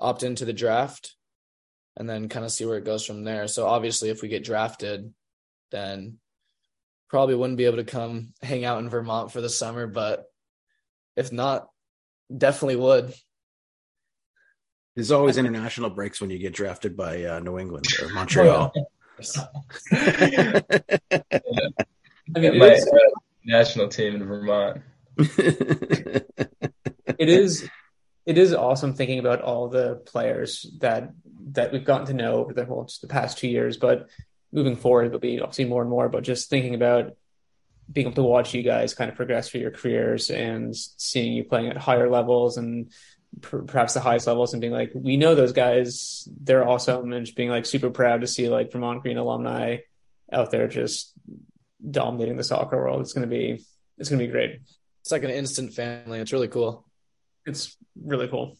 opt 0.00 0.22
into 0.22 0.44
the 0.44 0.52
draft 0.52 1.16
and 1.96 2.08
then 2.08 2.28
kind 2.28 2.44
of 2.44 2.52
see 2.52 2.64
where 2.64 2.78
it 2.78 2.84
goes 2.84 3.04
from 3.04 3.24
there. 3.24 3.48
So 3.48 3.66
obviously 3.66 4.10
if 4.10 4.22
we 4.22 4.28
get 4.28 4.44
drafted, 4.44 5.12
then 5.70 6.18
probably 7.08 7.34
wouldn't 7.34 7.56
be 7.56 7.64
able 7.64 7.78
to 7.78 7.84
come 7.84 8.32
hang 8.42 8.64
out 8.64 8.78
in 8.78 8.88
Vermont 8.88 9.32
for 9.32 9.40
the 9.40 9.48
summer, 9.48 9.86
but 9.86 10.26
if 11.16 11.32
not, 11.32 11.68
definitely 12.34 12.76
would. 12.76 13.14
There's 14.94 15.12
always 15.12 15.36
international 15.38 15.90
breaks 15.90 16.20
when 16.20 16.30
you 16.30 16.38
get 16.38 16.52
drafted 16.52 16.96
by 16.96 17.24
uh, 17.24 17.38
New 17.38 17.58
England 17.58 17.86
or 18.02 18.08
Montreal. 18.14 18.72
I 19.92 20.62
mean, 22.36 22.58
My 22.58 22.72
is, 22.72 22.86
uh, 22.86 22.98
national 23.44 23.88
team 23.88 24.16
in 24.16 24.24
Vermont. 24.24 24.82
it 25.18 26.24
is 27.18 27.68
it 28.24 28.38
is 28.38 28.54
awesome 28.54 28.94
thinking 28.94 29.18
about 29.18 29.40
all 29.40 29.68
the 29.68 29.96
players 30.06 30.70
that 30.80 31.12
that 31.52 31.72
we've 31.72 31.84
gotten 31.84 32.06
to 32.06 32.12
know 32.12 32.34
over 32.34 32.52
the 32.52 32.64
whole 32.64 32.84
just 32.84 33.00
the 33.00 33.08
past 33.08 33.38
two 33.38 33.48
years 33.48 33.76
but 33.78 34.08
moving 34.52 34.76
forward 34.76 35.06
it'll 35.06 35.18
be 35.18 35.40
obviously 35.40 35.64
more 35.64 35.80
and 35.82 35.90
more 35.90 36.08
but 36.08 36.22
just 36.22 36.48
thinking 36.48 36.76
about 36.76 37.16
being 37.90 38.06
able 38.06 38.16
to 38.16 38.22
watch 38.22 38.54
you 38.54 38.62
guys 38.62 38.94
kind 38.94 39.10
of 39.10 39.16
progress 39.16 39.48
through 39.48 39.60
your 39.62 39.70
careers 39.70 40.30
and 40.30 40.76
seeing 40.76 41.32
you 41.32 41.44
playing 41.44 41.68
at 41.68 41.76
higher 41.76 42.10
levels 42.10 42.56
and 42.56 42.92
per- 43.40 43.62
perhaps 43.62 43.94
the 43.94 44.00
highest 44.00 44.26
levels 44.26 44.52
and 44.52 44.60
being 44.60 44.72
like 44.72 44.90
we 44.94 45.16
know 45.16 45.34
those 45.34 45.52
guys 45.52 46.28
they're 46.42 46.66
awesome 46.68 47.12
and 47.12 47.24
just 47.26 47.36
being 47.36 47.48
like 47.48 47.64
super 47.66 47.90
proud 47.90 48.20
to 48.20 48.26
see 48.26 48.48
like 48.48 48.72
Vermont 48.72 49.02
Green 49.02 49.16
alumni 49.16 49.78
out 50.32 50.50
there 50.50 50.68
just 50.68 51.12
dominating 51.90 52.36
the 52.36 52.44
soccer 52.44 52.76
world 52.76 53.00
it's 53.00 53.12
going 53.12 53.28
to 53.28 53.34
be 53.34 53.64
it's 53.96 54.08
going 54.10 54.18
to 54.18 54.26
be 54.26 54.30
great 54.30 54.60
It's 55.00 55.10
like 55.12 55.24
an 55.24 55.30
instant 55.30 55.72
family. 55.74 56.18
It's 56.20 56.32
really 56.32 56.48
cool. 56.48 56.86
it's 57.46 57.76
really 58.02 58.28
cool 58.28 58.56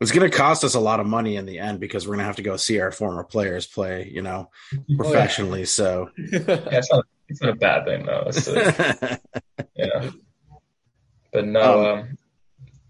It's 0.00 0.12
going 0.12 0.30
to 0.30 0.36
cost 0.36 0.64
us 0.64 0.74
a 0.74 0.80
lot 0.80 1.00
of 1.00 1.06
money 1.06 1.36
in 1.36 1.46
the 1.46 1.58
end 1.58 1.80
because 1.80 2.06
we're 2.06 2.14
going 2.14 2.24
to 2.24 2.26
have 2.26 2.36
to 2.36 2.42
go 2.42 2.56
see 2.56 2.80
our 2.80 2.90
former 2.90 3.24
players 3.24 3.66
play, 3.66 4.10
you 4.12 4.22
know, 4.22 4.50
oh, 4.74 4.96
professionally. 4.96 5.64
So, 5.66 6.10
Yeah, 6.16 6.38
it's 6.72 6.90
not. 6.92 7.04
It's 7.30 7.40
not 7.40 7.50
a 7.50 7.54
bad 7.54 7.84
thing 7.84 8.04
though. 8.04 8.24
It's 8.26 8.48
like, 8.48 9.20
yeah. 9.76 10.10
But 11.32 11.46
no, 11.46 11.94
um, 11.94 12.18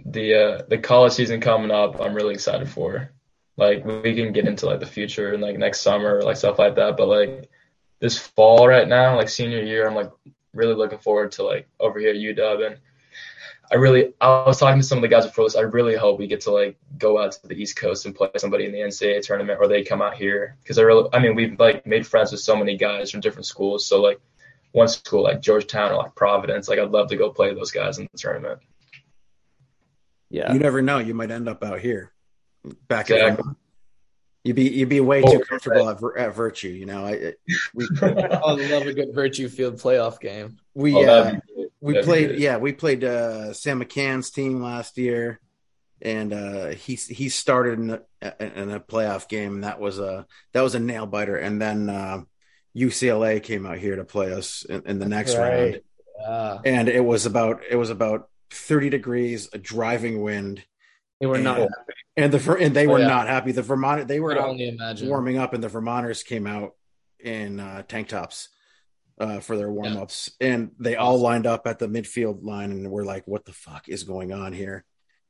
the 0.05 0.35
uh, 0.35 0.63
the 0.67 0.79
college 0.79 1.13
season 1.13 1.41
coming 1.41 1.71
up, 1.71 2.01
I'm 2.01 2.15
really 2.15 2.35
excited 2.35 2.69
for. 2.69 3.13
Like 3.59 3.85
we 3.85 4.15
can 4.15 4.33
get 4.33 4.49
into 4.49 4.65
like 4.65 4.81
the 4.81 4.87
future 4.87 5.35
and 5.35 5.43
like 5.43 5.59
next 5.59 5.83
summer, 5.83 6.23
like 6.23 6.39
stuff 6.39 6.59
like 6.59 6.77
that. 6.77 6.97
But 6.97 7.09
like 7.09 7.51
this 7.99 8.17
fall 8.17 8.67
right 8.67 8.89
now, 8.89 9.17
like 9.17 9.29
senior 9.29 9.63
year, 9.63 9.87
I'm 9.87 9.95
like 9.95 10.11
really 10.55 10.75
looking 10.75 10.99
forward 10.99 11.33
to 11.33 11.43
like 11.43 11.69
over 11.79 11.99
here 12.01 12.11
at 12.11 12.17
UW 12.17 12.67
and. 12.67 12.79
I 13.73 13.77
really, 13.77 14.15
I 14.21 14.27
was 14.45 14.59
talking 14.59 14.81
to 14.81 14.85
some 14.85 14.99
of 14.99 15.03
the 15.03 15.07
guys 15.09 15.27
before 15.27 15.45
this. 15.45 15.55
I 15.55 15.61
really 15.61 15.95
hope 15.95 16.19
we 16.19 16.27
get 16.27 16.41
to 16.41 16.51
like 16.51 16.77
go 16.99 17.23
out 17.23 17.31
to 17.31 17.47
the 17.47 17.55
East 17.55 17.77
Coast 17.77 18.05
and 18.05 18.13
play 18.13 18.29
somebody 18.37 18.65
in 18.65 18.73
the 18.73 18.81
NCAA 18.81 19.25
tournament, 19.25 19.61
or 19.61 19.69
they 19.69 19.85
come 19.85 20.03
out 20.03 20.17
here 20.17 20.57
because 20.61 20.77
I 20.77 20.83
really, 20.83 21.09
I 21.13 21.21
mean, 21.21 21.37
we've 21.37 21.57
like 21.57 21.87
made 21.87 22.05
friends 22.05 22.33
with 22.33 22.41
so 22.41 22.57
many 22.57 22.77
guys 22.77 23.13
from 23.13 23.21
different 23.21 23.47
schools. 23.47 23.87
So 23.87 24.03
like 24.03 24.21
one 24.73 24.89
school 24.89 25.23
like 25.23 25.41
Georgetown 25.41 25.93
or 25.93 25.97
like 25.97 26.15
Providence. 26.15 26.69
Like 26.69 26.79
I'd 26.79 26.91
love 26.91 27.09
to 27.09 27.17
go 27.17 27.31
play 27.31 27.55
those 27.55 27.71
guys 27.71 27.99
in 27.99 28.09
the 28.13 28.19
tournament. 28.19 28.61
yeah 30.31 30.53
you 30.53 30.59
never 30.59 30.83
know. 30.83 30.99
You 30.99 31.15
might 31.15 31.31
end 31.31 31.49
up 31.49 31.63
out 31.65 31.81
here 31.81 32.13
back 32.89 33.11
Exactly. 33.11 33.31
at 33.31 33.37
Vermont. 33.37 33.57
You'd 34.45 34.57
be 34.57 34.71
you'd 34.71 34.89
be 34.89 35.01
way 35.01 35.23
Oh, 35.23 35.33
too 35.33 35.41
comfortable 35.45 35.89
at, 35.91 35.99
at 36.17 36.35
Virtue. 36.35 36.69
You 36.69 36.87
know, 36.87 37.05
I 37.05 37.35
we 37.75 37.87
I 38.03 38.39
love 38.53 38.87
a 38.87 38.95
good 38.95 39.15
Virtue 39.15 39.49
Field 39.49 39.77
playoff 39.77 40.19
game. 40.21 40.57
we 40.75 40.95
Oh, 40.95 41.03
uh, 41.03 41.23
that'd 41.25 41.43
be 41.47 41.55
good. 41.63 41.71
we 41.81 41.93
That'd 41.95 42.07
played 42.07 42.39
yeah 42.39 42.57
we 42.57 42.73
played 42.73 43.05
uh, 43.05 43.53
Sam 43.53 43.83
McCann's 43.83 44.31
team 44.31 44.63
last 44.63 44.97
year, 44.97 45.41
and 46.01 46.33
uh, 46.33 46.69
he 46.69 46.95
he 46.95 47.29
started 47.29 47.79
in 47.81 47.91
a, 48.23 48.61
in 48.63 48.71
a 48.71 48.81
playoff 48.81 49.29
game. 49.29 49.57
And 49.57 49.65
that 49.65 49.79
was 49.79 49.99
a 49.99 50.27
that 50.55 50.63
was 50.63 50.75
a 50.75 50.81
nail 50.81 51.05
biter. 51.05 51.37
And 51.37 51.61
then 51.61 51.91
uh, 51.91 52.23
UCLA 52.77 53.43
came 53.43 53.67
out 53.67 53.79
here 53.79 53.97
to 53.97 54.05
play 54.05 54.33
us 54.33 54.65
in, 54.65 54.83
in 54.87 54.99
the 54.99 55.09
next 55.09 55.37
Right. 55.37 55.51
round, 55.75 55.81
Yeah. 56.21 56.59
and 56.65 56.89
it 56.89 57.05
was 57.05 57.27
about 57.27 57.63
it 57.69 57.77
was 57.77 57.91
about 57.91 58.29
thirty 58.51 58.91
degrees, 58.91 59.49
a 59.53 59.59
driving 59.59 60.23
wind, 60.23 60.65
They 61.21 61.27
were 61.27 61.39
not 61.39 61.59
Yeah. 61.61 61.67
and 62.17 62.33
the 62.33 62.55
and 62.57 62.75
they 62.75 62.87
Oh, 62.87 62.91
were 62.93 62.99
yeah. 63.01 63.07
not 63.09 63.27
happy. 63.29 63.53
The 63.53 63.63
Vermont 63.63 64.09
they 64.09 64.21
were 64.21 64.31
could 64.35 64.39
out 64.43 64.49
only 64.51 64.69
imagine. 64.69 65.09
warming 65.09 65.37
up, 65.39 65.53
and 65.55 65.63
the 65.63 65.69
Vermonters 65.69 66.23
came 66.23 66.47
out 66.47 66.75
in 67.19 67.61
uh, 67.61 67.83
tank 67.83 68.09
tops 68.09 68.49
uh, 69.19 69.39
for 69.41 69.57
their 69.57 69.71
warm 69.71 69.99
ups, 69.99 70.31
and 70.41 70.71
they 70.79 70.97
all 70.97 71.19
lined 71.19 71.47
up 71.47 71.67
at 71.67 71.79
the 71.79 71.87
midfield 71.89 72.43
line, 72.43 72.71
and 72.71 72.91
we're 72.91 73.05
like, 73.05 73.29
"What 73.29 73.45
the 73.45 73.53
fuck 73.53 73.89
is 73.89 74.05
going 74.05 74.33
on 74.33 74.55
here?" 74.55 74.85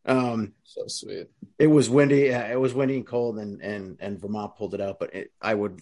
Um, 0.07 0.55
So 0.63 0.87
sweet. 0.87 1.27
it 1.59 1.67
was 1.67 1.91
windy. 1.91 2.27
It 2.27 2.59
was 2.61 2.73
windy 2.73 2.97
and 2.99 3.07
cold, 3.07 3.39
and 3.39 3.61
and 3.61 3.97
and 4.01 4.21
Vermont 4.21 4.55
pulled 4.57 4.75
it 4.75 4.81
out. 4.81 5.01
But 5.01 5.13
it, 5.15 5.33
I 5.43 5.55
would, 5.55 5.81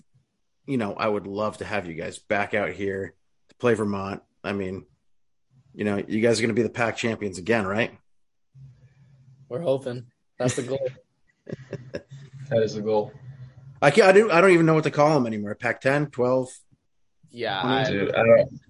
you 0.68 0.76
know, 0.76 0.92
I 0.92 1.08
would 1.08 1.26
love 1.26 1.58
to 1.58 1.64
have 1.64 1.86
you 1.86 1.94
guys 1.94 2.18
back 2.18 2.52
out 2.52 2.70
here 2.70 3.14
to 3.48 3.54
play 3.56 3.72
Vermont. 3.72 4.22
I 4.44 4.52
mean, 4.52 4.84
you 5.74 5.84
know, 5.84 5.96
you 5.96 6.20
guys 6.20 6.38
are 6.38 6.42
going 6.42 6.54
to 6.54 6.60
be 6.60 6.62
the 6.62 6.68
Pac 6.68 6.96
champions 6.98 7.38
again, 7.38 7.66
right? 7.66 7.98
We're 9.48 9.62
hoping. 9.62 10.06
That's 10.38 10.56
the 10.56 10.62
goal. 10.62 10.88
That 12.50 12.62
is 12.62 12.74
the 12.74 12.80
goal, 12.80 13.12
I 13.82 13.90
can't. 13.90 14.08
I 14.08 14.12
don't. 14.12 14.30
I 14.30 14.40
don't 14.40 14.52
even 14.52 14.64
know 14.64 14.72
what 14.72 14.84
to 14.84 14.90
call 14.90 15.12
them 15.12 15.26
anymore. 15.26 15.54
Pac 15.54 15.82
10, 15.82 16.06
12. 16.06 16.48
yeah. 17.30 17.60
I, 17.62 17.84
dude. 17.84 18.14
I 18.14 18.22
don't. 18.22 18.60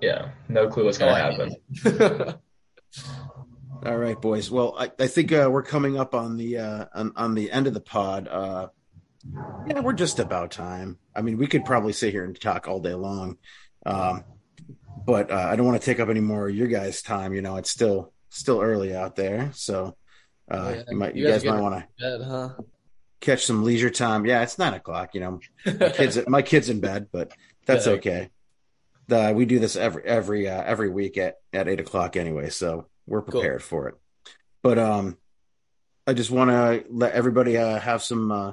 Yeah, 0.00 0.30
no 0.48 0.68
clue 0.68 0.84
what's 0.84 0.96
gonna 0.96 1.16
happen. 1.16 1.56
All 3.84 3.96
right, 3.96 4.20
boys. 4.20 4.48
Well, 4.48 4.76
I, 4.78 4.92
I 5.00 5.08
think 5.08 5.32
uh, 5.32 5.48
we're 5.50 5.64
coming 5.64 5.98
up 5.98 6.14
on 6.14 6.36
the 6.36 6.58
uh, 6.58 6.84
on, 6.94 7.12
on 7.16 7.34
the 7.34 7.50
end 7.50 7.66
of 7.66 7.74
the 7.74 7.80
pod. 7.80 8.28
Uh, 8.28 8.68
yeah, 9.66 9.80
we're 9.80 9.92
just 9.92 10.18
about 10.18 10.50
time. 10.50 10.98
I 11.14 11.22
mean, 11.22 11.38
we 11.38 11.46
could 11.46 11.64
probably 11.64 11.92
sit 11.92 12.12
here 12.12 12.24
and 12.24 12.38
talk 12.38 12.66
all 12.68 12.80
day 12.80 12.94
long, 12.94 13.36
um, 13.86 14.24
but 15.06 15.30
uh, 15.30 15.34
I 15.50 15.56
don't 15.56 15.66
want 15.66 15.80
to 15.80 15.84
take 15.84 16.00
up 16.00 16.08
any 16.08 16.20
more 16.20 16.48
of 16.48 16.54
your 16.54 16.68
guys' 16.68 17.02
time. 17.02 17.34
You 17.34 17.42
know, 17.42 17.56
it's 17.56 17.70
still 17.70 18.12
still 18.28 18.60
early 18.60 18.94
out 18.94 19.16
there, 19.16 19.50
so 19.54 19.96
uh, 20.50 20.74
Yeah, 20.76 20.82
you 20.90 20.96
might 20.96 21.14
you 21.14 21.22
you 21.24 21.30
guys 21.32 21.42
guys 21.42 21.52
might 21.52 21.60
want 21.60 21.84
to 21.98 22.24
huh? 22.24 22.48
catch 23.20 23.44
some 23.44 23.64
leisure 23.64 23.90
time. 23.90 24.24
Yeah, 24.24 24.42
it's 24.42 24.58
nine 24.58 24.74
o'clock. 24.74 25.14
You 25.14 25.20
know, 25.20 25.40
my 25.66 25.88
kids 25.90 26.18
my 26.26 26.42
kids 26.42 26.68
in 26.68 26.80
bed, 26.80 27.08
but 27.12 27.32
that's 27.66 27.86
Yeah. 27.86 27.94
okay. 27.94 28.30
We 29.34 29.44
do 29.44 29.58
this 29.58 29.74
every 29.76 30.04
every 30.04 30.48
uh, 30.48 30.62
every 30.62 30.88
week 30.88 31.18
at 31.18 31.36
at 31.52 31.68
eight 31.68 31.80
o'clock 31.80 32.16
anyway, 32.16 32.50
so 32.50 32.86
we're 33.06 33.22
Cool. 33.22 33.40
prepared 33.40 33.62
for 33.62 33.88
it. 33.88 33.94
But 34.62 34.78
um, 34.78 35.18
I 36.06 36.12
just 36.12 36.30
want 36.30 36.50
to 36.50 36.84
let 36.90 37.12
everybody 37.12 37.56
uh, 37.56 37.78
have 37.80 38.02
some 38.02 38.30
uh, 38.30 38.52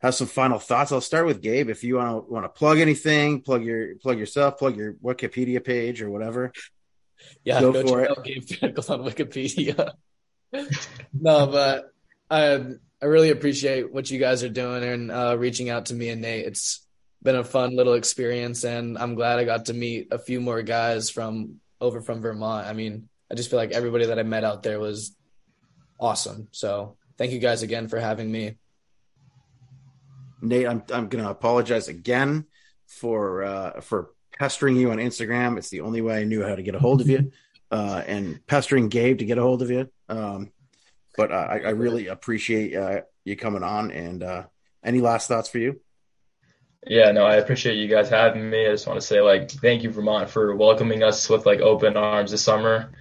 have 0.00 0.14
some 0.14 0.26
final 0.26 0.58
thoughts. 0.58 0.92
I'll 0.92 1.00
start 1.00 1.26
with 1.26 1.40
Gabe. 1.40 1.68
If 1.68 1.82
you 1.82 1.96
want 1.96 2.26
to 2.26 2.32
want 2.32 2.44
to 2.44 2.48
plug 2.48 2.78
anything, 2.78 3.40
plug 3.40 3.64
your 3.64 3.96
plug 3.96 4.18
yourself, 4.18 4.58
plug 4.58 4.76
your 4.76 4.94
Wikipedia 4.94 5.64
page 5.64 6.02
or 6.02 6.10
whatever. 6.10 6.52
Yeah, 7.44 7.60
go, 7.60 7.72
go 7.72 7.86
for 7.86 8.02
it. 8.02 8.24
Gabe 8.24 8.46
Pinnacles 8.60 8.90
on 8.90 9.00
Wikipedia. 9.00 9.92
no, 11.12 11.46
but 11.46 11.86
I 12.30 12.60
I 13.00 13.06
really 13.06 13.30
appreciate 13.30 13.92
what 13.92 14.10
you 14.10 14.18
guys 14.18 14.42
are 14.42 14.48
doing 14.48 14.84
and 14.84 15.10
uh, 15.10 15.36
reaching 15.38 15.70
out 15.70 15.86
to 15.86 15.94
me 15.94 16.10
and 16.10 16.22
Nate. 16.22 16.46
It's 16.46 16.86
been 17.22 17.36
a 17.36 17.44
fun 17.44 17.74
little 17.74 17.94
experience, 17.94 18.64
and 18.64 18.98
I'm 18.98 19.14
glad 19.14 19.38
I 19.38 19.44
got 19.44 19.66
to 19.66 19.74
meet 19.74 20.08
a 20.12 20.18
few 20.18 20.40
more 20.40 20.62
guys 20.62 21.10
from 21.10 21.60
over 21.80 22.00
from 22.00 22.20
Vermont. 22.20 22.66
I 22.66 22.72
mean, 22.72 23.08
I 23.30 23.34
just 23.34 23.50
feel 23.50 23.58
like 23.58 23.72
everybody 23.72 24.06
that 24.06 24.18
I 24.18 24.22
met 24.22 24.44
out 24.44 24.62
there 24.62 24.78
was 24.78 25.16
awesome. 25.98 26.48
So 26.52 26.96
thank 27.18 27.32
you 27.32 27.38
guys 27.38 27.62
again 27.62 27.88
for 27.88 27.98
having 27.98 28.30
me. 28.30 28.56
Nate, 30.40 30.66
I'm 30.66 30.82
I'm 30.92 31.08
gonna 31.08 31.30
apologize 31.30 31.88
again 31.88 32.46
for 32.86 33.44
uh, 33.44 33.80
for 33.80 34.10
pestering 34.38 34.76
you 34.76 34.90
on 34.90 34.98
Instagram. 34.98 35.58
It's 35.58 35.70
the 35.70 35.80
only 35.80 36.02
way 36.02 36.20
I 36.20 36.24
knew 36.24 36.42
how 36.42 36.54
to 36.54 36.62
get 36.62 36.74
a 36.74 36.78
hold 36.78 37.00
of 37.00 37.08
you, 37.08 37.32
uh, 37.70 38.02
and 38.06 38.44
pestering 38.46 38.88
Gabe 38.88 39.18
to 39.18 39.24
get 39.24 39.38
a 39.38 39.42
hold 39.42 39.62
of 39.62 39.70
you. 39.70 39.88
Um, 40.08 40.52
but 41.16 41.32
uh, 41.32 41.48
I, 41.50 41.58
I, 41.60 41.70
really 41.70 42.08
appreciate 42.08 42.76
uh, 42.76 43.00
you 43.24 43.36
coming 43.36 43.62
on. 43.62 43.90
And 43.90 44.22
uh, 44.22 44.44
any 44.84 45.00
last 45.00 45.28
thoughts 45.28 45.48
for 45.48 45.58
you? 45.58 45.80
Yeah, 46.86 47.10
no, 47.10 47.24
I 47.24 47.36
appreciate 47.36 47.76
you 47.76 47.88
guys 47.88 48.08
having 48.08 48.48
me. 48.48 48.66
I 48.66 48.70
just 48.70 48.86
want 48.86 49.00
to 49.00 49.06
say 49.06 49.20
like 49.20 49.50
thank 49.50 49.82
you 49.82 49.90
Vermont 49.90 50.30
for 50.30 50.54
welcoming 50.54 51.02
us 51.02 51.28
with 51.28 51.46
like 51.46 51.60
open 51.60 51.96
arms 51.96 52.30
this 52.30 52.44
summer. 52.44 52.92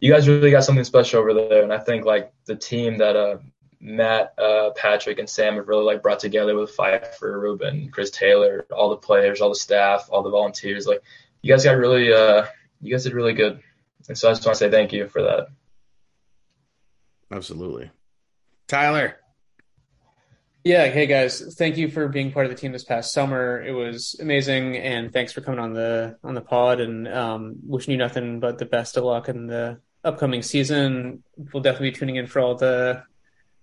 You 0.00 0.12
guys 0.12 0.26
really 0.26 0.50
got 0.50 0.64
something 0.64 0.84
special 0.84 1.20
over 1.20 1.32
there, 1.32 1.62
and 1.62 1.72
I 1.72 1.78
think 1.78 2.04
like 2.04 2.32
the 2.46 2.56
team 2.56 2.98
that 2.98 3.14
uh, 3.14 3.36
Matt, 3.84 4.38
uh, 4.38 4.70
Patrick, 4.76 5.18
and 5.18 5.28
Sam 5.28 5.56
have 5.56 5.66
really 5.66 5.84
like 5.84 6.02
brought 6.02 6.20
together 6.20 6.56
with 6.56 6.70
Pfeiffer, 6.70 7.40
Ruben, 7.40 7.90
Chris 7.90 8.12
Taylor, 8.12 8.64
all 8.70 8.90
the 8.90 8.96
players, 8.96 9.40
all 9.40 9.48
the 9.48 9.56
staff, 9.56 10.08
all 10.08 10.22
the 10.22 10.30
volunteers. 10.30 10.86
Like 10.86 11.02
you 11.42 11.52
guys 11.52 11.64
got 11.64 11.76
really, 11.76 12.12
uh, 12.12 12.46
you 12.80 12.92
guys 12.92 13.02
did 13.02 13.12
really 13.12 13.34
good, 13.34 13.60
and 14.08 14.16
so 14.16 14.28
I 14.28 14.32
just 14.32 14.46
want 14.46 14.56
to 14.56 14.58
say 14.64 14.70
thank 14.70 14.92
you 14.92 15.08
for 15.08 15.22
that. 15.22 15.48
Absolutely, 17.32 17.90
Tyler. 18.68 19.16
Yeah, 20.62 20.86
hey 20.86 21.06
guys, 21.06 21.56
thank 21.58 21.76
you 21.76 21.90
for 21.90 22.06
being 22.06 22.30
part 22.30 22.46
of 22.46 22.52
the 22.52 22.56
team 22.56 22.70
this 22.70 22.84
past 22.84 23.12
summer. 23.12 23.60
It 23.60 23.72
was 23.72 24.14
amazing, 24.20 24.76
and 24.76 25.12
thanks 25.12 25.32
for 25.32 25.40
coming 25.40 25.58
on 25.58 25.72
the 25.72 26.18
on 26.22 26.34
the 26.34 26.40
pod. 26.40 26.80
And 26.80 27.08
um, 27.08 27.56
wishing 27.66 27.90
you 27.90 27.98
nothing 27.98 28.38
but 28.38 28.58
the 28.58 28.64
best 28.64 28.96
of 28.96 29.02
luck 29.02 29.28
in 29.28 29.48
the 29.48 29.80
upcoming 30.04 30.42
season. 30.42 31.24
We'll 31.52 31.64
definitely 31.64 31.90
be 31.90 31.96
tuning 31.96 32.16
in 32.16 32.28
for 32.28 32.38
all 32.38 32.54
the 32.54 33.02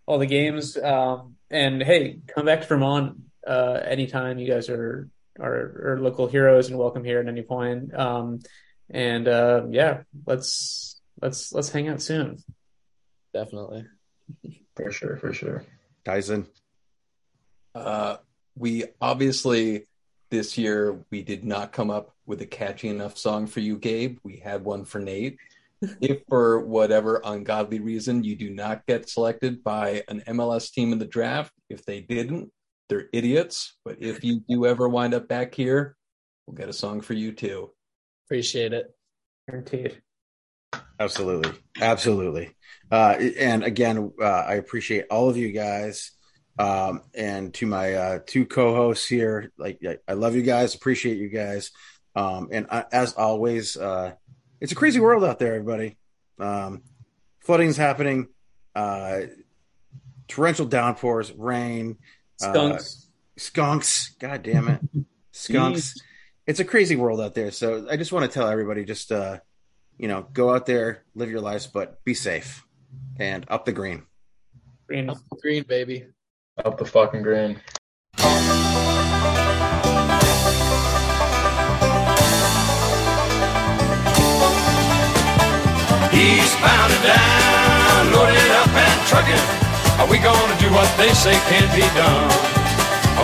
all 0.09 0.17
the 0.17 0.25
games. 0.25 0.75
Um, 0.75 1.35
and 1.51 1.83
hey, 1.83 2.19
come 2.25 2.47
back 2.47 2.61
to 2.61 2.67
Vermont 2.67 3.17
uh, 3.45 3.79
anytime. 3.85 4.39
You 4.39 4.51
guys 4.51 4.67
are, 4.67 5.07
are, 5.39 5.91
are 5.91 5.99
local 6.01 6.25
heroes 6.25 6.67
and 6.67 6.79
welcome 6.79 7.03
here 7.03 7.19
at 7.19 7.27
any 7.27 7.43
point. 7.43 7.93
Um, 7.93 8.39
and 8.89 9.27
uh, 9.27 9.67
yeah, 9.69 10.01
let's 10.25 10.99
let's 11.21 11.53
let's 11.53 11.69
hang 11.69 11.89
out 11.89 12.01
soon. 12.01 12.39
Definitely, 13.35 13.85
for 14.75 14.91
sure, 14.91 15.17
for 15.17 15.31
sure. 15.31 15.63
Tyson, 16.03 16.47
uh, 17.75 18.17
we 18.57 18.85
obviously 18.99 19.85
this 20.31 20.57
year 20.57 21.05
we 21.11 21.21
did 21.21 21.45
not 21.45 21.71
come 21.71 21.91
up 21.91 22.15
with 22.25 22.41
a 22.41 22.47
catchy 22.47 22.87
enough 22.87 23.15
song 23.15 23.45
for 23.45 23.59
you, 23.59 23.77
Gabe. 23.77 24.17
We 24.23 24.37
had 24.37 24.63
one 24.63 24.85
for 24.85 24.97
Nate 24.97 25.37
if 26.01 26.21
for 26.27 26.59
whatever 26.59 27.21
ungodly 27.23 27.79
reason 27.79 28.23
you 28.23 28.35
do 28.35 28.49
not 28.49 28.85
get 28.85 29.09
selected 29.09 29.63
by 29.63 30.03
an 30.07 30.21
MLS 30.27 30.71
team 30.71 30.91
in 30.91 30.99
the 30.99 31.05
draft, 31.05 31.53
if 31.69 31.85
they 31.85 32.01
didn't, 32.01 32.51
they're 32.89 33.09
idiots. 33.13 33.77
But 33.85 33.97
if 34.01 34.23
you 34.23 34.41
do 34.49 34.65
ever 34.65 34.87
wind 34.89 35.13
up 35.13 35.27
back 35.27 35.53
here, 35.55 35.95
we'll 36.45 36.55
get 36.55 36.69
a 36.69 36.73
song 36.73 37.01
for 37.01 37.13
you 37.13 37.31
too. 37.31 37.71
Appreciate 38.25 38.73
it. 38.73 38.87
Guaranteed. 39.47 40.01
Absolutely. 40.99 41.51
Absolutely. 41.79 42.51
Uh, 42.91 43.15
and 43.39 43.63
again, 43.63 44.11
uh, 44.21 44.25
I 44.25 44.55
appreciate 44.55 45.05
all 45.09 45.29
of 45.29 45.37
you 45.37 45.51
guys. 45.51 46.11
Um, 46.57 47.03
and 47.15 47.53
to 47.55 47.65
my 47.65 47.93
uh, 47.93 48.19
two 48.25 48.45
co-hosts 48.45 49.07
here, 49.07 49.51
like 49.57 49.79
I 50.07 50.13
love 50.13 50.35
you 50.35 50.41
guys, 50.41 50.75
appreciate 50.75 51.17
you 51.17 51.29
guys. 51.29 51.71
Um, 52.15 52.49
and 52.51 52.67
I, 52.69 52.83
as 52.91 53.13
always, 53.13 53.77
uh, 53.77 54.13
it's 54.61 54.71
a 54.71 54.75
crazy 54.75 54.99
world 54.99 55.23
out 55.23 55.39
there, 55.39 55.55
everybody. 55.55 55.97
Um, 56.39 56.83
flooding's 57.39 57.77
happening, 57.77 58.27
uh, 58.75 59.21
torrential 60.27 60.65
downpours, 60.65 61.31
rain, 61.33 61.97
uh, 62.41 62.51
skunks, 62.51 63.07
uh, 63.07 63.39
skunks. 63.39 64.15
God 64.19 64.43
damn 64.43 64.67
it, 64.67 64.81
skunks. 65.31 65.95
It's 66.47 66.59
a 66.59 66.65
crazy 66.65 66.95
world 66.95 67.21
out 67.21 67.35
there. 67.35 67.51
So 67.51 67.87
I 67.89 67.97
just 67.97 68.11
want 68.11 68.29
to 68.29 68.33
tell 68.33 68.47
everybody, 68.47 68.85
just 68.85 69.11
uh, 69.11 69.39
you 69.97 70.07
know, 70.07 70.25
go 70.33 70.53
out 70.53 70.65
there, 70.65 71.03
live 71.15 71.29
your 71.29 71.41
lives, 71.41 71.67
but 71.67 72.03
be 72.03 72.13
safe 72.13 72.65
and 73.17 73.45
up 73.49 73.65
the 73.65 73.73
green. 73.73 74.03
Green, 74.87 75.09
up 75.09 75.17
the 75.29 75.37
green, 75.41 75.63
baby. 75.63 76.07
Up 76.63 76.77
the 76.77 76.85
fucking 76.85 77.21
green. 77.21 77.61
Down, 86.99 88.11
loaded 88.11 88.51
up 88.59 88.71
and 88.75 88.99
trucking. 89.07 89.45
Are 89.99 90.07
we 90.11 90.19
gonna 90.19 90.57
do 90.59 90.67
what 90.75 90.89
they 90.97 91.13
say 91.15 91.35
can't 91.47 91.71
be 91.71 91.87
done? 91.95 92.27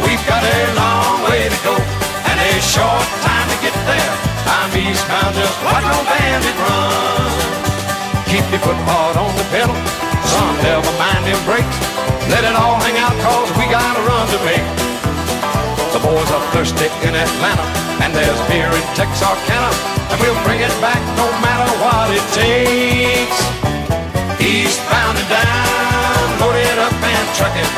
We've 0.04 0.22
got 0.28 0.44
a 0.44 0.60
long 0.76 1.24
way 1.28 1.50
to 1.50 1.60
go 1.64 1.76
and 1.76 2.38
a 2.40 2.54
short 2.62 3.08
time 3.24 3.48
to 3.52 3.58
get 3.60 3.76
there. 3.84 4.14
I'm 4.48 4.72
eastbound, 4.76 5.36
just 5.36 5.58
watch 5.64 5.84
no 5.84 6.00
bandit 6.08 6.58
run. 6.64 7.32
Keep 8.32 8.46
your 8.52 8.64
foot 8.64 8.80
hard 8.88 9.18
on 9.18 9.32
the 9.36 9.46
pedal, 9.52 9.76
son, 10.32 10.52
never 10.64 10.92
mind 11.00 11.24
them 11.28 11.42
brakes. 11.44 11.78
Let 12.32 12.44
it 12.44 12.56
all 12.56 12.80
hang 12.80 12.98
out, 13.00 13.16
cause 13.24 13.50
we 13.60 13.68
got 13.72 13.92
a 13.98 14.02
run 14.08 14.28
to 14.32 14.40
make. 14.48 14.95
Boys 16.06 16.30
are 16.30 16.46
thirsty 16.54 16.86
in 17.02 17.18
Atlanta, 17.18 17.66
and 18.06 18.14
there's 18.14 18.42
beer 18.48 18.70
in 18.70 18.86
Texarkana 18.94 19.96
and 20.12 20.22
we'll 20.22 20.38
bring 20.46 20.62
it 20.62 20.76
back 20.82 21.02
no 21.18 21.28
matter 21.42 21.70
what 21.82 22.08
it 22.14 22.26
takes. 22.32 23.40
Eastbound 24.40 25.18
and 25.18 25.30
down, 25.30 26.26
loaded 26.40 26.78
up 26.78 26.94
and 26.94 27.28
trucking. 27.34 27.72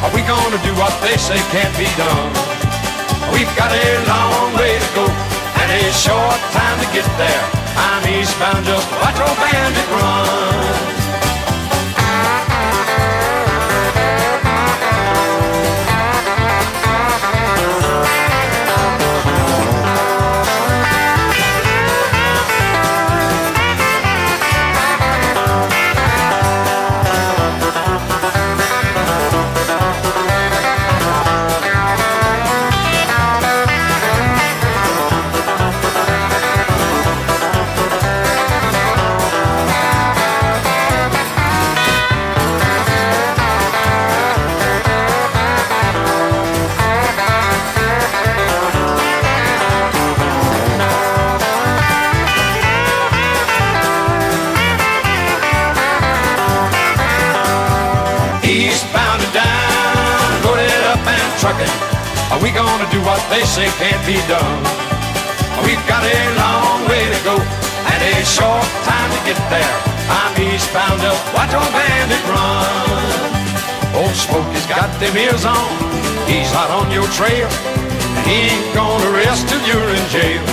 Are 0.00 0.12
we 0.14 0.22
gonna 0.22 0.60
do 0.62 0.72
what 0.78 0.94
they 1.02 1.16
say 1.16 1.38
can't 1.50 1.74
be 1.76 1.88
done? 1.98 2.30
We've 3.34 3.50
got 3.56 3.72
a 3.74 3.88
long 4.06 4.54
way 4.54 4.78
to 4.78 4.88
go 4.94 5.06
and 5.60 5.68
a 5.68 5.82
short 5.92 6.38
time 6.54 6.78
to 6.80 6.88
get 6.94 7.08
there. 7.18 7.44
I'm 7.76 8.02
eastbound, 8.08 8.64
just 8.64 8.88
watch 9.02 9.18
old 9.18 9.38
bandit 9.42 9.88
run. 9.90 11.01
They 63.32 63.44
say 63.48 63.68
can't 63.80 64.04
be 64.04 64.20
done. 64.28 64.60
We've 65.64 65.80
got 65.88 66.04
a 66.04 66.18
long 66.36 66.84
way 66.88 67.00
to 67.00 67.18
go 67.24 67.36
and 67.40 68.00
a 68.12 68.14
short 68.24 68.68
time 68.84 69.08
to 69.08 69.20
get 69.24 69.40
there. 69.48 69.76
I'm 70.12 70.36
eastbound 70.36 71.00
up, 71.00 71.16
watch 71.32 71.54
old 71.56 71.72
bandit 71.72 72.20
run. 72.28 73.32
Old 73.96 74.12
Smokey's 74.12 74.66
got 74.66 74.92
them 75.00 75.16
ears 75.16 75.44
on, 75.44 75.72
he's 76.28 76.50
hot 76.52 76.68
on 76.68 76.92
your 76.92 77.08
trail. 77.16 77.48
And 78.18 78.24
he 78.28 78.52
ain't 78.52 78.74
gonna 78.74 79.10
rest 79.16 79.48
till 79.48 79.62
you're 79.64 79.90
in 79.96 80.04
jail. 80.12 80.44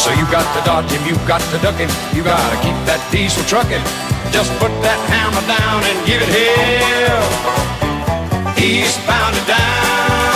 So 0.00 0.12
you 0.12 0.24
got 0.32 0.46
to 0.56 0.60
dodge 0.64 0.90
him, 0.92 1.04
you 1.04 1.16
got 1.26 1.40
to 1.52 1.58
duck 1.58 1.76
him, 1.76 1.90
you 2.16 2.22
gotta 2.24 2.56
keep 2.64 2.76
that 2.88 3.00
diesel 3.12 3.44
trucking. 3.44 3.84
Just 4.32 4.52
put 4.60 4.72
that 4.84 5.00
hammer 5.12 5.44
down 5.44 5.80
and 5.84 5.98
give 6.08 6.20
it 6.20 6.30
hell. 6.32 7.26
eastbound 8.60 9.36
and 9.36 9.46
down, 9.46 10.35